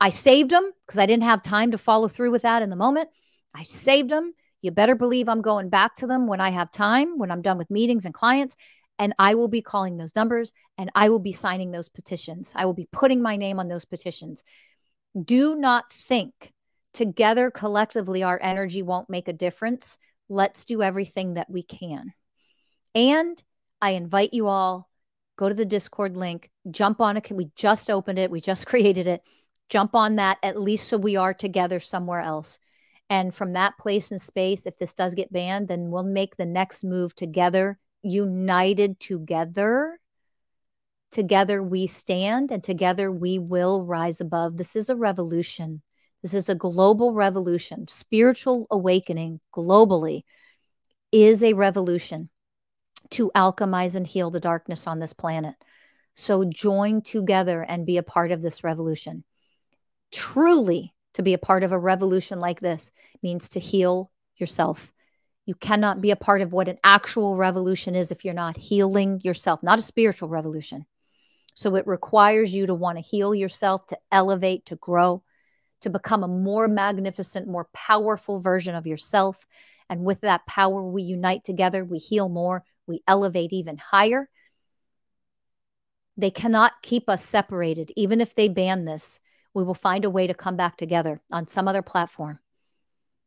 I 0.00 0.10
saved 0.10 0.50
them 0.50 0.70
because 0.86 1.00
I 1.00 1.06
didn't 1.06 1.24
have 1.24 1.42
time 1.42 1.72
to 1.72 1.78
follow 1.78 2.06
through 2.06 2.30
with 2.30 2.42
that 2.42 2.62
in 2.62 2.70
the 2.70 2.76
moment. 2.76 3.10
I 3.52 3.64
saved 3.64 4.10
them. 4.10 4.32
You 4.62 4.70
better 4.70 4.94
believe 4.94 5.28
I'm 5.28 5.42
going 5.42 5.68
back 5.68 5.96
to 5.96 6.06
them 6.06 6.28
when 6.28 6.40
I 6.40 6.50
have 6.50 6.70
time, 6.70 7.18
when 7.18 7.32
I'm 7.32 7.42
done 7.42 7.58
with 7.58 7.70
meetings 7.70 8.04
and 8.04 8.14
clients. 8.14 8.54
And 9.00 9.14
I 9.18 9.34
will 9.34 9.48
be 9.48 9.62
calling 9.62 9.96
those 9.96 10.14
numbers 10.14 10.52
and 10.78 10.90
I 10.94 11.08
will 11.08 11.18
be 11.18 11.32
signing 11.32 11.72
those 11.72 11.88
petitions. 11.88 12.52
I 12.54 12.66
will 12.66 12.72
be 12.72 12.88
putting 12.92 13.20
my 13.20 13.36
name 13.36 13.58
on 13.58 13.66
those 13.66 13.84
petitions 13.84 14.44
do 15.24 15.56
not 15.56 15.92
think 15.92 16.52
together 16.92 17.50
collectively 17.50 18.22
our 18.22 18.38
energy 18.42 18.82
won't 18.82 19.10
make 19.10 19.28
a 19.28 19.32
difference. 19.32 19.98
Let's 20.28 20.64
do 20.64 20.82
everything 20.82 21.34
that 21.34 21.50
we 21.50 21.62
can. 21.62 22.12
And 22.94 23.42
I 23.80 23.90
invite 23.90 24.32
you 24.32 24.48
all 24.48 24.88
go 25.36 25.48
to 25.48 25.54
the 25.54 25.66
Discord 25.66 26.16
link, 26.16 26.50
jump 26.70 27.00
on 27.00 27.16
it. 27.16 27.30
We 27.30 27.50
just 27.54 27.90
opened 27.90 28.18
it, 28.18 28.30
we 28.30 28.40
just 28.40 28.66
created 28.68 29.06
it. 29.06 29.22
Jump 29.68 29.94
on 29.94 30.16
that 30.16 30.38
at 30.42 30.60
least 30.60 30.88
so 30.88 30.96
we 30.96 31.16
are 31.16 31.34
together 31.34 31.80
somewhere 31.80 32.20
else. 32.20 32.58
And 33.10 33.34
from 33.34 33.52
that 33.52 33.78
place 33.78 34.10
and 34.10 34.20
space, 34.20 34.66
if 34.66 34.78
this 34.78 34.94
does 34.94 35.14
get 35.14 35.32
banned, 35.32 35.68
then 35.68 35.90
we'll 35.90 36.04
make 36.04 36.36
the 36.36 36.46
next 36.46 36.82
move 36.82 37.14
together, 37.14 37.78
united 38.02 38.98
together 38.98 39.98
Together 41.16 41.62
we 41.62 41.86
stand 41.86 42.50
and 42.50 42.62
together 42.62 43.10
we 43.10 43.38
will 43.38 43.82
rise 43.82 44.20
above. 44.20 44.58
This 44.58 44.76
is 44.76 44.90
a 44.90 44.96
revolution. 44.96 45.80
This 46.22 46.34
is 46.34 46.50
a 46.50 46.54
global 46.54 47.14
revolution. 47.14 47.88
Spiritual 47.88 48.66
awakening 48.70 49.40
globally 49.50 50.24
is 51.10 51.42
a 51.42 51.54
revolution 51.54 52.28
to 53.12 53.30
alchemize 53.34 53.94
and 53.94 54.06
heal 54.06 54.30
the 54.30 54.40
darkness 54.40 54.86
on 54.86 54.98
this 54.98 55.14
planet. 55.14 55.54
So 56.12 56.44
join 56.44 57.00
together 57.00 57.64
and 57.66 57.86
be 57.86 57.96
a 57.96 58.02
part 58.02 58.30
of 58.30 58.42
this 58.42 58.62
revolution. 58.62 59.24
Truly, 60.12 60.92
to 61.14 61.22
be 61.22 61.32
a 61.32 61.38
part 61.38 61.64
of 61.64 61.72
a 61.72 61.78
revolution 61.78 62.40
like 62.40 62.60
this 62.60 62.90
means 63.22 63.48
to 63.48 63.58
heal 63.58 64.10
yourself. 64.36 64.92
You 65.46 65.54
cannot 65.54 66.02
be 66.02 66.10
a 66.10 66.16
part 66.16 66.42
of 66.42 66.52
what 66.52 66.68
an 66.68 66.76
actual 66.84 67.36
revolution 67.36 67.94
is 67.94 68.10
if 68.10 68.22
you're 68.22 68.34
not 68.34 68.58
healing 68.58 69.22
yourself, 69.24 69.62
not 69.62 69.78
a 69.78 69.82
spiritual 69.82 70.28
revolution. 70.28 70.84
So 71.56 71.74
it 71.74 71.86
requires 71.86 72.54
you 72.54 72.66
to 72.66 72.74
want 72.74 72.98
to 72.98 73.02
heal 73.02 73.34
yourself, 73.34 73.86
to 73.86 73.98
elevate, 74.12 74.66
to 74.66 74.76
grow, 74.76 75.22
to 75.80 75.88
become 75.88 76.22
a 76.22 76.28
more 76.28 76.68
magnificent, 76.68 77.48
more 77.48 77.68
powerful 77.72 78.40
version 78.40 78.74
of 78.74 78.86
yourself. 78.86 79.46
And 79.88 80.04
with 80.04 80.20
that 80.20 80.46
power, 80.46 80.82
we 80.82 81.02
unite 81.02 81.44
together, 81.44 81.82
we 81.82 81.96
heal 81.96 82.28
more, 82.28 82.62
we 82.86 83.02
elevate 83.08 83.54
even 83.54 83.78
higher. 83.78 84.28
They 86.18 86.30
cannot 86.30 86.82
keep 86.82 87.08
us 87.08 87.24
separated. 87.24 87.90
Even 87.96 88.20
if 88.20 88.34
they 88.34 88.48
ban 88.48 88.84
this, 88.84 89.18
we 89.54 89.64
will 89.64 89.74
find 89.74 90.04
a 90.04 90.10
way 90.10 90.26
to 90.26 90.34
come 90.34 90.56
back 90.56 90.76
together 90.76 91.22
on 91.32 91.46
some 91.46 91.68
other 91.68 91.82
platform. 91.82 92.38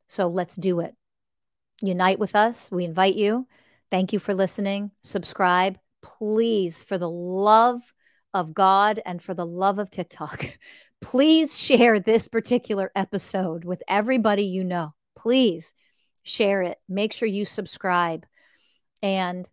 So 0.06 0.28
let's 0.28 0.56
do 0.56 0.82
it. 0.82 0.96
Unite 1.82 2.20
with 2.20 2.36
us. 2.36 2.70
We 2.72 2.86
invite 2.86 3.16
you. 3.16 3.48
Thank 3.90 4.14
you 4.14 4.20
for 4.20 4.36
listening. 4.36 4.92
Subscribe. 5.02 5.80
Please, 6.04 6.84
for 6.84 7.00
the 7.00 7.10
love 7.10 7.82
of 8.34 8.54
God 8.54 9.02
and 9.06 9.22
for 9.22 9.34
the 9.34 9.46
love 9.46 9.80
of 9.80 9.90
TikTok, 9.90 10.46
please 11.02 11.60
share 11.60 12.00
this 12.00 12.28
particular 12.28 12.92
episode 12.96 13.66
with 13.66 13.82
everybody 13.88 14.44
you 14.44 14.64
know. 14.64 14.94
Please 15.16 15.74
share 16.24 16.62
it. 16.62 16.78
Make 16.88 17.14
sure 17.14 17.28
you 17.28 17.46
subscribe. 17.46 18.26
And 19.02 19.48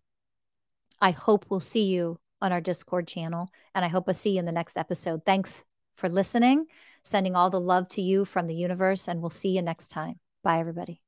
I 1.01 1.11
hope 1.11 1.47
we'll 1.49 1.61
see 1.61 1.85
you 1.85 2.19
on 2.41 2.53
our 2.53 2.61
Discord 2.61 3.07
channel. 3.07 3.49
And 3.75 3.85
I 3.85 3.89
hope 3.89 4.05
I'll 4.09 4.15
see 4.15 4.33
you 4.33 4.39
in 4.39 4.45
the 4.45 4.53
next 4.53 4.77
episode. 4.77 5.23
Thanks 5.25 5.65
for 5.95 6.09
listening. 6.09 6.67
Sending 7.03 7.37
all 7.37 7.51
the 7.51 7.61
love 7.61 7.89
to 7.91 8.03
you 8.03 8.25
from 8.25 8.47
the 8.47 8.55
universe. 8.55 9.09
And 9.09 9.21
we'll 9.21 9.31
see 9.31 9.51
you 9.51 9.63
next 9.63 9.89
time. 9.89 10.21
Bye, 10.43 10.61
everybody. 10.61 11.06